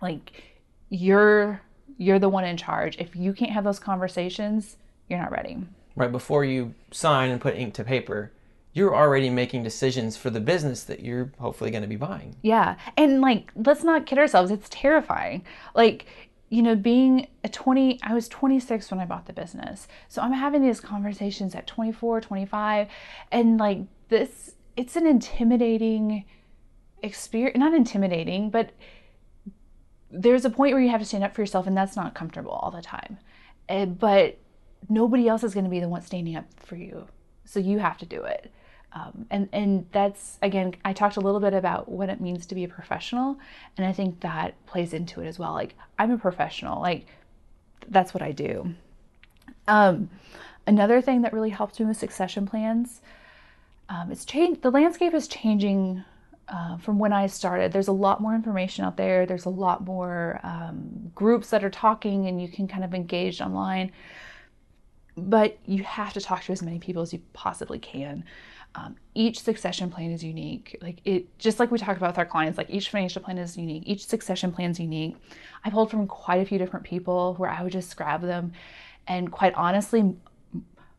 like 0.00 0.42
you're, 0.88 1.60
you're 1.96 2.18
the 2.18 2.28
one 2.28 2.44
in 2.44 2.56
charge. 2.56 2.96
If 2.98 3.16
you 3.16 3.32
can't 3.32 3.50
have 3.50 3.64
those 3.64 3.80
conversations, 3.80 4.76
you're 5.08 5.18
not 5.18 5.32
ready. 5.32 5.58
Right 5.96 6.12
before 6.12 6.44
you 6.44 6.74
sign 6.92 7.30
and 7.30 7.40
put 7.40 7.56
ink 7.56 7.74
to 7.74 7.84
paper, 7.84 8.30
you're 8.72 8.94
already 8.94 9.30
making 9.30 9.64
decisions 9.64 10.16
for 10.16 10.30
the 10.30 10.40
business 10.40 10.84
that 10.84 11.00
you're 11.00 11.32
hopefully 11.40 11.72
going 11.72 11.82
to 11.82 11.88
be 11.88 11.96
buying. 11.96 12.36
Yeah. 12.42 12.76
And 12.96 13.20
like, 13.20 13.50
let's 13.56 13.82
not 13.82 14.06
kid 14.06 14.18
ourselves. 14.18 14.52
It's 14.52 14.68
terrifying. 14.70 15.44
Like, 15.74 16.06
you 16.48 16.62
know, 16.62 16.74
being 16.74 17.28
a 17.44 17.48
20, 17.48 18.00
I 18.02 18.14
was 18.14 18.28
26 18.28 18.90
when 18.90 19.00
I 19.00 19.04
bought 19.04 19.26
the 19.26 19.32
business. 19.32 19.86
So 20.08 20.22
I'm 20.22 20.32
having 20.32 20.62
these 20.62 20.80
conversations 20.80 21.54
at 21.54 21.66
24, 21.66 22.20
25, 22.22 22.88
and 23.30 23.58
like 23.58 23.80
this, 24.08 24.54
it's 24.76 24.96
an 24.96 25.06
intimidating 25.06 26.24
experience, 27.02 27.58
not 27.58 27.74
intimidating, 27.74 28.50
but 28.50 28.70
there's 30.10 30.44
a 30.44 30.50
point 30.50 30.72
where 30.72 30.82
you 30.82 30.88
have 30.88 31.00
to 31.00 31.06
stand 31.06 31.24
up 31.24 31.34
for 31.34 31.42
yourself, 31.42 31.66
and 31.66 31.76
that's 31.76 31.96
not 31.96 32.14
comfortable 32.14 32.52
all 32.52 32.70
the 32.70 32.82
time. 32.82 33.18
Uh, 33.68 33.84
but 33.84 34.38
nobody 34.88 35.28
else 35.28 35.44
is 35.44 35.52
going 35.52 35.64
to 35.64 35.70
be 35.70 35.80
the 35.80 35.88
one 35.88 36.00
standing 36.00 36.36
up 36.36 36.46
for 36.56 36.76
you. 36.76 37.06
So 37.44 37.60
you 37.60 37.78
have 37.78 37.98
to 37.98 38.06
do 38.06 38.22
it. 38.22 38.50
Um, 38.92 39.26
and 39.30 39.48
and 39.52 39.86
that's 39.92 40.38
again 40.40 40.74
i 40.82 40.94
talked 40.94 41.18
a 41.18 41.20
little 41.20 41.40
bit 41.40 41.52
about 41.52 41.90
what 41.90 42.08
it 42.08 42.22
means 42.22 42.46
to 42.46 42.54
be 42.54 42.64
a 42.64 42.68
professional 42.68 43.38
and 43.76 43.86
i 43.86 43.92
think 43.92 44.20
that 44.20 44.54
plays 44.64 44.94
into 44.94 45.20
it 45.20 45.26
as 45.26 45.38
well. 45.38 45.52
Like 45.52 45.74
i'm 45.98 46.10
a 46.10 46.18
professional. 46.18 46.80
Like 46.80 47.06
that's 47.88 48.14
what 48.14 48.22
i 48.22 48.32
do. 48.32 48.74
Um, 49.66 50.08
another 50.66 51.02
thing 51.02 51.22
that 51.22 51.34
really 51.34 51.50
helped 51.50 51.78
me 51.78 51.86
with 51.86 51.98
succession 51.98 52.46
plans 52.46 53.02
um, 53.90 54.10
it's 54.10 54.24
changed 54.24 54.62
the 54.62 54.70
landscape 54.70 55.14
is 55.14 55.28
changing 55.28 56.04
uh, 56.48 56.78
from 56.78 56.98
when 56.98 57.12
i 57.12 57.26
started. 57.26 57.72
There's 57.72 57.88
a 57.88 57.92
lot 57.92 58.20
more 58.22 58.34
information 58.34 58.84
out 58.84 58.96
there. 58.96 59.26
There's 59.26 59.44
a 59.44 59.50
lot 59.50 59.84
more 59.84 60.40
um, 60.42 61.12
groups 61.14 61.50
that 61.50 61.62
are 61.62 61.70
talking 61.70 62.26
and 62.26 62.40
you 62.40 62.48
can 62.48 62.66
kind 62.68 62.84
of 62.84 62.94
engage 62.94 63.40
online. 63.40 63.92
But 65.16 65.58
you 65.66 65.82
have 65.82 66.12
to 66.14 66.20
talk 66.20 66.44
to 66.44 66.52
as 66.52 66.62
many 66.62 66.78
people 66.78 67.02
as 67.02 67.12
you 67.12 67.20
possibly 67.32 67.78
can 67.78 68.24
um, 68.78 68.96
each 69.14 69.40
succession 69.40 69.90
plan 69.90 70.10
is 70.10 70.22
unique. 70.22 70.78
Like 70.80 71.00
it, 71.04 71.38
just 71.38 71.58
like 71.58 71.70
we 71.70 71.78
talk 71.78 71.96
about 71.96 72.10
with 72.10 72.18
our 72.18 72.26
clients, 72.26 72.58
like 72.58 72.70
each 72.70 72.90
financial 72.90 73.22
plan 73.22 73.38
is 73.38 73.56
unique. 73.56 73.82
Each 73.86 74.06
succession 74.06 74.52
plan 74.52 74.70
is 74.70 74.78
unique. 74.80 75.16
I 75.64 75.70
pulled 75.70 75.90
from 75.90 76.06
quite 76.06 76.40
a 76.40 76.44
few 76.44 76.58
different 76.58 76.86
people 76.86 77.34
where 77.34 77.50
I 77.50 77.62
would 77.62 77.72
just 77.72 77.96
grab 77.96 78.22
them, 78.22 78.52
and 79.06 79.32
quite 79.32 79.54
honestly, 79.54 80.14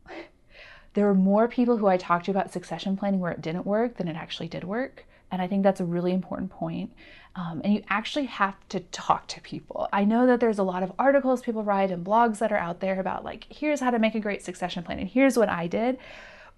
there 0.94 1.06
were 1.06 1.14
more 1.14 1.48
people 1.48 1.76
who 1.76 1.86
I 1.86 1.96
talked 1.96 2.26
to 2.26 2.30
about 2.30 2.52
succession 2.52 2.96
planning 2.96 3.20
where 3.20 3.32
it 3.32 3.40
didn't 3.40 3.66
work 3.66 3.96
than 3.96 4.08
it 4.08 4.16
actually 4.16 4.48
did 4.48 4.64
work. 4.64 5.04
And 5.32 5.40
I 5.40 5.46
think 5.46 5.62
that's 5.62 5.80
a 5.80 5.84
really 5.84 6.12
important 6.12 6.50
point. 6.50 6.92
Um, 7.36 7.60
and 7.62 7.72
you 7.72 7.84
actually 7.88 8.24
have 8.24 8.56
to 8.70 8.80
talk 8.80 9.28
to 9.28 9.40
people. 9.40 9.88
I 9.92 10.04
know 10.04 10.26
that 10.26 10.40
there's 10.40 10.58
a 10.58 10.64
lot 10.64 10.82
of 10.82 10.92
articles 10.98 11.40
people 11.40 11.62
write 11.62 11.92
and 11.92 12.04
blogs 12.04 12.38
that 12.38 12.50
are 12.50 12.58
out 12.58 12.80
there 12.80 12.98
about 12.98 13.24
like, 13.24 13.46
here's 13.48 13.78
how 13.78 13.92
to 13.92 14.00
make 14.00 14.16
a 14.16 14.20
great 14.20 14.42
succession 14.42 14.82
plan, 14.82 14.98
and 14.98 15.08
here's 15.08 15.38
what 15.38 15.48
I 15.48 15.68
did. 15.68 15.98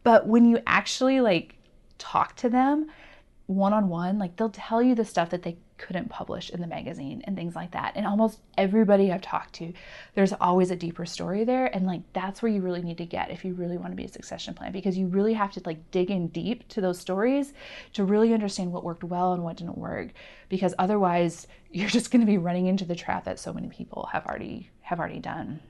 But 0.03 0.27
when 0.27 0.45
you 0.45 0.61
actually 0.67 1.21
like 1.21 1.55
talk 1.99 2.37
to 2.37 2.49
them 2.49 2.91
one 3.47 3.73
on 3.73 3.88
one, 3.88 4.19
like 4.19 4.37
they'll 4.37 4.51
tell 4.51 4.83
you 4.83 4.95
the 4.95 5.05
stuff 5.05 5.31
that 5.31 5.43
they 5.43 5.57
couldn't 5.83 6.09
publish 6.09 6.51
in 6.51 6.61
the 6.61 6.67
magazine 6.67 7.23
and 7.25 7.37
things 7.37 7.57
like 7.57 7.73
that. 7.73 7.93
And 7.97 8.07
almost 8.07 8.38
everybody 8.57 9.11
I've 9.11 9.21
talked 9.21 9.55
to, 9.55 9.73
there's 10.15 10.33
always 10.35 10.71
a 10.71 10.77
deeper 10.77 11.05
story 11.05 11.45
there. 11.45 11.67
And 11.67 11.87
like 11.87 12.03
that's 12.12 12.41
where 12.41 12.53
you 12.53 12.61
really 12.61 12.83
need 12.83 12.99
to 12.99 13.05
get 13.05 13.31
if 13.31 13.45
you 13.45 13.55
really 13.55 13.77
want 13.77 13.91
to 13.91 13.97
be 13.97 14.05
a 14.05 14.09
succession 14.09 14.55
plan 14.55 14.73
because 14.73 14.97
you 14.97 15.09
really 15.09 15.35
have 15.35 15.53
to 15.53 15.62
like 15.65 15.91
dig 15.91 16.11
in 16.11 16.29
deep 16.29 16.69
to 16.69 16.81
those 16.81 17.01
stories 17.01 17.53
to 17.95 18.05
really 18.05 18.33
understand 18.33 18.73
what 18.73 18.85
worked 18.85 19.05
well 19.05 19.33
and 19.33 19.43
what 19.43 19.57
didn't 19.57 19.79
work. 19.79 20.12
Because 20.49 20.75
otherwise 20.79 21.49
you're 21.73 21.88
just 21.88 22.11
going 22.11 22.21
to 22.21 22.27
be 22.27 22.38
running 22.38 22.67
into 22.67 22.85
the 22.85 22.95
trap 22.95 23.25
that 23.25 23.41
so 23.41 23.53
many 23.53 23.69
people 23.69 24.09
have 24.12 24.25
already 24.27 24.71
have 24.83 25.01
already 25.01 25.21
done. 25.21 25.61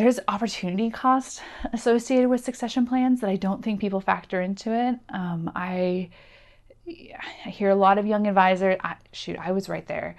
There's 0.00 0.18
opportunity 0.28 0.88
cost 0.88 1.42
associated 1.74 2.28
with 2.28 2.42
succession 2.42 2.86
plans 2.86 3.20
that 3.20 3.28
I 3.28 3.36
don't 3.36 3.62
think 3.62 3.80
people 3.80 4.00
factor 4.00 4.40
into 4.40 4.72
it. 4.72 4.98
Um, 5.10 5.52
I, 5.54 6.08
I 6.88 7.50
hear 7.50 7.68
a 7.68 7.74
lot 7.74 7.98
of 7.98 8.06
young 8.06 8.26
advisors. 8.26 8.78
I, 8.82 8.96
shoot, 9.12 9.36
I 9.38 9.52
was 9.52 9.68
right 9.68 9.86
there. 9.86 10.16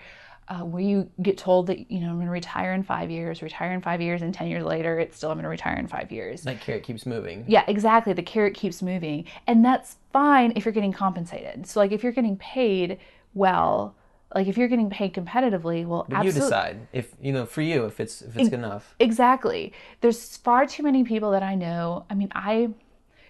Uh, 0.47 0.65
where 0.65 0.83
you 0.83 1.09
get 1.21 1.37
told 1.37 1.67
that 1.67 1.89
you 1.89 1.99
know 1.99 2.09
I'm 2.09 2.15
going 2.15 2.25
to 2.25 2.31
retire 2.31 2.73
in 2.73 2.83
five 2.83 3.09
years, 3.09 3.41
retire 3.41 3.71
in 3.71 3.81
five 3.81 4.01
years, 4.01 4.21
and 4.21 4.33
ten 4.33 4.47
years 4.49 4.63
later, 4.65 4.99
it's 4.99 5.15
still 5.15 5.31
I'm 5.31 5.37
going 5.37 5.43
to 5.43 5.49
retire 5.49 5.77
in 5.77 5.87
five 5.87 6.11
years. 6.11 6.41
That 6.41 6.59
carrot 6.59 6.83
keeps 6.83 7.05
moving. 7.05 7.45
Yeah, 7.47 7.63
exactly. 7.67 8.11
The 8.11 8.21
carrot 8.21 8.53
keeps 8.53 8.81
moving, 8.81 9.25
and 9.47 9.63
that's 9.63 9.95
fine 10.11 10.51
if 10.57 10.65
you're 10.65 10.73
getting 10.73 10.91
compensated. 10.91 11.65
So 11.67 11.79
like 11.79 11.93
if 11.93 12.03
you're 12.03 12.11
getting 12.11 12.35
paid 12.37 12.99
well, 13.33 13.95
like 14.33 14.47
if 14.47 14.57
you're 14.57 14.67
getting 14.67 14.89
paid 14.89 15.13
competitively, 15.13 15.85
well, 15.85 16.05
But 16.07 16.25
you 16.25 16.31
decide 16.31 16.87
if 16.93 17.13
you 17.21 17.33
know 17.33 17.45
for 17.45 17.61
you 17.61 17.85
if 17.85 17.99
it's 17.99 18.21
if 18.21 18.37
it's 18.37 18.49
good 18.49 18.59
enough. 18.59 18.95
Exactly. 18.99 19.73
There's 20.01 20.37
far 20.37 20.65
too 20.65 20.83
many 20.83 21.03
people 21.03 21.31
that 21.31 21.43
I 21.43 21.55
know. 21.55 22.05
I 22.09 22.15
mean, 22.15 22.31
I 22.33 22.69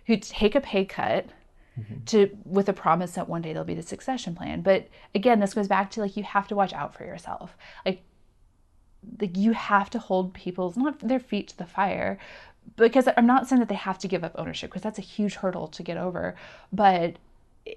who 0.08 0.18
take 0.18 0.56
a 0.56 0.62
pay 0.62 0.86
cut 0.86 1.28
mm-hmm. 1.80 2.04
to 2.06 2.38
with 2.46 2.70
a 2.70 2.74
promise 2.74 3.14
that 3.14 3.30
one 3.30 3.42
day 3.42 3.54
there'll 3.54 3.66
be 3.66 3.74
the 3.74 3.82
succession 3.82 4.36
plan. 4.36 4.62
But 4.62 4.88
again, 5.16 5.40
this 5.40 5.54
goes 5.54 5.68
back 5.68 5.92
to 5.92 6.02
like 6.02 6.18
you 6.18 6.24
have 6.24 6.48
to 6.50 6.56
watch 6.56 6.74
out 6.74 6.94
for 6.94 7.04
yourself. 7.04 7.58
Like 7.86 8.04
like 9.20 9.36
you 9.36 9.54
have 9.54 9.90
to 9.92 10.00
hold 10.00 10.34
people's 10.34 10.78
not 10.78 11.00
their 11.00 11.20
feet 11.20 11.50
to 11.50 11.58
the 11.58 11.66
fire 11.66 12.20
because 12.76 13.08
I'm 13.18 13.26
not 13.26 13.48
saying 13.48 13.60
that 13.60 13.70
they 13.70 13.76
have 13.76 13.98
to 14.00 14.08
give 14.08 14.24
up 14.24 14.34
ownership 14.36 14.70
because 14.70 14.84
that's 14.84 15.00
a 15.00 15.04
huge 15.04 15.36
hurdle 15.36 15.68
to 15.70 15.84
get 15.84 15.98
over, 15.98 16.36
but 16.72 17.16
eh, 17.66 17.74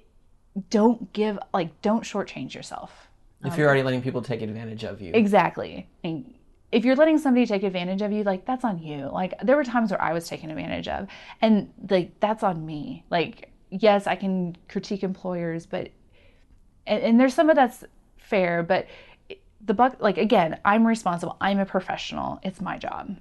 don't 0.71 1.13
give 1.13 1.39
like 1.53 1.81
don't 1.83 2.05
shortchange 2.05 2.55
yourself. 2.55 3.09
If 3.45 3.57
you're 3.59 3.67
already 3.67 3.83
letting 3.83 4.03
people 4.03 4.23
take 4.23 4.43
advantage 4.43 4.85
of 4.85 5.01
you. 5.01 5.13
Exactly. 5.15 5.89
And 6.03 6.35
if 6.73 6.85
you're 6.85 6.97
letting 6.97 7.19
somebody 7.19 7.47
take 7.47 7.63
advantage 7.63 8.03
of 8.03 8.11
you, 8.11 8.25
like 8.25 8.47
that's 8.47 8.65
on 8.65 8.79
you. 8.79 9.09
Like 9.13 9.35
there 9.43 9.57
were 9.57 9.65
times 9.65 9.91
where 9.91 10.03
I 10.03 10.13
was 10.13 10.29
taken 10.29 10.51
advantage 10.51 10.89
of, 10.89 11.09
and 11.41 11.73
like 11.89 12.19
that's 12.21 12.43
on 12.43 12.67
me. 12.67 13.05
Like 13.11 13.51
yes, 13.71 14.07
I 14.07 14.17
can 14.17 14.57
critique 14.69 15.03
employers, 15.03 15.67
but 15.67 15.91
and, 16.87 17.03
and 17.03 17.21
there's 17.21 17.35
some 17.35 17.51
of 17.51 17.57
that's 17.57 17.85
fair, 18.19 18.63
but 18.63 18.87
the 19.65 19.75
buck 19.75 19.97
like 20.01 20.19
again, 20.19 20.59
I'm 20.65 20.87
responsible. 20.87 21.37
I'm 21.41 21.59
a 21.59 21.67
professional. 21.67 22.41
It's 22.43 22.61
my 22.61 22.79
job. 22.79 23.17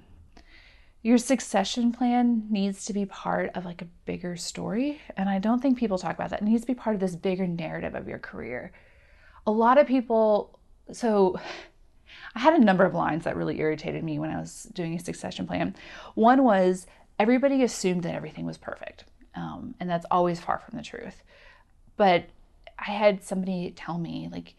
Your 1.02 1.18
succession 1.18 1.92
plan 1.92 2.46
needs 2.50 2.86
to 2.86 2.94
be 2.94 3.04
part 3.04 3.50
of 3.54 3.66
like 3.66 3.82
a 3.82 3.88
bigger 4.06 4.36
story, 4.36 5.00
and 5.16 5.28
I 5.28 5.38
don't 5.38 5.60
think 5.60 5.78
people 5.78 5.98
talk 5.98 6.14
about 6.14 6.30
that. 6.30 6.40
It 6.40 6.46
needs 6.46 6.62
to 6.62 6.66
be 6.66 6.74
part 6.74 6.94
of 6.94 7.00
this 7.00 7.14
bigger 7.14 7.46
narrative 7.46 7.94
of 7.94 8.08
your 8.08 8.18
career. 8.18 8.72
A 9.46 9.50
lot 9.50 9.78
of 9.78 9.86
people 9.86 10.58
so 10.92 11.38
I 12.34 12.40
had 12.40 12.54
a 12.54 12.64
number 12.64 12.84
of 12.84 12.94
lines 12.94 13.24
that 13.24 13.36
really 13.36 13.58
irritated 13.60 14.02
me 14.02 14.18
when 14.18 14.30
I 14.30 14.38
was 14.38 14.64
doing 14.72 14.94
a 14.94 14.98
succession 14.98 15.46
plan. 15.46 15.74
One 16.14 16.42
was 16.44 16.86
everybody 17.18 17.62
assumed 17.62 18.02
that 18.02 18.14
everything 18.14 18.44
was 18.44 18.58
perfect, 18.58 19.04
um, 19.34 19.74
and 19.78 19.88
that's 19.88 20.06
always 20.10 20.40
far 20.40 20.58
from 20.58 20.76
the 20.76 20.84
truth. 20.84 21.22
But 21.96 22.24
I 22.78 22.90
had 22.90 23.22
somebody 23.22 23.72
tell 23.76 23.98
me, 23.98 24.28
like, 24.32 24.54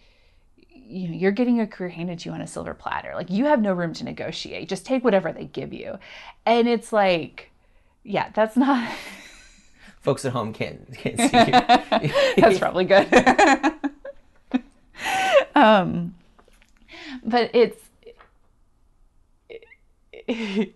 you 0.69 1.09
know, 1.09 1.13
you're 1.15 1.31
getting 1.31 1.57
your 1.57 1.67
career 1.67 1.89
handed 1.89 2.19
to 2.19 2.29
you 2.29 2.33
on 2.33 2.41
a 2.41 2.47
silver 2.47 2.73
platter. 2.73 3.11
Like, 3.13 3.29
you 3.29 3.45
have 3.45 3.61
no 3.61 3.73
room 3.73 3.93
to 3.93 4.05
negotiate. 4.05 4.69
Just 4.69 4.85
take 4.85 5.03
whatever 5.03 5.33
they 5.33 5.45
give 5.45 5.73
you. 5.73 5.99
And 6.45 6.67
it's 6.69 6.93
like, 6.93 7.51
yeah, 8.03 8.29
that's 8.33 8.55
not. 8.55 8.89
Folks 9.99 10.23
at 10.23 10.31
home 10.31 10.53
can't 10.53 10.93
can't 10.93 11.17
see 11.17 11.23
you. 11.25 12.13
that's 12.41 12.59
probably 12.59 12.85
good. 12.85 13.07
um, 15.55 16.15
but 17.23 17.51
it's 17.53 17.81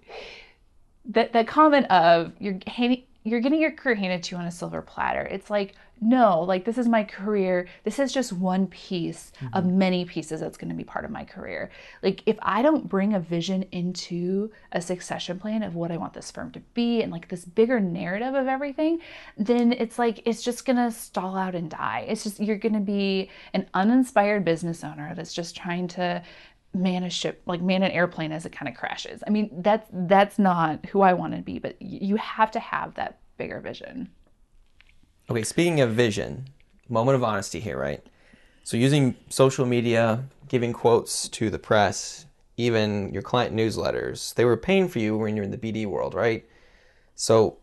that 1.06 1.34
that 1.34 1.48
comment 1.48 1.90
of 1.92 2.34
you're 2.40 2.60
handing, 2.68 3.04
you're 3.24 3.40
getting 3.40 3.62
your 3.62 3.72
career 3.72 3.96
handed 3.96 4.24
to 4.24 4.36
you 4.36 4.40
on 4.40 4.48
a 4.48 4.52
silver 4.52 4.82
platter. 4.82 5.22
It's 5.22 5.50
like 5.50 5.76
no, 6.02 6.42
like 6.42 6.66
this 6.66 6.78
is 6.78 6.88
my 6.88 7.04
career. 7.04 7.68
This 7.84 8.00
is 8.00 8.14
just 8.14 8.32
one 8.32 8.68
piece 8.68 9.32
of 9.54 9.64
mm-hmm. 9.64 9.78
many 9.78 10.06
pieces 10.06 10.40
that's 10.40 10.58
going 10.58 10.70
to 10.70 10.76
be 10.76 10.84
part 10.84 11.04
of 11.04 11.12
my 11.12 11.26
career. 11.26 11.72
Like 12.02 12.24
if 12.26 12.38
I 12.42 12.62
don't 12.62 12.88
bring 12.88 13.14
a 13.14 13.20
vision 13.20 13.64
into 13.72 14.52
a 14.72 14.82
succession 14.82 15.40
plan 15.40 15.64
of 15.64 15.76
what 15.76 15.92
I 15.92 15.98
want 15.98 16.14
this 16.14 16.32
firm 16.32 16.52
to 16.52 16.62
be 16.74 17.02
and 17.02 17.12
like 17.12 17.28
this 17.28 17.44
bigger 17.44 17.80
narrative 17.80 18.34
of 18.34 18.48
everything, 18.48 19.00
then 19.38 19.74
it's 19.74 20.00
like 20.00 20.22
it's 20.26 20.42
just 20.42 20.66
going 20.66 20.78
to 20.78 20.92
stall 20.92 21.36
out 21.36 21.56
and 21.56 21.70
die. 21.70 22.06
It's 22.08 22.24
just 22.24 22.40
you're 22.40 22.58
going 22.58 22.74
to 22.74 22.80
be 22.80 23.30
an 23.54 23.68
uninspired 23.74 24.46
business 24.46 24.84
owner 24.84 25.14
that's 25.16 25.34
just 25.34 25.56
trying 25.56 25.88
to 25.90 26.24
man 26.74 27.04
a 27.04 27.10
ship 27.10 27.42
like 27.48 27.62
man 27.62 27.82
an 27.82 27.92
airplane 27.92 28.32
as 28.32 28.46
it 28.46 28.52
kind 28.52 28.70
of 28.70 28.76
crashes 28.76 29.24
i 29.26 29.32
mean 29.32 29.50
that's 29.64 29.90
that's 29.92 30.38
not 30.38 30.86
who 30.86 31.02
i 31.02 31.14
want 31.14 31.36
to 31.36 31.42
be 31.42 31.58
but 31.58 31.76
you 31.82 32.16
have 32.18 32.52
to 32.52 32.60
have 32.60 32.94
that 32.94 33.18
bigger 33.38 33.60
vision 33.60 34.08
Okay, 35.30 35.44
speaking 35.44 35.80
of 35.82 35.92
vision, 35.92 36.46
moment 36.88 37.16
of 37.16 37.24
honesty 37.24 37.60
here, 37.60 37.78
right? 37.78 38.04
So 38.64 38.78
using 38.78 39.16
social 39.30 39.66
media, 39.66 40.24
giving 40.48 40.74
quotes 40.74 41.30
to 41.30 41.50
the 41.50 41.60
press, 41.60 42.26
even 42.58 43.14
your 43.14 43.22
client 43.22 43.56
newsletters, 43.56 44.34
they 44.36 44.46
were 44.46 44.58
paying 44.58 44.88
for 44.88 45.00
you 45.00 45.18
when 45.18 45.36
you're 45.36 45.46
in 45.46 45.52
the 45.52 45.58
BD 45.58 45.86
world, 45.86 46.14
right? 46.14 46.46
So 47.16 47.58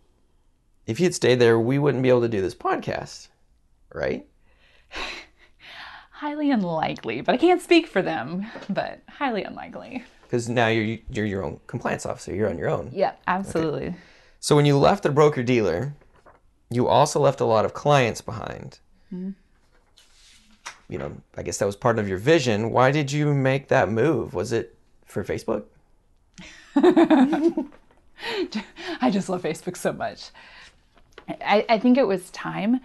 if 0.86 1.00
you'd 1.00 1.14
stayed 1.14 1.40
there, 1.40 1.58
we 1.58 1.78
wouldn't 1.78 2.02
be 2.02 2.08
able 2.08 2.20
to 2.22 2.28
do 2.28 2.40
this 2.40 2.54
podcast, 2.54 3.28
right? 3.92 4.26
highly 6.12 6.50
unlikely 6.50 7.20
but 7.20 7.34
i 7.34 7.36
can't 7.36 7.60
speak 7.60 7.86
for 7.86 8.00
them 8.00 8.46
but 8.70 9.02
highly 9.06 9.42
unlikely 9.44 10.02
Because 10.22 10.48
now 10.48 10.68
you're 10.68 10.96
you're 11.10 11.26
your 11.26 11.44
own 11.44 11.60
compliance 11.66 12.06
officer. 12.06 12.34
You're 12.34 12.48
on 12.48 12.56
your 12.56 12.70
own. 12.70 12.88
yeah 12.94 13.12
absolutely 13.26 13.94
So 14.40 14.56
when 14.56 14.64
you 14.64 14.78
left 14.78 15.02
the 15.02 15.10
broker 15.10 15.42
dealer, 15.42 15.92
you 16.70 16.88
also 16.88 17.20
left 17.20 17.40
a 17.40 17.44
lot 17.44 17.64
of 17.64 17.74
clients 17.74 18.20
behind. 18.20 18.78
You 20.88 20.98
know, 20.98 21.16
I 21.36 21.42
guess 21.42 21.58
that 21.58 21.66
was 21.66 21.76
part 21.76 21.98
of 21.98 22.08
your 22.08 22.18
vision. 22.18 22.70
Why 22.70 22.90
did 22.90 23.10
you 23.10 23.34
make 23.34 23.68
that 23.68 23.88
move? 23.88 24.34
Was 24.34 24.52
it 24.52 24.76
for 25.04 25.24
Facebook? 25.24 25.64
I 26.76 27.64
just 29.10 29.28
love 29.28 29.42
Facebook 29.42 29.76
so 29.76 29.92
much. 29.92 30.30
I, 31.28 31.64
I 31.68 31.78
think 31.78 31.98
it 31.98 32.06
was 32.06 32.30
time. 32.30 32.80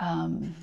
Um, 0.00 0.54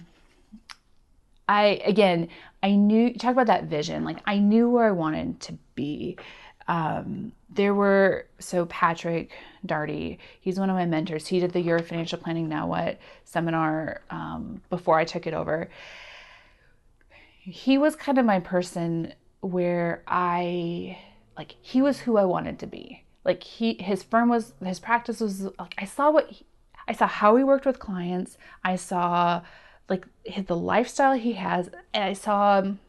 I 1.48 1.82
again, 1.86 2.30
I 2.64 2.72
knew 2.72 3.14
talk 3.14 3.34
about 3.34 3.48
that 3.48 3.66
vision. 3.66 4.04
Like 4.04 4.20
I 4.26 4.40
knew 4.40 4.70
where 4.70 4.88
I 4.88 4.92
wanted 4.92 5.40
to 5.42 5.58
be. 5.76 6.18
Um, 6.68 7.32
there 7.50 7.74
were 7.74 8.26
so 8.40 8.66
Patrick 8.66 9.32
Darty. 9.66 10.18
He's 10.42 10.60
one 10.60 10.70
of 10.70 10.76
my 10.76 10.86
mentors. 10.86 11.28
He 11.28 11.40
did 11.40 11.54
the 11.54 11.62
Your 11.62 11.80
Financial 11.80 12.18
Planning 12.18 12.50
Now 12.50 12.68
What 12.68 13.00
seminar 13.24 14.02
um, 14.10 14.62
before 14.70 14.98
I 14.98 15.06
took 15.06 15.28
it 15.28 15.34
over. 15.34 15.70
He 17.40 17.78
was 17.78 17.96
kind 17.96 18.18
of 18.18 18.26
my 18.26 18.40
person 18.40 19.14
where 19.42 20.04
I 20.08 20.98
like 21.38 21.56
he 21.62 21.82
was 21.82 22.00
who 22.00 22.18
I 22.18 22.26
wanted 22.26 22.58
to 22.60 22.68
be. 22.68 23.04
Like 23.24 23.44
he 23.44 23.76
his 23.80 24.02
firm 24.02 24.30
was 24.30 24.54
his 24.64 24.80
practice 24.80 25.20
was 25.20 25.44
like 25.60 25.76
I 25.78 25.86
saw 25.86 26.10
what 26.10 26.30
he, 26.30 26.46
I 26.88 26.94
saw 26.94 27.08
how 27.08 27.36
he 27.36 27.44
worked 27.44 27.66
with 27.66 27.78
clients. 27.78 28.38
I 28.64 28.76
saw 28.76 29.42
like 29.90 30.06
the 30.48 30.56
lifestyle 30.56 31.14
he 31.14 31.34
has. 31.34 31.70
And 31.94 32.04
I 32.04 32.14
saw 32.14 32.60
um, 32.60 32.80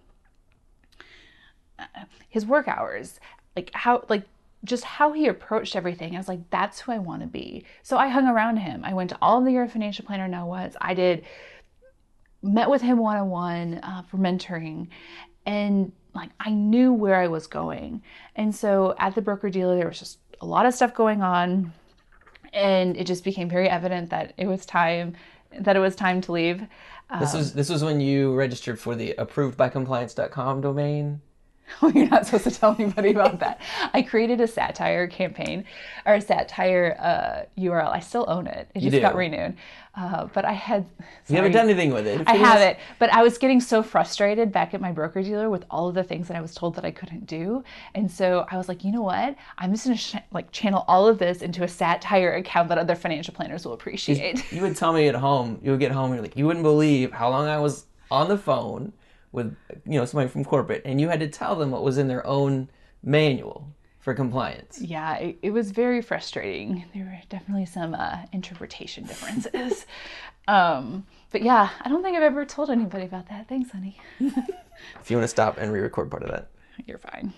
his 2.29 2.47
work 2.47 2.69
hours, 2.69 3.21
like 3.57 3.71
how 3.75 4.05
like 4.09 4.25
just 4.65 4.85
how 4.85 5.13
he 5.13 5.27
approached 5.27 5.77
everything. 5.77 6.15
I 6.15 6.19
was 6.19 6.29
like, 6.29 6.51
that's 6.51 6.81
who 6.81 6.93
I 6.93 6.99
want 6.99 7.23
to 7.23 7.27
be. 7.27 7.65
So 7.83 7.97
I 7.97 8.09
hung 8.09 8.27
around 8.27 8.59
him. 8.59 8.85
I 8.85 8.95
went 8.95 9.11
to 9.11 9.19
all 9.23 9.39
of 9.39 9.45
the 9.45 9.53
Your 9.53 9.69
Financial 9.69 10.05
Planner 10.05 10.29
Now 10.29 10.47
What's. 10.47 10.77
I 10.81 10.95
did 10.95 11.25
met 12.43 12.69
with 12.71 12.83
him 12.83 12.99
one 12.99 13.17
on 13.17 13.31
one 13.31 13.81
for 14.11 14.19
mentoring, 14.19 14.89
and 15.47 15.93
like 16.15 16.31
I 16.41 16.51
knew 16.51 16.93
where 16.93 17.17
I 17.17 17.29
was 17.29 17.47
going. 17.47 18.03
And 18.35 18.55
so 18.55 18.95
at 18.99 19.15
the 19.15 19.23
broker 19.23 19.51
dealer, 19.51 19.77
there 19.77 19.89
was 19.89 19.99
just 19.99 20.19
a 20.41 20.47
lot 20.47 20.67
of 20.67 20.75
stuff 20.75 20.95
going 20.95 21.23
on, 21.23 21.73
and 22.53 22.97
it 22.97 23.07
just 23.07 23.25
became 23.25 23.49
very 23.49 23.69
evident 23.69 24.11
that 24.11 24.35
it 24.37 24.47
was 24.47 24.67
time 24.67 25.17
that 25.61 25.77
it 25.77 25.81
was 25.81 25.97
time 25.97 26.21
to 26.23 26.33
leave. 26.33 26.63
This 27.21 27.35
was 27.35 27.53
um, 27.53 27.57
this 27.57 27.69
was 27.69 27.85
when 27.85 28.01
you 28.01 28.35
registered 28.35 28.81
for 28.81 28.95
the 28.97 29.15
approvedbycompliance.com 29.17 30.61
domain. 30.61 31.21
Oh, 31.83 31.89
you're 31.89 32.09
not 32.09 32.25
supposed 32.25 32.45
to 32.45 32.51
tell 32.51 32.75
anybody 32.79 33.11
about 33.11 33.41
that. 33.41 33.61
I 33.93 34.03
created 34.03 34.41
a 34.41 34.47
satire 34.47 35.07
campaign 35.07 35.65
or 36.07 36.15
a 36.15 36.21
satire 36.21 36.97
uh, 36.99 37.61
URL. 37.61 37.89
I 37.89 38.01
still 38.01 38.25
own 38.29 38.47
it. 38.47 38.71
It 38.75 38.81
just 38.81 38.93
do? 38.93 39.01
got 39.01 39.15
renewed. 39.15 39.57
Uh, 39.95 40.27
but 40.33 40.45
I 40.45 40.53
had. 40.53 40.87
You 41.29 41.37
haven't 41.37 41.53
done 41.53 41.69
anything 41.69 41.93
with 41.93 42.07
it. 42.07 42.23
I 42.27 42.35
have 42.35 42.61
it, 42.61 42.79
but 42.99 43.11
I 43.13 43.23
was 43.23 43.39
getting 43.39 43.61
so 43.61 43.83
frustrated 43.83 44.53
back 44.53 44.75
at 44.75 44.81
my 44.81 44.93
broker 44.93 45.23
dealer 45.23 45.49
with 45.49 45.65
all 45.71 45.89
of 45.89 45.95
the 45.95 46.05
things 46.05 46.29
that 46.29 46.37
I 46.37 46.41
was 46.41 46.55
told 46.55 46.75
that 46.77 46.85
I 46.85 46.91
couldn't 46.91 47.27
do, 47.27 47.65
and 47.95 48.11
so 48.11 48.47
I 48.51 48.59
was 48.59 48.69
like, 48.69 48.85
you 48.85 48.93
know 48.93 49.03
what? 49.03 49.37
I'm 49.59 49.73
just 49.73 49.85
gonna 49.85 49.97
sh- 49.97 50.17
like 50.33 50.53
channel 50.53 50.85
all 50.87 51.09
of 51.09 51.19
this 51.19 51.41
into 51.41 51.65
a 51.65 51.69
satire 51.69 52.35
account 52.35 52.69
that 52.69 52.79
other 52.79 52.95
financial 52.95 53.33
planners 53.33 53.65
will 53.65 53.73
appreciate. 53.73 54.53
You 54.53 54.63
would 54.63 54.77
tell 54.77 54.93
me 54.93 55.09
at 55.09 55.15
home. 55.15 55.59
You 55.63 55.71
would 55.73 55.81
get 55.81 55.93
home 55.93 56.07
and 56.07 56.17
you're 56.17 56.23
like, 56.23 56.37
you 56.37 56.47
wouldn't 56.47 56.63
believe 56.63 57.13
how 57.13 57.31
long 57.31 57.47
I 57.47 57.59
was 57.59 57.87
on 58.11 58.29
the 58.29 58.39
phone 58.39 58.93
with 59.33 59.57
you 59.85 59.99
know 59.99 60.05
somebody 60.05 60.29
from 60.29 60.45
corporate, 60.45 60.83
and 60.85 61.01
you 61.01 61.09
had 61.09 61.21
to 61.21 61.29
tell 61.29 61.57
them 61.57 61.71
what 61.71 61.83
was 61.83 61.99
in 61.99 62.09
their 62.09 62.27
own 62.27 62.69
manual 63.03 63.69
for 63.99 64.15
compliance. 64.15 64.81
Yeah, 64.81 65.17
it, 65.17 65.39
it 65.43 65.51
was 65.51 65.71
very 65.73 66.01
frustrating. 66.01 66.85
There 66.95 67.05
were 67.05 67.19
definitely 67.29 67.67
some 67.67 67.95
uh, 67.95 68.19
interpretation 68.33 69.05
differences. 69.05 69.85
um, 70.49 71.07
but 71.33 71.43
yeah, 71.43 71.71
I 71.81 71.89
don't 71.89 72.03
think 72.03 72.17
I've 72.17 72.23
ever 72.23 72.45
told 72.45 72.71
anybody 72.71 73.05
about 73.05 73.29
that. 73.29 73.49
Thanks, 73.49 73.71
honey. 73.71 73.99
If 75.01 75.11
you 75.11 75.17
want 75.17 75.25
to 75.25 75.29
stop 75.29 75.59
and 75.59 75.73
re-record 75.73 76.11
part 76.11 76.23
of 76.23 76.31
that. 76.31 76.49
You're 76.87 76.99
fine. 76.99 77.33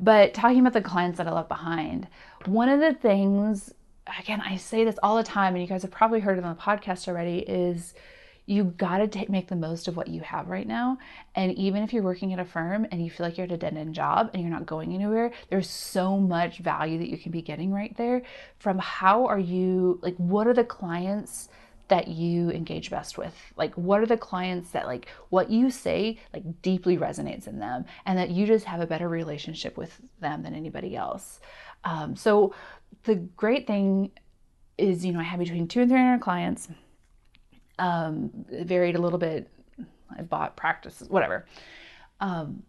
But 0.00 0.34
talking 0.34 0.60
about 0.60 0.72
the 0.72 0.80
clients 0.80 1.18
that 1.18 1.28
I 1.28 1.32
left 1.32 1.48
behind, 1.48 2.08
one 2.46 2.68
of 2.68 2.80
the 2.80 2.94
things, 2.94 3.72
again, 4.18 4.40
I 4.40 4.56
say 4.56 4.84
this 4.84 4.98
all 5.02 5.16
the 5.16 5.22
time, 5.22 5.54
and 5.54 5.62
you 5.62 5.68
guys 5.68 5.82
have 5.82 5.90
probably 5.90 6.20
heard 6.20 6.38
it 6.38 6.44
on 6.44 6.54
the 6.54 6.60
podcast 6.60 7.06
already, 7.08 7.38
is 7.40 7.94
you 8.46 8.64
got 8.64 8.98
to 8.98 9.30
make 9.30 9.48
the 9.48 9.56
most 9.56 9.88
of 9.88 9.96
what 9.96 10.08
you 10.08 10.20
have 10.20 10.48
right 10.48 10.66
now. 10.66 10.98
And 11.34 11.52
even 11.56 11.82
if 11.82 11.92
you're 11.92 12.02
working 12.02 12.32
at 12.32 12.38
a 12.38 12.44
firm 12.44 12.86
and 12.90 13.04
you 13.04 13.10
feel 13.10 13.26
like 13.26 13.38
you're 13.38 13.46
at 13.46 13.52
a 13.52 13.56
dead 13.56 13.76
end 13.76 13.94
job 13.94 14.30
and 14.32 14.42
you're 14.42 14.50
not 14.50 14.66
going 14.66 14.94
anywhere, 14.94 15.32
there's 15.48 15.70
so 15.70 16.18
much 16.18 16.58
value 16.58 16.98
that 16.98 17.08
you 17.08 17.18
can 17.18 17.30
be 17.32 17.42
getting 17.42 17.72
right 17.72 17.96
there. 17.96 18.22
From 18.58 18.78
how 18.78 19.26
are 19.26 19.38
you, 19.38 19.98
like, 20.02 20.16
what 20.16 20.46
are 20.46 20.54
the 20.54 20.64
clients 20.64 21.48
that 21.88 22.08
you 22.08 22.50
engage 22.50 22.90
best 22.90 23.18
with? 23.18 23.34
Like 23.56 23.74
what 23.74 24.00
are 24.00 24.06
the 24.06 24.16
clients 24.16 24.70
that 24.70 24.86
like 24.86 25.08
what 25.28 25.50
you 25.50 25.70
say 25.70 26.18
like 26.32 26.62
deeply 26.62 26.96
resonates 26.96 27.46
in 27.46 27.58
them 27.58 27.84
and 28.06 28.18
that 28.18 28.30
you 28.30 28.46
just 28.46 28.64
have 28.64 28.80
a 28.80 28.86
better 28.86 29.10
relationship 29.10 29.76
with 29.76 30.00
them 30.18 30.42
than 30.42 30.54
anybody 30.54 30.96
else? 30.96 31.38
Um, 31.84 32.16
so 32.16 32.54
the 33.04 33.16
great 33.16 33.66
thing 33.66 34.10
is 34.78 35.04
you 35.04 35.12
know 35.12 35.20
i 35.20 35.22
have 35.22 35.38
between 35.38 35.68
two 35.68 35.80
and 35.80 35.90
300 35.90 36.20
clients 36.20 36.68
um, 37.82 38.30
it 38.50 38.66
varied 38.66 38.96
a 38.96 39.00
little 39.00 39.18
bit 39.18 39.48
i 40.16 40.22
bought 40.22 40.56
practices 40.56 41.08
whatever 41.08 41.46
um, 42.20 42.62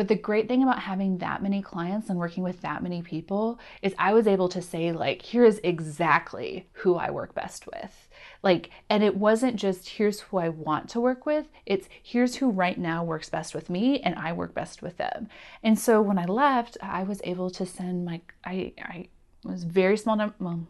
but 0.00 0.08
the 0.08 0.14
great 0.14 0.48
thing 0.48 0.62
about 0.62 0.78
having 0.78 1.18
that 1.18 1.42
many 1.42 1.60
clients 1.60 2.08
and 2.08 2.18
working 2.18 2.42
with 2.42 2.62
that 2.62 2.82
many 2.82 3.02
people 3.02 3.60
is 3.82 3.94
I 3.98 4.14
was 4.14 4.26
able 4.26 4.48
to 4.48 4.62
say, 4.62 4.92
like, 4.92 5.20
here's 5.20 5.58
exactly 5.58 6.70
who 6.72 6.94
I 6.94 7.10
work 7.10 7.34
best 7.34 7.66
with. 7.66 8.08
Like, 8.42 8.70
and 8.88 9.04
it 9.04 9.14
wasn't 9.14 9.56
just 9.56 9.86
here's 9.90 10.20
who 10.20 10.38
I 10.38 10.48
want 10.48 10.88
to 10.88 11.00
work 11.00 11.26
with, 11.26 11.50
it's 11.66 11.86
here's 12.02 12.36
who 12.36 12.48
right 12.48 12.78
now 12.78 13.04
works 13.04 13.28
best 13.28 13.54
with 13.54 13.68
me 13.68 14.00
and 14.00 14.14
I 14.14 14.32
work 14.32 14.54
best 14.54 14.80
with 14.80 14.96
them. 14.96 15.28
And 15.62 15.78
so 15.78 16.00
when 16.00 16.18
I 16.18 16.24
left, 16.24 16.78
I 16.80 17.02
was 17.02 17.20
able 17.24 17.50
to 17.50 17.66
send 17.66 18.06
my, 18.06 18.22
I, 18.42 18.72
I 18.80 19.08
was 19.44 19.64
very 19.64 19.98
small 19.98 20.16
number, 20.16 20.34
well, 20.38 20.66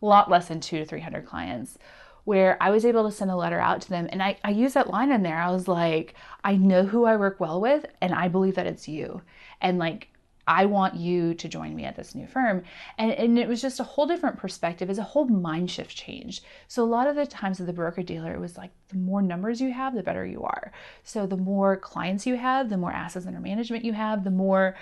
a 0.00 0.06
lot 0.06 0.30
less 0.30 0.46
than 0.46 0.60
two 0.60 0.78
to 0.78 0.84
300 0.84 1.26
clients 1.26 1.76
where 2.24 2.56
I 2.60 2.70
was 2.70 2.84
able 2.84 3.04
to 3.08 3.14
send 3.14 3.30
a 3.30 3.36
letter 3.36 3.60
out 3.60 3.82
to 3.82 3.90
them. 3.90 4.08
And 4.10 4.22
I, 4.22 4.36
I 4.42 4.50
used 4.50 4.74
that 4.74 4.90
line 4.90 5.10
in 5.10 5.22
there. 5.22 5.38
I 5.38 5.50
was 5.50 5.68
like, 5.68 6.14
I 6.42 6.56
know 6.56 6.84
who 6.84 7.04
I 7.04 7.16
work 7.16 7.38
well 7.38 7.60
with, 7.60 7.86
and 8.00 8.14
I 8.14 8.28
believe 8.28 8.54
that 8.54 8.66
it's 8.66 8.88
you. 8.88 9.22
And 9.60 9.78
like, 9.78 10.08
I 10.46 10.66
want 10.66 10.94
you 10.96 11.34
to 11.34 11.48
join 11.48 11.74
me 11.74 11.84
at 11.84 11.96
this 11.96 12.14
new 12.14 12.26
firm. 12.26 12.64
And, 12.98 13.12
and 13.12 13.38
it 13.38 13.48
was 13.48 13.62
just 13.62 13.80
a 13.80 13.84
whole 13.84 14.06
different 14.06 14.36
perspective. 14.36 14.90
It's 14.90 14.98
a 14.98 15.02
whole 15.02 15.26
mind 15.26 15.70
shift 15.70 15.96
change. 15.96 16.42
So 16.68 16.82
a 16.82 16.86
lot 16.86 17.06
of 17.06 17.16
the 17.16 17.26
times 17.26 17.58
with 17.58 17.66
the 17.66 17.72
broker 17.72 18.02
dealer, 18.02 18.34
it 18.34 18.40
was 18.40 18.58
like 18.58 18.70
the 18.88 18.98
more 18.98 19.22
numbers 19.22 19.60
you 19.60 19.72
have, 19.72 19.94
the 19.94 20.02
better 20.02 20.26
you 20.26 20.42
are. 20.42 20.70
So 21.02 21.26
the 21.26 21.38
more 21.38 21.76
clients 21.78 22.26
you 22.26 22.36
have, 22.36 22.68
the 22.68 22.76
more 22.76 22.92
assets 22.92 23.26
under 23.26 23.40
management 23.40 23.86
you 23.86 23.94
have, 23.94 24.22
the 24.22 24.30
more 24.30 24.76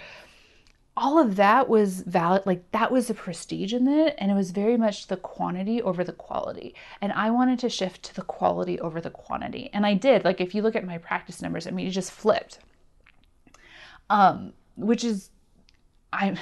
all 0.97 1.19
of 1.19 1.37
that 1.37 1.69
was 1.69 2.01
valid 2.01 2.43
like 2.45 2.71
that 2.73 2.93
was 2.93 3.09
the 3.09 3.15
prestige 3.15 3.73
in 3.73 3.89
it 3.89 4.15
and 4.19 4.31
it 4.31 4.35
was 4.35 4.51
very 4.51 4.77
much 4.77 5.07
the 5.07 5.17
quantity 5.17 5.81
over 5.81 6.05
the 6.05 6.13
quality. 6.13 6.75
And 7.01 7.13
i 7.13 7.31
wanted 7.31 7.59
to 7.61 7.69
shift 7.69 8.03
to 8.05 8.15
the 8.15 8.23
quality 8.23 8.79
over 8.81 9.01
the 9.01 9.11
quantity. 9.11 9.71
And 9.73 9.87
i 9.87 9.95
did. 9.95 10.25
Like 10.25 10.41
if 10.41 10.55
you 10.55 10.63
look 10.63 10.77
at 10.77 10.85
my 10.85 10.99
practice 10.99 11.41
numbers 11.41 11.67
i 11.67 11.71
mean 11.71 11.87
it 11.87 11.91
just 11.91 12.13
flipped. 12.13 12.59
Um 14.11 14.53
which 14.77 15.05
is 15.05 15.31
i'm 16.13 16.39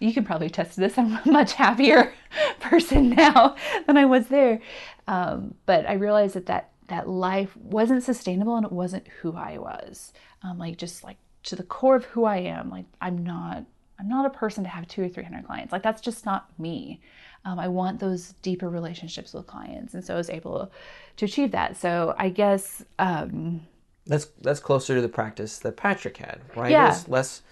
you 0.00 0.14
can 0.14 0.24
probably 0.24 0.48
test 0.48 0.76
this. 0.76 0.96
I'm 0.96 1.18
a 1.18 1.22
much 1.26 1.52
happier 1.52 2.14
person 2.60 3.10
now 3.10 3.56
than 3.86 3.96
i 3.96 4.04
was 4.04 4.28
there. 4.28 4.60
Um, 5.08 5.54
but 5.66 5.88
i 5.88 5.94
realized 5.94 6.34
that 6.34 6.46
that 6.46 6.70
that 6.88 7.08
life 7.08 7.56
wasn't 7.56 8.04
sustainable 8.04 8.56
and 8.56 8.64
it 8.64 8.70
wasn't 8.72 9.08
who 9.20 9.34
i 9.34 9.58
was. 9.58 10.12
Um, 10.42 10.58
like 10.58 10.78
just 10.78 11.02
like 11.02 11.16
to 11.46 11.56
the 11.56 11.62
core 11.62 11.96
of 11.96 12.04
who 12.04 12.24
I 12.24 12.38
am. 12.38 12.70
Like 12.70 12.84
I'm 13.00 13.24
not 13.24 13.64
I'm 13.98 14.08
not 14.08 14.26
a 14.26 14.30
person 14.30 14.62
to 14.64 14.70
have 14.70 14.86
two 14.86 15.02
or 15.02 15.08
three 15.08 15.24
hundred 15.24 15.46
clients. 15.46 15.72
Like 15.72 15.82
that's 15.82 16.02
just 16.02 16.26
not 16.26 16.48
me. 16.58 17.00
Um, 17.44 17.58
I 17.58 17.68
want 17.68 18.00
those 18.00 18.34
deeper 18.42 18.68
relationships 18.68 19.32
with 19.32 19.46
clients, 19.46 19.94
and 19.94 20.04
so 20.04 20.14
I 20.14 20.16
was 20.16 20.28
able 20.28 20.70
to 21.16 21.24
achieve 21.24 21.52
that. 21.52 21.76
So 21.76 22.14
I 22.18 22.28
guess 22.28 22.84
um, 22.98 23.62
that's 24.06 24.26
that's 24.40 24.60
closer 24.60 24.96
to 24.96 25.00
the 25.00 25.08
practice 25.08 25.58
that 25.60 25.76
Patrick 25.76 26.16
had, 26.16 26.40
right? 26.54 26.70
Yeah. 26.70 27.00
less 27.08 27.42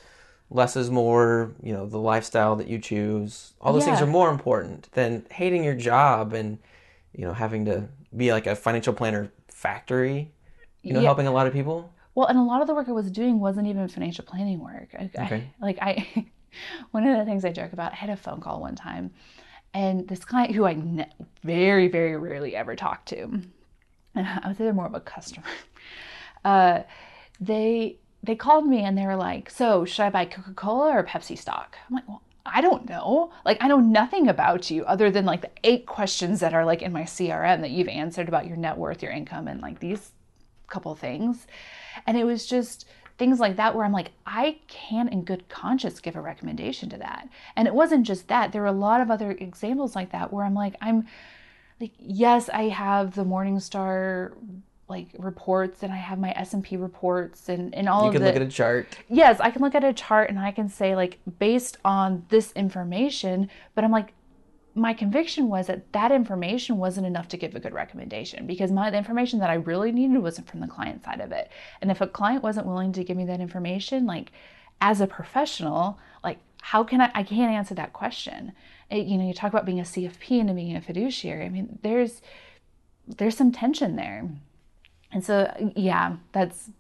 less 0.51 0.77
is 0.77 0.91
more. 0.91 1.53
You 1.63 1.73
know, 1.73 1.87
the 1.87 1.99
lifestyle 1.99 2.57
that 2.57 2.69
you 2.69 2.79
choose. 2.79 3.55
All 3.61 3.73
those 3.73 3.87
yeah. 3.87 3.95
things 3.95 4.03
are 4.03 4.11
more 4.11 4.31
important 4.31 4.91
than 4.93 5.25
hating 5.31 5.65
your 5.65 5.75
job 5.75 6.33
and 6.33 6.59
you 7.13 7.25
know 7.25 7.33
having 7.33 7.65
to 7.67 7.89
be 8.15 8.33
like 8.33 8.47
a 8.47 8.57
financial 8.57 8.93
planner 8.93 9.33
factory. 9.49 10.33
You 10.83 10.93
know, 10.93 11.01
yeah. 11.01 11.07
helping 11.07 11.27
a 11.27 11.33
lot 11.33 11.47
of 11.47 11.55
people. 11.55 11.94
Well, 12.15 12.27
and 12.27 12.39
a 12.39 12.43
lot 12.43 12.61
of 12.61 12.67
the 12.67 12.75
work 12.75 12.89
I 12.89 12.93
was 12.93 13.11
doing 13.11 13.41
wasn't 13.41 13.67
even 13.67 13.89
financial 13.89 14.25
planning 14.25 14.61
work. 14.61 14.95
I, 14.99 15.11
okay. 15.17 15.53
I, 15.61 15.65
like 15.65 15.79
I, 15.81 16.27
one 16.93 17.07
of 17.07 17.19
the 17.19 17.25
things 17.25 17.45
I 17.45 17.53
joke 17.53 17.73
about, 17.73 17.93
I 17.93 17.97
had 17.97 18.11
a 18.11 18.17
phone 18.17 18.41
call 18.41 18.61
one 18.61 18.77
time, 18.77 19.11
and 19.73 20.07
this 20.07 20.25
client 20.25 20.55
who 20.55 20.65
I 20.65 20.75
ne- 20.75 21.11
very, 21.43 21.89
very 21.89 22.17
rarely 22.17 22.55
ever 22.55 22.77
talk 22.77 23.05
to, 23.07 23.23
and 23.23 23.43
I 24.15 24.43
would 24.47 24.57
say 24.57 24.65
they're 24.65 24.73
more 24.73 24.87
of 24.87 24.95
a 24.95 25.01
customer. 25.01 25.47
Uh, 26.45 26.83
they 27.41 27.97
they 28.23 28.37
called 28.37 28.67
me 28.67 28.81
and 28.81 28.99
they 28.99 29.07
were 29.07 29.17
like, 29.17 29.49
"So 29.49 29.87
should 29.87 30.03
I 30.03 30.11
buy 30.11 30.27
Coca 30.27 30.53
Cola 30.53 30.91
or 30.91 31.03
Pepsi 31.03 31.39
stock?" 31.39 31.79
I'm 31.89 31.95
like, 31.97 32.07
"Well, 32.07 32.21
I 32.45 32.61
don't 32.61 32.87
know. 32.87 33.33
Like, 33.47 33.57
I 33.63 33.69
know 33.69 33.81
nothing 33.81 34.29
about 34.29 34.71
you 34.71 34.85
other 34.85 35.11
than 35.11 35.25
like 35.25 35.41
the 35.41 35.51
eight 35.65 35.87
questions 35.87 36.41
that 36.41 36.53
are 36.53 36.67
like 36.67 36.83
in 36.83 36.93
my 36.93 37.05
CRM 37.05 37.63
that 37.63 37.71
you've 37.71 37.89
answered 37.89 38.29
about 38.29 38.47
your 38.47 38.59
net 38.59 38.77
worth, 38.77 39.03
your 39.03 39.11
income, 39.11 39.49
and 39.49 39.63
like 39.63 39.81
these 39.81 40.13
couple 40.69 40.95
things." 40.95 41.47
And 42.07 42.17
it 42.17 42.25
was 42.25 42.47
just 42.47 42.87
things 43.17 43.39
like 43.39 43.57
that 43.57 43.75
where 43.75 43.85
I'm 43.85 43.93
like, 43.93 44.11
I 44.27 44.59
can't 44.67 45.13
in 45.13 45.25
good 45.25 45.49
conscience 45.49 46.01
give 46.01 46.17
a 46.17 46.21
recommendation 46.21 46.89
to 46.91 46.99
that. 46.99 47.29
And 47.57 47.69
it 47.69 47.75
wasn't 47.75 48.07
just 48.07 48.29
that. 48.29 48.53
There 48.53 48.63
were 48.63 48.69
a 48.69 48.73
lot 48.73 49.01
of 49.01 49.11
other 49.11 49.33
examples 49.33 49.95
like 49.95 50.13
that 50.13 50.33
where 50.33 50.45
I'm 50.45 50.55
like, 50.55 50.75
I'm 50.81 51.07
like, 51.81 51.93
yes, 51.99 52.49
I 52.49 52.65
have 52.65 53.15
the 53.15 53.25
Morningstar 53.25 54.33
like 54.89 55.09
reports 55.19 55.83
and 55.83 55.93
I 55.93 55.97
have 55.97 56.19
my 56.19 56.33
S&P 56.37 56.77
reports 56.77 57.49
and, 57.49 57.75
and 57.75 57.89
all 57.89 58.03
you 58.03 58.09
of 58.09 58.15
You 58.15 58.19
can 58.19 58.23
the, 58.23 58.29
look 58.29 58.37
at 58.37 58.43
a 58.43 58.51
chart. 58.51 58.99
Yes, 59.09 59.41
I 59.41 59.51
can 59.51 59.63
look 59.63 59.75
at 59.75 59.83
a 59.83 59.93
chart 59.93 60.29
and 60.29 60.39
I 60.39 60.51
can 60.51 60.69
say 60.69 60.95
like 60.95 61.19
based 61.39 61.79
on 61.85 62.27
this 62.29 62.53
information, 62.53 63.49
but 63.75 63.85
I'm 63.85 63.91
like 63.91 64.13
my 64.75 64.93
conviction 64.93 65.49
was 65.49 65.69
that 65.69 65.93
that 65.93 66.11
information 66.11 66.79
wasn't 66.79 67.07
enough 67.07 67.29
to 67.29 67.37
give 67.37 67.55
a 67.55 67.61
good 67.61 67.73
recommendation 67.73 68.47
because 68.47 68.73
my 68.73 68.91
the 68.91 68.99
information 68.99 69.39
that 69.39 69.51
I 69.51 69.55
really 69.55 69.93
needed 69.93 70.19
wasn't 70.19 70.49
from 70.49 70.61
the 70.61 70.67
client 70.67 71.05
side 71.05 71.21
of 71.21 71.31
it. 71.31 71.51
And 71.81 71.91
if 71.91 72.01
a 72.01 72.07
client 72.07 72.43
wasn't 72.43 72.67
willing 72.67 72.93
to 72.93 73.05
give 73.05 73.17
me 73.17 73.25
that 73.27 73.41
information, 73.41 74.07
like 74.07 74.33
as 74.81 75.01
a 75.01 75.07
professional, 75.07 75.99
like 76.25 76.39
how 76.61 76.83
can 76.83 77.01
I 77.01 77.11
I 77.15 77.23
can't 77.23 77.53
answer 77.53 77.75
that 77.75 77.93
question. 77.93 78.53
It, 78.91 79.07
you 79.07 79.17
know, 79.17 79.27
you 79.27 79.35
talk 79.35 79.53
about 79.53 79.65
being 79.65 79.81
a 79.81 79.85
CFP 79.85 80.41
and 80.41 80.55
being 80.55 80.77
a 80.77 80.81
fiduciary. 80.81 81.45
I 81.45 81.49
mean, 81.49 81.79
there's 81.83 82.21
there's 83.07 83.37
some 83.37 83.53
tension 83.53 83.97
there. 83.97 84.29
And 85.13 85.25
so 85.25 85.73
yeah, 85.77 86.17
that's 86.33 86.71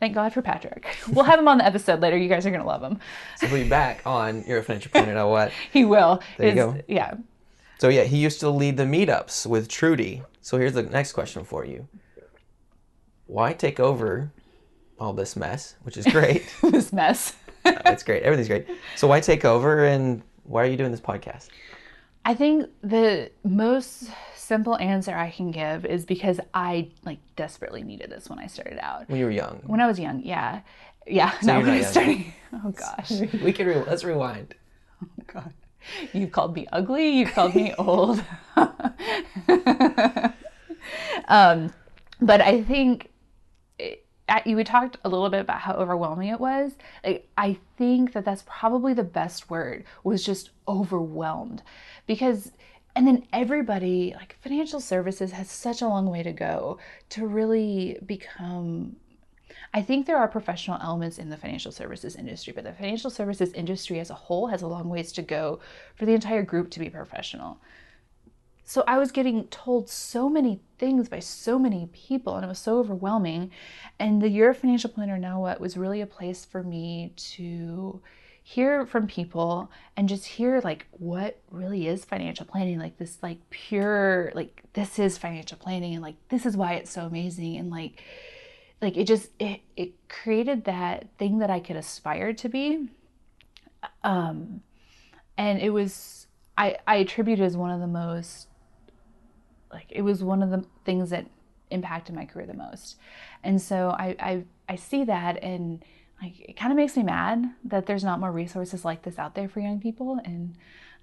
Thank 0.00 0.14
God 0.14 0.32
for 0.32 0.42
Patrick. 0.42 0.86
We'll 1.12 1.24
have 1.24 1.40
him 1.40 1.48
on 1.48 1.58
the 1.58 1.66
episode 1.66 2.00
later. 2.00 2.16
You 2.16 2.28
guys 2.28 2.46
are 2.46 2.50
going 2.50 2.62
to 2.62 2.66
love 2.66 2.82
him. 2.82 3.00
So 3.36 3.48
we'll 3.48 3.64
be 3.64 3.68
back 3.68 4.02
on 4.06 4.44
You're 4.46 4.58
a 4.58 4.62
Financial 4.62 4.90
Planner 4.90 5.14
Now 5.14 5.30
What? 5.30 5.52
he 5.72 5.84
will. 5.84 6.22
There 6.36 6.48
you 6.48 6.54
go. 6.54 6.80
Yeah. 6.86 7.14
So 7.78 7.88
yeah, 7.88 8.04
he 8.04 8.18
used 8.18 8.40
to 8.40 8.50
lead 8.50 8.76
the 8.76 8.84
meetups 8.84 9.46
with 9.46 9.68
Trudy. 9.68 10.22
So 10.40 10.58
here's 10.58 10.74
the 10.74 10.82
next 10.82 11.12
question 11.12 11.44
for 11.44 11.64
you. 11.64 11.88
Why 13.26 13.52
take 13.52 13.80
over 13.80 14.32
all 15.00 15.12
this 15.12 15.36
mess, 15.36 15.76
which 15.82 15.96
is 15.96 16.06
great. 16.06 16.44
this 16.62 16.92
mess. 16.92 17.36
Uh, 17.64 17.72
That's 17.84 18.02
great. 18.02 18.22
Everything's 18.22 18.48
great. 18.48 18.66
So 18.96 19.06
why 19.08 19.20
take 19.20 19.44
over 19.44 19.84
and 19.84 20.22
why 20.44 20.62
are 20.62 20.66
you 20.66 20.76
doing 20.76 20.90
this 20.90 21.00
podcast? 21.00 21.48
I 22.24 22.34
think 22.34 22.68
the 22.82 23.30
most 23.44 24.10
simple 24.48 24.78
answer 24.78 25.14
I 25.14 25.30
can 25.30 25.50
give 25.50 25.84
is 25.84 26.06
because 26.06 26.40
I 26.54 26.90
like 27.04 27.18
desperately 27.36 27.82
needed 27.82 28.10
this 28.10 28.30
when 28.30 28.38
I 28.38 28.46
started 28.46 28.78
out. 28.80 29.08
When 29.08 29.18
you 29.18 29.26
were 29.26 29.30
young. 29.30 29.60
When 29.66 29.80
I 29.80 29.86
was 29.86 30.00
young, 30.00 30.22
yeah, 30.24 30.62
yeah. 31.06 31.38
So 31.40 31.46
no, 31.48 31.60
when 31.60 31.70
I 31.70 31.82
started. 31.82 32.24
Oh 32.50 32.70
gosh. 32.70 33.10
we 33.44 33.52
can 33.52 33.66
re- 33.66 33.84
let's 33.86 34.04
rewind. 34.04 34.54
Oh 35.04 35.08
god. 35.26 35.52
You've 36.14 36.32
called 36.32 36.56
me 36.56 36.66
ugly. 36.72 37.10
You've 37.10 37.32
called 37.32 37.54
me 37.54 37.74
old. 37.78 38.24
um, 41.28 41.70
but 42.22 42.40
I 42.40 42.62
think 42.62 43.10
it, 43.78 44.06
we 44.46 44.64
talked 44.64 44.96
a 45.04 45.10
little 45.10 45.28
bit 45.28 45.40
about 45.42 45.60
how 45.60 45.74
overwhelming 45.74 46.30
it 46.30 46.40
was. 46.40 46.72
Like, 47.04 47.28
I 47.36 47.58
think 47.76 48.14
that 48.14 48.24
that's 48.24 48.44
probably 48.46 48.94
the 48.94 49.04
best 49.04 49.50
word 49.50 49.84
was 50.04 50.24
just 50.24 50.48
overwhelmed 50.66 51.62
because 52.06 52.52
and 52.98 53.06
then 53.06 53.24
everybody 53.32 54.12
like 54.16 54.36
financial 54.40 54.80
services 54.80 55.30
has 55.30 55.48
such 55.48 55.82
a 55.82 55.86
long 55.86 56.10
way 56.10 56.20
to 56.24 56.32
go 56.32 56.78
to 57.10 57.28
really 57.28 57.96
become 58.04 58.96
I 59.72 59.82
think 59.82 60.06
there 60.06 60.16
are 60.16 60.26
professional 60.26 60.80
elements 60.82 61.18
in 61.18 61.30
the 61.30 61.36
financial 61.36 61.70
services 61.70 62.16
industry, 62.16 62.52
but 62.52 62.64
the 62.64 62.72
financial 62.72 63.10
services 63.10 63.52
industry 63.52 64.00
as 64.00 64.10
a 64.10 64.14
whole 64.14 64.48
has 64.48 64.62
a 64.62 64.66
long 64.66 64.88
ways 64.88 65.12
to 65.12 65.22
go 65.22 65.60
for 65.94 66.06
the 66.06 66.12
entire 66.12 66.42
group 66.42 66.70
to 66.70 66.80
be 66.80 66.90
professional. 66.90 67.60
So 68.64 68.82
I 68.88 68.98
was 68.98 69.12
getting 69.12 69.46
told 69.46 69.88
so 69.88 70.28
many 70.28 70.60
things 70.78 71.08
by 71.08 71.20
so 71.20 71.56
many 71.56 71.88
people, 71.92 72.34
and 72.34 72.44
it 72.44 72.48
was 72.48 72.58
so 72.58 72.78
overwhelming. 72.78 73.52
And 74.00 74.20
the 74.20 74.28
year 74.28 74.50
of 74.50 74.58
financial 74.58 74.90
planner 74.90 75.18
now 75.18 75.40
what 75.40 75.60
was 75.60 75.76
really 75.76 76.00
a 76.00 76.06
place 76.06 76.44
for 76.44 76.64
me 76.64 77.12
to 77.34 78.00
hear 78.48 78.86
from 78.86 79.06
people 79.06 79.70
and 79.94 80.08
just 80.08 80.24
hear 80.24 80.58
like 80.64 80.86
what 80.92 81.38
really 81.50 81.86
is 81.86 82.02
financial 82.02 82.46
planning 82.46 82.78
like 82.78 82.96
this 82.96 83.18
like 83.22 83.36
pure 83.50 84.32
like 84.34 84.62
this 84.72 84.98
is 84.98 85.18
financial 85.18 85.58
planning 85.58 85.92
and 85.92 86.02
like 86.02 86.14
this 86.30 86.46
is 86.46 86.56
why 86.56 86.72
it's 86.72 86.90
so 86.90 87.04
amazing 87.04 87.56
and 87.58 87.70
like 87.70 88.02
like 88.80 88.96
it 88.96 89.04
just 89.04 89.28
it, 89.38 89.60
it 89.76 89.92
created 90.08 90.64
that 90.64 91.08
thing 91.18 91.40
that 91.40 91.50
i 91.50 91.60
could 91.60 91.76
aspire 91.76 92.32
to 92.32 92.48
be. 92.48 92.88
Um 94.02 94.62
and 95.36 95.60
it 95.60 95.68
was 95.68 96.26
i 96.56 96.78
i 96.86 96.96
attribute 96.96 97.40
it 97.40 97.44
as 97.44 97.54
one 97.54 97.70
of 97.70 97.80
the 97.80 97.86
most 97.86 98.48
like 99.70 99.88
it 99.90 100.00
was 100.00 100.24
one 100.24 100.42
of 100.42 100.48
the 100.48 100.64
things 100.86 101.10
that 101.10 101.26
impacted 101.70 102.14
my 102.14 102.24
career 102.24 102.46
the 102.46 102.54
most. 102.54 102.96
And 103.44 103.60
so 103.60 103.90
i 103.90 104.16
i, 104.18 104.44
I 104.70 104.76
see 104.76 105.04
that 105.04 105.36
and 105.42 105.84
like 106.20 106.40
it 106.40 106.56
kind 106.56 106.72
of 106.72 106.76
makes 106.76 106.96
me 106.96 107.02
mad 107.02 107.54
that 107.64 107.86
there's 107.86 108.04
not 108.04 108.20
more 108.20 108.32
resources 108.32 108.84
like 108.84 109.02
this 109.02 109.18
out 109.18 109.34
there 109.34 109.48
for 109.48 109.60
young 109.60 109.80
people 109.80 110.20
and 110.24 110.56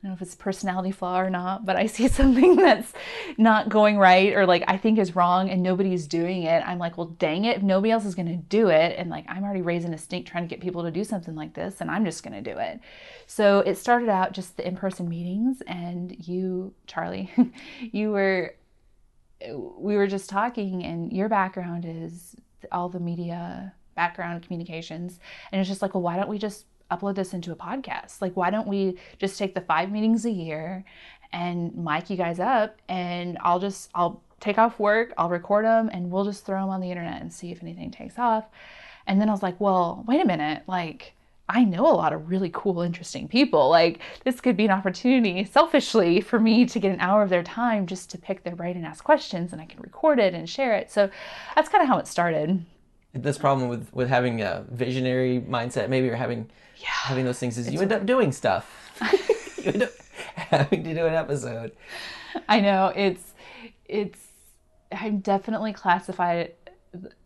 I 0.05 0.07
don't 0.07 0.11
know 0.11 0.15
if 0.15 0.21
it's 0.21 0.35
personality 0.35 0.91
flaw 0.91 1.19
or 1.19 1.29
not, 1.29 1.65
but 1.65 1.75
I 1.77 1.85
see 1.87 2.07
something 2.07 2.57
that's 2.57 2.93
not 3.37 3.69
going 3.69 3.97
right 3.97 4.33
or 4.33 4.45
like 4.45 4.63
I 4.67 4.77
think 4.77 4.99
is 4.99 5.15
wrong 5.15 5.49
and 5.49 5.63
nobody's 5.63 6.05
doing 6.05 6.43
it. 6.43 6.61
I'm 6.65 6.77
like, 6.77 6.97
well, 6.97 7.07
dang 7.07 7.45
it, 7.45 7.57
if 7.57 7.63
nobody 7.63 7.91
else 7.91 8.05
is 8.05 8.13
going 8.15 8.27
to 8.27 8.35
do 8.35 8.69
it, 8.69 8.95
and 8.97 9.09
like 9.09 9.25
I'm 9.27 9.43
already 9.43 9.61
raising 9.61 9.93
a 9.93 9.97
stink 9.97 10.27
trying 10.27 10.43
to 10.43 10.47
get 10.47 10.61
people 10.61 10.83
to 10.83 10.91
do 10.91 11.03
something 11.03 11.35
like 11.35 11.53
this, 11.53 11.81
and 11.81 11.89
I'm 11.89 12.05
just 12.05 12.23
going 12.23 12.33
to 12.43 12.53
do 12.53 12.57
it. 12.59 12.79
So 13.25 13.59
it 13.59 13.77
started 13.77 14.09
out 14.09 14.33
just 14.33 14.57
the 14.57 14.67
in 14.67 14.75
person 14.75 15.09
meetings, 15.09 15.61
and 15.65 16.15
you, 16.27 16.73
Charlie, 16.87 17.31
you 17.79 18.11
were, 18.11 18.55
we 19.49 19.95
were 19.95 20.07
just 20.07 20.29
talking, 20.29 20.83
and 20.83 21.11
your 21.11 21.29
background 21.29 21.85
is 21.87 22.35
all 22.71 22.89
the 22.89 22.99
media 22.99 23.73
background 23.95 24.43
communications. 24.43 25.19
And 25.51 25.59
it's 25.59 25.69
just 25.69 25.81
like, 25.81 25.93
well, 25.93 26.03
why 26.03 26.17
don't 26.17 26.29
we 26.29 26.37
just 26.37 26.65
upload 26.91 27.15
this 27.15 27.33
into 27.33 27.51
a 27.51 27.55
podcast? 27.55 28.21
Like, 28.21 28.35
why 28.35 28.49
don't 28.49 28.67
we 28.67 28.97
just 29.17 29.37
take 29.37 29.55
the 29.55 29.61
five 29.61 29.91
meetings 29.91 30.25
a 30.25 30.31
year 30.31 30.85
and 31.31 31.75
mic 31.75 32.09
you 32.09 32.17
guys 32.17 32.39
up 32.39 32.77
and 32.87 33.37
I'll 33.41 33.59
just, 33.59 33.89
I'll 33.95 34.21
take 34.39 34.57
off 34.57 34.79
work, 34.79 35.13
I'll 35.17 35.29
record 35.29 35.65
them 35.65 35.89
and 35.91 36.11
we'll 36.11 36.25
just 36.25 36.45
throw 36.45 36.61
them 36.61 36.69
on 36.69 36.81
the 36.81 36.91
internet 36.91 37.21
and 37.21 37.33
see 37.33 37.51
if 37.51 37.63
anything 37.63 37.91
takes 37.91 38.19
off. 38.19 38.45
And 39.07 39.19
then 39.19 39.29
I 39.29 39.31
was 39.31 39.43
like, 39.43 39.59
well, 39.59 40.03
wait 40.07 40.21
a 40.21 40.25
minute. 40.25 40.63
Like, 40.67 41.13
I 41.47 41.63
know 41.63 41.85
a 41.85 41.93
lot 41.93 42.11
of 42.11 42.29
really 42.29 42.49
cool, 42.51 42.81
interesting 42.81 43.27
people. 43.27 43.69
Like, 43.69 43.99
this 44.23 44.41
could 44.41 44.57
be 44.57 44.65
an 44.65 44.71
opportunity, 44.71 45.43
selfishly, 45.45 46.19
for 46.21 46.39
me 46.39 46.65
to 46.65 46.79
get 46.79 46.91
an 46.91 46.99
hour 46.99 47.21
of 47.21 47.29
their 47.29 47.43
time 47.43 47.85
just 47.85 48.09
to 48.11 48.17
pick 48.17 48.43
their 48.43 48.55
brain 48.55 48.75
and 48.75 48.85
ask 48.85 49.03
questions, 49.03 49.53
and 49.53 49.61
I 49.61 49.65
can 49.65 49.79
record 49.81 50.17
it 50.17 50.33
and 50.33 50.49
share 50.49 50.73
it. 50.73 50.91
So 50.91 51.07
that's 51.53 51.69
kind 51.69 51.83
of 51.83 51.87
how 51.87 51.99
it 51.99 52.07
started 52.07 52.65
this 53.15 53.37
problem 53.37 53.69
with 53.69 53.93
with 53.93 54.09
having 54.09 54.41
a 54.41 54.65
visionary 54.69 55.41
mindset 55.41 55.89
maybe 55.89 56.09
or 56.09 56.15
having 56.15 56.49
yeah. 56.77 56.87
having 56.89 57.25
those 57.25 57.39
things 57.39 57.57
is 57.57 57.71
you 57.71 57.81
end 57.81 57.91
up 57.91 58.05
doing 58.05 58.31
stuff. 58.31 58.91
You 59.65 59.71
end 59.71 59.83
up 59.83 59.91
having 60.35 60.83
to 60.83 60.93
do 60.93 61.07
an 61.07 61.15
episode. 61.15 61.71
I 62.47 62.59
know. 62.59 62.93
It's 62.95 63.33
it's 63.85 64.19
i'm 64.91 65.19
definitely 65.19 65.73
classified 65.73 66.51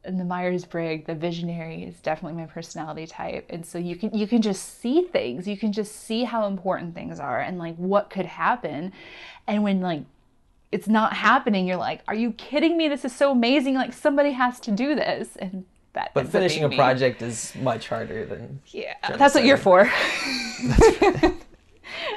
in 0.05 0.17
the 0.17 0.23
myers-briggs 0.23 1.05
the 1.05 1.15
visionary 1.15 1.83
is 1.83 1.99
definitely 1.99 2.41
my 2.41 2.47
personality 2.47 3.05
type. 3.05 3.45
And 3.49 3.65
so 3.65 3.77
you 3.77 3.95
can 3.95 4.13
you 4.13 4.27
can 4.27 4.41
just 4.41 4.79
see 4.79 5.01
things. 5.01 5.47
You 5.47 5.57
can 5.57 5.73
just 5.73 5.95
see 5.95 6.23
how 6.23 6.47
important 6.47 6.95
things 6.95 7.19
are 7.19 7.39
and 7.39 7.57
like 7.57 7.75
what 7.75 8.09
could 8.09 8.25
happen. 8.25 8.93
And 9.47 9.63
when 9.63 9.81
like 9.81 10.03
it's 10.71 10.87
not 10.87 11.13
happening 11.13 11.67
you're 11.67 11.77
like 11.77 12.01
are 12.07 12.15
you 12.15 12.31
kidding 12.33 12.77
me? 12.77 12.87
This 12.87 13.05
is 13.05 13.15
so 13.15 13.31
amazing. 13.31 13.75
Like 13.75 13.93
somebody 13.93 14.31
has 14.31 14.59
to 14.61 14.71
do 14.71 14.95
this. 14.95 15.35
And 15.35 15.65
that. 15.93 16.11
But 16.13 16.27
finishing 16.29 16.63
a 16.63 16.69
project 16.69 17.21
is 17.21 17.53
much 17.55 17.87
harder 17.87 18.25
than. 18.25 18.61
Yeah, 18.67 18.95
that's 19.17 19.35
what 19.35 19.43
you're 19.45 19.57
for. 19.57 19.81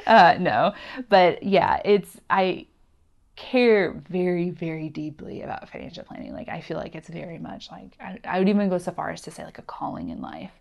uh, 0.07 0.37
no, 0.39 0.73
but 1.09 1.43
yeah, 1.43 1.81
it's 1.83 2.17
I 2.29 2.67
care 3.35 3.93
very 4.09 4.51
very 4.51 4.89
deeply 4.89 5.41
about 5.41 5.67
financial 5.67 6.03
planning 6.03 6.31
like 6.33 6.49
i 6.49 6.61
feel 6.61 6.77
like 6.77 6.93
it's 6.93 7.09
very 7.09 7.39
much 7.39 7.71
like 7.71 7.97
I, 7.99 8.19
I, 8.25 8.37
would 8.37 8.47
even 8.47 8.69
go 8.69 8.77
so 8.77 8.91
far 8.91 9.09
as 9.09 9.21
to 9.21 9.31
say 9.31 9.43
like 9.43 9.57
a 9.57 9.63
calling 9.63 10.09
in 10.09 10.21
life 10.21 10.51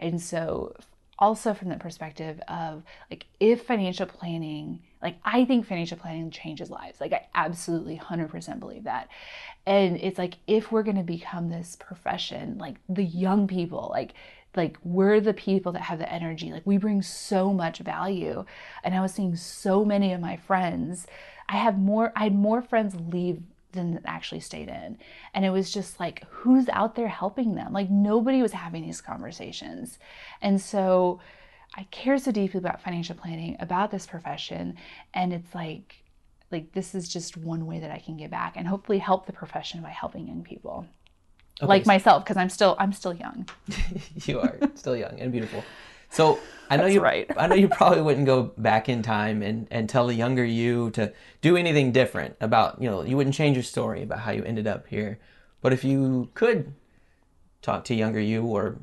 and 0.00 0.20
so 0.20 0.74
also 1.20 1.54
from 1.54 1.68
the 1.68 1.76
perspective 1.76 2.40
of 2.48 2.82
like 3.12 3.26
if 3.38 3.62
financial 3.62 4.06
planning 4.06 4.82
like 5.06 5.18
i 5.24 5.44
think 5.44 5.64
financial 5.64 5.96
planning 5.96 6.30
changes 6.30 6.68
lives 6.68 7.00
like 7.00 7.12
i 7.12 7.26
absolutely 7.34 7.96
100% 7.96 8.58
believe 8.58 8.84
that 8.84 9.08
and 9.66 9.96
it's 9.98 10.18
like 10.18 10.34
if 10.46 10.72
we're 10.72 10.82
going 10.82 10.96
to 10.96 11.02
become 11.02 11.48
this 11.48 11.76
profession 11.78 12.58
like 12.58 12.76
the 12.88 13.04
young 13.04 13.46
people 13.46 13.88
like 13.92 14.14
like 14.56 14.76
we're 14.82 15.20
the 15.20 15.34
people 15.34 15.70
that 15.72 15.82
have 15.82 15.98
the 15.98 16.12
energy 16.12 16.50
like 16.50 16.66
we 16.66 16.76
bring 16.76 17.00
so 17.02 17.52
much 17.52 17.78
value 17.78 18.44
and 18.82 18.94
i 18.94 19.00
was 19.00 19.14
seeing 19.14 19.36
so 19.36 19.84
many 19.84 20.12
of 20.12 20.20
my 20.20 20.36
friends 20.36 21.06
i 21.48 21.56
have 21.56 21.78
more 21.78 22.12
i 22.16 22.24
had 22.24 22.34
more 22.34 22.60
friends 22.60 22.96
leave 23.12 23.40
than 23.72 24.00
actually 24.06 24.40
stayed 24.40 24.68
in. 24.68 24.96
And 25.34 25.44
it 25.44 25.50
was 25.50 25.70
just 25.70 26.00
like, 26.00 26.24
who's 26.30 26.66
out 26.70 26.94
there 26.96 27.08
helping 27.08 27.56
them? 27.56 27.74
Like, 27.74 27.90
nobody 27.90 28.40
was 28.40 28.52
having 28.52 28.86
these 28.86 29.02
conversations. 29.02 29.98
And 30.40 30.60
so 30.60 31.20
I 31.76 31.84
care 31.90 32.18
so 32.18 32.32
deeply 32.32 32.58
about 32.58 32.80
financial 32.80 33.14
planning, 33.14 33.56
about 33.60 33.90
this 33.90 34.06
profession. 34.06 34.76
And 35.12 35.32
it's 35.32 35.54
like, 35.54 35.96
like 36.50 36.72
this 36.72 36.94
is 36.94 37.08
just 37.08 37.36
one 37.36 37.66
way 37.66 37.80
that 37.80 37.90
I 37.90 37.98
can 37.98 38.16
give 38.16 38.30
back 38.30 38.54
and 38.56 38.66
hopefully 38.66 38.98
help 38.98 39.26
the 39.26 39.32
profession 39.32 39.82
by 39.82 39.90
helping 39.90 40.26
young 40.26 40.42
people. 40.42 40.86
Okay, 41.60 41.68
like 41.68 41.84
so 41.84 41.88
myself, 41.88 42.24
because 42.24 42.36
I'm 42.36 42.50
still 42.50 42.76
I'm 42.78 42.92
still 42.92 43.14
young. 43.14 43.48
you 44.24 44.40
are 44.40 44.58
still 44.74 44.96
young 44.96 45.18
and 45.20 45.32
beautiful. 45.32 45.64
So 46.10 46.38
I 46.70 46.76
know 46.76 46.84
That's 46.84 46.94
you 46.94 47.00
right. 47.02 47.30
I 47.36 47.46
know 47.46 47.54
you 47.54 47.68
probably 47.68 48.02
wouldn't 48.02 48.26
go 48.26 48.44
back 48.56 48.88
in 48.88 49.02
time 49.02 49.42
and, 49.42 49.66
and 49.70 49.88
tell 49.88 50.06
the 50.06 50.14
younger 50.14 50.44
you 50.44 50.90
to 50.90 51.12
do 51.40 51.56
anything 51.56 51.92
different 51.92 52.36
about, 52.40 52.80
you 52.80 52.88
know, 52.88 53.02
you 53.02 53.16
wouldn't 53.16 53.34
change 53.34 53.56
your 53.56 53.64
story 53.64 54.02
about 54.02 54.20
how 54.20 54.30
you 54.30 54.44
ended 54.44 54.66
up 54.66 54.86
here. 54.86 55.18
But 55.60 55.72
if 55.72 55.82
you 55.84 56.30
could 56.34 56.74
talk 57.60 57.84
to 57.86 57.94
younger 57.94 58.20
you 58.20 58.44
or 58.44 58.78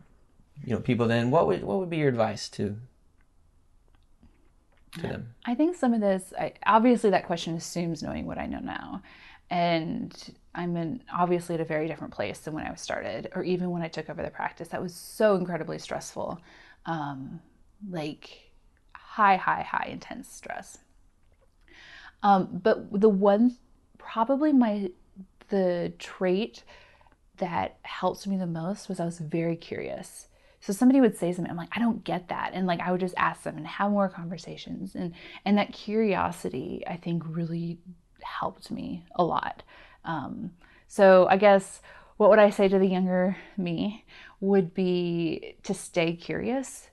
you 0.63 0.73
know, 0.73 0.80
people 0.80 1.08
then, 1.08 1.32
what 1.32 1.47
would 1.47 1.63
what 1.63 1.80
would 1.80 1.89
be 1.89 1.97
your 1.97 2.10
advice 2.10 2.49
to 2.49 2.78
to 4.93 5.02
them? 5.02 5.34
I 5.45 5.56
think 5.56 5.76
some 5.76 5.93
of 5.93 6.02
this 6.02 6.34
I, 6.39 6.54
obviously 6.65 7.10
that 7.10 7.26
question 7.26 7.56
assumes 7.56 8.04
knowing 8.04 8.26
what 8.26 8.38
I 8.38 8.45
know 8.45 8.60
now. 8.60 9.02
And 9.49 10.15
I'm 10.56 10.76
in 10.78 11.04
obviously 11.13 11.56
at 11.56 11.62
a 11.62 11.65
very 11.65 11.88
different 11.88 12.13
place 12.13 12.39
than 12.39 12.54
when 12.54 12.65
I 12.65 12.71
was 12.71 12.82
started, 12.82 13.30
or 13.36 13.43
even 13.43 13.71
when 13.71 13.82
I 13.82 13.88
took 13.88 14.10
over 14.10 14.23
the 14.23 14.30
practice. 14.30 14.69
That 14.69 14.82
was 14.82 14.95
so 14.95 15.36
incredibly 15.36 15.80
stressful 15.80 16.39
um, 16.86 17.39
like 17.89 18.52
high, 18.93 19.36
high, 19.36 19.62
high 19.62 19.89
intense 19.91 20.28
stress. 20.28 20.80
Um, 22.23 22.62
but 22.63 22.99
the 22.99 23.10
one, 23.10 23.58
probably 23.97 24.54
my, 24.54 24.89
the 25.49 25.93
trait 25.99 26.63
that 27.38 27.78
helped 27.84 28.26
me 28.28 28.38
the 28.38 28.47
most 28.47 28.88
was 28.89 28.99
I 28.99 29.06
was 29.06 29.19
very 29.19 29.56
curious. 29.56 30.28
So 30.63 30.71
somebody 30.71 31.02
would 31.02 31.17
say 31.17 31.34
something, 31.34 31.52
I'm 31.52 31.58
like, 31.58 31.76
I 31.76 31.80
don't 31.80 32.06
get 32.06 32.30
that. 32.30 32.52
And 32.54 32.65
like 32.65 32.80
I 32.80 32.89
would 32.89 33.02
just 33.02 33.15
ask 33.17 33.43
them 33.43 33.58
and 33.58 33.67
have 33.67 33.91
more 33.91 34.08
conversations. 34.08 34.95
And 34.95 35.13
and 35.43 35.58
that 35.58 35.73
curiosity, 35.73 36.84
I 36.88 36.95
think, 36.95 37.23
really 37.28 37.80
helped 38.21 38.71
me 38.71 39.04
a 39.15 39.26
lot. 39.26 39.63
Um, 40.06 40.52
so 40.88 41.28
I 41.30 41.36
guess 41.36 41.82
what 42.15 42.30
would 42.30 42.39
I 42.39 42.49
say 42.49 42.69
to 42.69 42.80
the 42.80 42.88
younger 42.88 43.36
me 43.58 44.06
would 44.39 44.73
be 44.73 45.58
to 45.63 45.73
stay 45.73 46.13
curious 46.13 46.90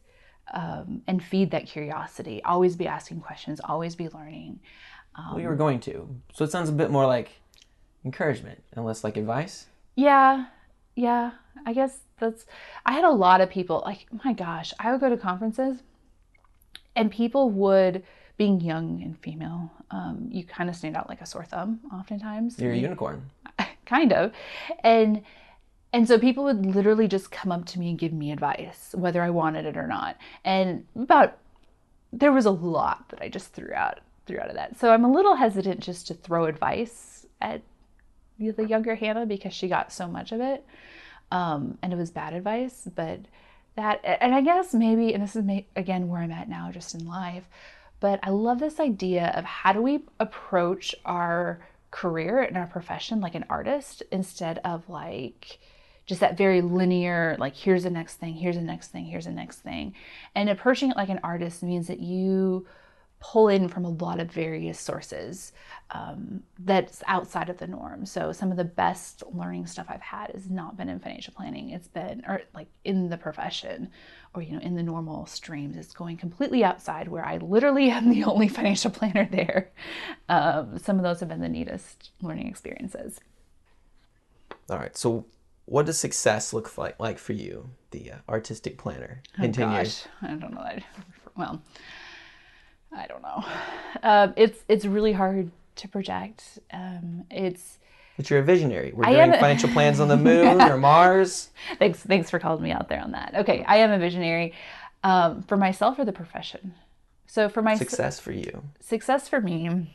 um, 0.53 1.03
and 1.07 1.23
feed 1.23 1.53
that 1.53 1.67
curiosity. 1.67 2.43
Always 2.43 2.75
be 2.75 2.89
asking 2.89 3.21
questions, 3.21 3.61
always 3.63 3.95
be 3.95 4.09
learning. 4.09 4.59
Um, 5.15 5.27
well, 5.31 5.41
you 5.41 5.49
were 5.49 5.55
going 5.55 5.79
to. 5.81 6.09
So 6.33 6.43
it 6.43 6.51
sounds 6.51 6.71
a 6.71 6.73
bit 6.73 6.91
more 6.91 7.07
like 7.07 7.31
encouragement 8.05 8.65
and 8.73 8.85
less 8.85 9.05
like 9.05 9.17
advice. 9.17 9.67
Yeah, 9.95 10.47
yeah. 11.01 11.33
I 11.67 11.73
guess 11.73 12.01
that's. 12.19 12.47
I 12.87 12.93
had 12.93 13.05
a 13.05 13.11
lot 13.11 13.41
of 13.41 13.51
people, 13.51 13.83
like, 13.85 14.07
my 14.25 14.33
gosh, 14.33 14.73
I 14.79 14.93
would 14.93 15.01
go 15.01 15.09
to 15.09 15.17
conferences 15.17 15.83
and 16.97 17.11
people 17.11 17.51
would, 17.51 18.03
being 18.37 18.61
young 18.61 19.03
and 19.03 19.19
female, 19.19 19.71
um, 19.91 20.29
you 20.31 20.45
kind 20.45 20.69
of 20.71 20.77
stand 20.77 20.97
out 20.97 21.09
like 21.09 21.21
a 21.21 21.27
sore 21.27 21.45
thumb 21.45 21.81
oftentimes. 21.93 22.59
You're 22.59 22.73
a 22.73 22.77
unicorn. 22.77 23.31
kind 23.87 24.13
of. 24.13 24.33
And 24.85 25.23
and 25.93 26.07
so 26.07 26.19
people 26.19 26.45
would 26.45 26.65
literally 26.65 27.09
just 27.09 27.33
come 27.33 27.51
up 27.51 27.67
to 27.67 27.81
me 27.81 27.91
and 27.91 27.99
give 27.99 28.13
me 28.13 28.31
advice, 28.31 28.95
whether 28.95 29.23
I 29.23 29.31
wanted 29.31 29.67
it 29.67 29.77
or 29.77 29.89
not. 29.89 30.17
And 30.45 30.87
about 30.95 31.39
there 32.13 32.33
was 32.33 32.47
a 32.47 32.51
lot 32.51 33.09
that 33.09 33.21
I 33.23 33.29
just 33.29 33.53
threw 33.53 33.73
out 33.73 34.01
threw 34.27 34.39
out 34.39 34.49
of 34.49 34.55
that. 34.55 34.79
So 34.79 34.93
I'm 34.93 35.05
a 35.05 35.11
little 35.11 35.35
hesitant 35.35 35.81
just 35.81 36.07
to 36.09 36.15
throw 36.15 36.47
advice 36.47 37.27
at 37.41 37.63
the 38.39 38.67
younger 38.67 38.95
Hannah 38.95 39.27
because 39.27 39.53
she 39.53 39.69
got 39.69 39.93
so 39.93 40.07
much 40.07 40.33
of 40.33 40.41
it. 40.41 40.65
Um, 41.31 41.79
and 41.83 41.93
it 41.93 41.97
was 41.97 42.11
bad 42.11 42.35
advice. 42.35 42.89
But 42.95 43.21
that, 43.77 44.01
and 44.05 44.35
I 44.35 44.41
guess 44.41 44.75
maybe, 44.75 45.15
and 45.15 45.23
this 45.23 45.37
is 45.37 45.45
may, 45.45 45.67
again 45.77 46.09
where 46.09 46.21
I'm 46.21 46.33
at 46.33 46.49
now, 46.49 46.71
just 46.73 46.95
in 46.95 47.07
life. 47.07 47.45
But 48.01 48.21
I 48.23 48.31
love 48.31 48.59
this 48.59 48.81
idea 48.81 49.33
of 49.37 49.45
how 49.45 49.73
do 49.73 49.83
we 49.83 50.05
approach 50.19 50.95
our 51.05 51.61
career 51.91 52.41
and 52.41 52.57
our 52.57 52.67
profession 52.67 53.21
like 53.21 53.35
an 53.35 53.45
artist 53.51 54.03
instead 54.11 54.59
of 54.65 54.89
like 54.89 55.59
just 56.07 56.21
that 56.21 56.37
very 56.37 56.61
linear, 56.61 57.37
like 57.39 57.55
here's 57.55 57.85
the 57.85 57.91
next 57.91 58.15
thing, 58.15 58.35
here's 58.35 58.57
the 58.57 58.63
next 58.63 58.89
thing, 58.89 59.05
here's 59.05 59.27
the 59.27 59.31
next 59.31 59.59
thing. 59.59 59.95
And 60.35 60.49
approaching 60.49 60.91
it 60.91 60.97
like 60.97 61.09
an 61.09 61.21
artist 61.23 61.63
means 61.63 61.87
that 61.87 62.01
you 62.01 62.67
pull 63.21 63.49
in 63.49 63.69
from 63.69 63.85
a 63.85 63.91
lot 63.91 64.19
of 64.19 64.31
various 64.33 64.81
sources 64.81 65.53
um, 65.91 66.43
that's 66.59 67.03
outside 67.07 67.51
of 67.51 67.59
the 67.59 67.67
norm. 67.67 68.07
So 68.07 68.33
some 68.33 68.51
of 68.51 68.57
the 68.57 68.65
best 68.65 69.23
learning 69.31 69.67
stuff 69.67 69.87
I've 69.89 70.01
had 70.01 70.31
has 70.33 70.49
not 70.49 70.77
been 70.77 70.89
in 70.89 70.99
financial 70.99 71.35
planning. 71.35 71.71
It's 71.71 71.87
been 71.87 72.23
or 72.27 72.41
like 72.55 72.69
in 72.85 73.11
the 73.11 73.19
profession 73.19 73.91
or 74.35 74.43
you 74.43 74.53
know 74.53 74.61
in 74.61 74.75
the 74.75 74.83
normal 74.83 75.27
streams. 75.27 75.77
It's 75.77 75.93
going 75.93 76.17
completely 76.17 76.65
outside 76.65 77.09
where 77.09 77.25
I 77.25 77.37
literally 77.37 77.91
am 77.91 78.11
the 78.11 78.25
only 78.25 78.49
financial 78.49 78.91
planner 78.91 79.29
there. 79.31 79.71
Um, 80.29 80.79
some 80.79 80.97
of 80.97 81.03
those 81.03 81.21
have 81.21 81.29
been 81.29 81.41
the 81.41 81.49
neatest 81.49 82.11
learning 82.23 82.49
experiences. 82.49 83.21
All 84.71 84.79
right. 84.79 84.97
So 84.97 85.27
what 85.67 85.87
does 85.87 85.99
success 85.99 86.55
look 86.55 86.79
like 86.79 86.99
like 86.99 87.19
for 87.19 87.35
you, 87.35 87.71
the 87.91 88.13
uh, 88.13 88.17
artistic 88.31 88.79
planner? 88.79 89.23
Oh, 89.39 89.47
gosh, 89.49 90.05
I 90.23 90.29
don't 90.29 90.55
know. 90.55 90.79
Well, 91.37 91.63
I 92.93 93.07
don't 93.07 93.23
know. 93.23 93.45
Uh, 94.03 94.33
it's 94.37 94.65
it's 94.69 94.85
really 94.85 95.13
hard 95.13 95.51
to 95.77 95.89
project. 95.89 96.59
Um, 96.73 97.25
it's 97.31 97.79
but 98.17 98.29
you're 98.29 98.41
a 98.41 98.45
visionary. 98.45 98.93
We're 98.95 99.05
doing 99.05 99.33
financial 99.33 99.71
plans 99.71 99.99
on 99.99 100.09
the 100.09 100.17
moon 100.29 100.61
or 100.61 100.77
Mars. 100.77 101.49
Thanks, 101.79 102.01
thanks 102.01 102.29
for 102.29 102.39
calling 102.39 102.63
me 102.63 102.71
out 102.71 102.89
there 102.91 103.01
on 103.01 103.13
that. 103.13 103.35
Okay, 103.35 103.65
I 103.67 103.79
am 103.79 103.91
a 103.91 103.99
visionary 103.99 104.53
um, 105.03 105.43
for 105.45 105.57
myself 105.57 105.99
or 105.99 106.05
the 106.05 106.13
profession. 106.13 106.75
So 107.27 107.49
for 107.49 107.63
my 107.63 107.77
success 107.77 108.21
for 108.21 108.33
you, 108.33 108.63
success 108.81 109.27
for 109.27 109.41
me, 109.41 109.91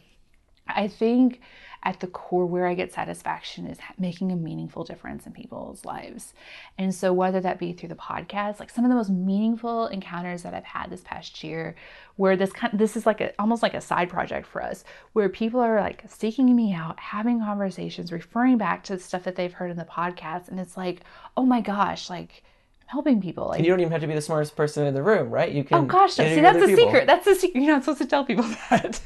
I 0.67 0.87
think 0.87 1.41
at 1.85 1.99
the 1.99 2.07
core 2.07 2.47
where 2.47 2.65
I 2.65 2.73
get 2.73 2.91
satisfaction 2.91 3.67
is 3.67 3.77
making 3.99 4.31
a 4.31 4.35
meaningful 4.35 4.83
difference 4.83 5.27
in 5.27 5.31
people's 5.31 5.85
lives. 5.85 6.33
And 6.79 6.93
so 6.93 7.13
whether 7.13 7.39
that 7.41 7.59
be 7.59 7.73
through 7.73 7.89
the 7.89 7.95
podcast, 7.95 8.59
like 8.59 8.71
some 8.71 8.83
of 8.83 8.89
the 8.89 8.95
most 8.95 9.11
meaningful 9.11 9.85
encounters 9.87 10.41
that 10.41 10.55
I've 10.55 10.63
had 10.63 10.89
this 10.89 11.01
past 11.01 11.43
year, 11.43 11.75
where 12.15 12.35
this 12.35 12.51
kind 12.51 12.77
this 12.77 12.97
is 12.97 13.05
like 13.05 13.21
a, 13.21 13.31
almost 13.39 13.61
like 13.61 13.75
a 13.75 13.81
side 13.81 14.09
project 14.09 14.47
for 14.47 14.63
us, 14.63 14.83
where 15.13 15.29
people 15.29 15.59
are 15.59 15.79
like 15.79 16.03
seeking 16.07 16.53
me 16.55 16.73
out, 16.73 16.99
having 16.99 17.39
conversations, 17.39 18.11
referring 18.11 18.57
back 18.57 18.83
to 18.85 18.95
the 18.95 19.01
stuff 19.01 19.23
that 19.23 19.35
they've 19.35 19.53
heard 19.53 19.69
in 19.69 19.77
the 19.77 19.85
podcast, 19.85 20.47
and 20.47 20.59
it's 20.59 20.75
like, 20.75 21.01
oh 21.37 21.45
my 21.45 21.61
gosh, 21.61 22.09
like 22.09 22.43
helping 22.87 23.21
people. 23.21 23.49
Like, 23.49 23.59
and 23.59 23.65
you 23.65 23.71
don't 23.71 23.79
even 23.79 23.91
have 23.91 24.01
to 24.01 24.07
be 24.07 24.15
the 24.15 24.21
smartest 24.21 24.55
person 24.55 24.87
in 24.87 24.95
the 24.95 25.03
room, 25.03 25.29
right? 25.29 25.51
You 25.51 25.61
oh 25.61 25.65
can. 25.65 25.83
Oh 25.83 25.85
gosh, 25.85 26.17
no. 26.17 26.25
see 26.25 26.41
that's 26.41 26.57
the 26.57 26.75
secret. 26.75 27.05
That's 27.05 27.27
a 27.27 27.35
secret. 27.35 27.61
You're 27.61 27.73
not 27.73 27.83
supposed 27.83 28.01
to 28.01 28.07
tell 28.07 28.25
people 28.25 28.43
that. 28.71 28.99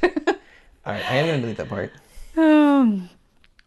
All 0.86 0.94
right, 0.94 1.10
I 1.10 1.16
am 1.16 1.26
gonna 1.26 1.40
delete 1.42 1.58
that 1.58 1.68
part. 1.68 1.92
Um, 2.36 3.08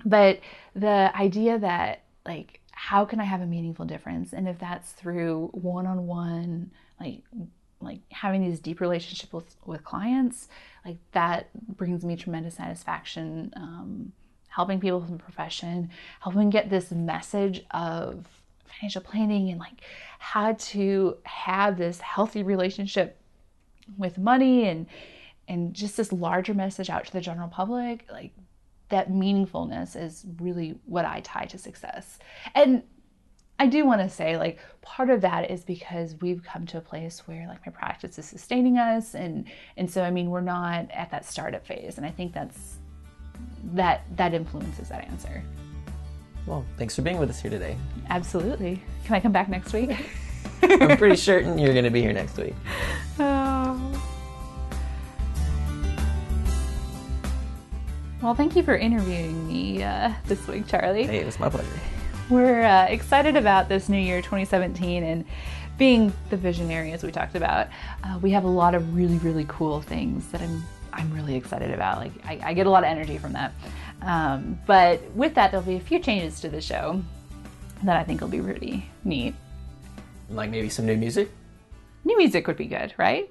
but 0.06 0.40
the 0.76 1.12
idea 1.16 1.60
that 1.60 2.04
like 2.26 2.60
how 2.72 3.06
can 3.06 3.20
I 3.20 3.24
have 3.24 3.42
a 3.42 3.46
meaningful 3.46 3.86
difference? 3.86 4.34
And 4.34 4.48
if 4.48 4.60
that's 4.60 4.92
through 4.92 5.50
one-on-one, 5.54 6.72
like 7.00 7.22
like 7.80 8.00
having 8.12 8.42
these 8.42 8.60
deep 8.60 8.80
relationships 8.80 9.34
with, 9.34 9.56
with 9.66 9.84
clients, 9.84 10.48
like 10.86 10.98
that 11.12 11.50
brings 11.76 12.04
me 12.04 12.16
tremendous 12.16 12.56
satisfaction. 12.56 13.54
Um, 13.56 14.14
helping 14.48 14.80
people 14.80 15.02
from 15.02 15.18
the 15.18 15.24
profession, 15.24 15.90
helping 16.20 16.50
get 16.52 16.70
this 16.70 16.92
message 16.92 17.66
of 17.72 18.24
financial 18.66 19.02
planning 19.02 19.50
and 19.50 19.60
like 19.60 19.82
how 20.20 20.54
to 20.54 21.18
have 21.24 21.78
this 21.78 22.00
healthy 22.02 22.44
relationship 22.44 23.18
with 23.98 24.18
money 24.18 24.68
and 24.68 24.86
and 25.48 25.74
just 25.74 25.98
this 25.98 26.12
larger 26.12 26.54
message 26.54 26.90
out 26.90 27.06
to 27.06 27.12
the 27.12 27.20
general 27.20 27.50
public 27.50 28.06
like 28.12 28.32
that 28.94 29.10
meaningfulness 29.10 30.00
is 30.00 30.24
really 30.40 30.76
what 30.86 31.04
I 31.04 31.22
tie 31.22 31.46
to 31.46 31.58
success. 31.58 32.20
And 32.54 32.84
I 33.58 33.66
do 33.66 33.86
want 33.86 34.02
to 34.02 34.10
say, 34.10 34.38
like, 34.38 34.60
part 34.82 35.10
of 35.10 35.22
that 35.22 35.50
is 35.50 35.64
because 35.64 36.16
we've 36.22 36.44
come 36.44 36.68
to 36.68 36.78
a 36.78 36.82
place 36.82 37.28
where, 37.28 37.48
like, 37.48 37.66
my 37.66 37.72
practice 37.72 38.20
is 38.20 38.26
sustaining 38.26 38.78
us, 38.78 39.16
and 39.16 39.46
and 39.78 39.90
so 39.90 40.04
I 40.04 40.12
mean, 40.12 40.30
we're 40.30 40.42
not 40.42 40.92
at 40.92 41.10
that 41.10 41.26
startup 41.26 41.66
phase, 41.66 41.98
and 41.98 42.06
I 42.06 42.12
think 42.12 42.34
that's 42.34 42.76
that 43.74 44.06
that 44.16 44.36
influences 44.36 44.90
that 44.90 45.08
answer. 45.08 45.44
Well, 46.46 46.64
thanks 46.78 46.96
for 46.96 47.02
being 47.02 47.18
with 47.18 47.32
us 47.32 47.42
here 47.42 47.50
today. 47.50 47.76
Absolutely. 48.10 48.80
Can 49.06 49.16
I 49.16 49.20
come 49.20 49.32
back 49.32 49.50
next 49.50 49.74
week? 49.74 49.92
I'm 50.62 50.98
pretty 50.98 51.16
certain 51.16 51.58
you're 51.58 51.74
going 51.74 51.86
to 51.86 51.90
be 51.90 52.02
here 52.02 52.14
next 52.14 52.38
week. 52.38 52.54
Oh. 53.20 53.53
Well, 58.24 58.34
thank 58.34 58.56
you 58.56 58.64
for 58.64 58.78
interviewing 58.78 59.46
me 59.50 59.84
uh, 59.84 60.14
this 60.28 60.48
week, 60.48 60.66
Charlie. 60.66 61.06
Hey, 61.06 61.18
it 61.18 61.26
was 61.26 61.42
my 61.42 61.50
pleasure. 61.50 61.68
We're 62.30 62.64
uh, 62.64 62.86
excited 62.86 63.36
about 63.36 63.68
this 63.68 63.90
new 63.90 63.98
year, 63.98 64.22
2017, 64.22 65.04
and 65.04 65.26
being 65.78 66.14
the 66.30 66.38
visionary 66.38 66.94
as 66.94 67.04
we 67.04 67.12
talked 67.12 67.36
about. 67.36 67.68
Uh, 68.02 68.18
we 68.22 68.32
have 68.32 68.46
a 68.46 68.50
lot 68.50 68.76
of 68.76 68.96
really, 68.96 69.18
really 69.18 69.44
cool 69.50 69.82
things 69.82 70.26
that 70.28 70.42
I'm 70.42 70.64
I'm 70.94 71.12
really 71.12 71.36
excited 71.36 71.72
about. 71.72 71.98
Like 71.98 72.14
I, 72.24 72.40
I 72.42 72.54
get 72.54 72.66
a 72.66 72.70
lot 72.70 72.86
of 72.86 72.90
energy 72.90 73.18
from 73.18 73.34
that. 73.34 73.52
Um, 74.02 74.58
but 74.66 75.02
with 75.12 75.36
that, 75.36 75.52
there'll 75.52 75.66
be 75.66 75.76
a 75.76 75.82
few 75.82 76.00
changes 76.00 76.40
to 76.42 76.50
the 76.50 76.62
show 76.62 77.04
that 77.84 77.98
I 77.98 78.06
think 78.06 78.22
will 78.22 78.30
be 78.30 78.40
really 78.40 78.90
neat. 79.04 79.36
Like 80.30 80.50
maybe 80.50 80.70
some 80.70 80.86
new 80.86 80.96
music. 80.96 81.30
New 82.06 82.18
music 82.18 82.48
would 82.48 82.56
be 82.56 82.68
good, 82.68 82.94
right? 82.98 83.30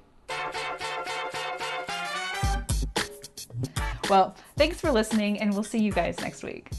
Well, 4.07 4.35
Thanks 4.63 4.79
for 4.79 4.93
listening, 4.93 5.41
and 5.41 5.51
we'll 5.51 5.65
see 5.65 5.79
you 5.79 5.91
guys 5.91 6.17
next 6.21 6.41
week. 6.41 6.69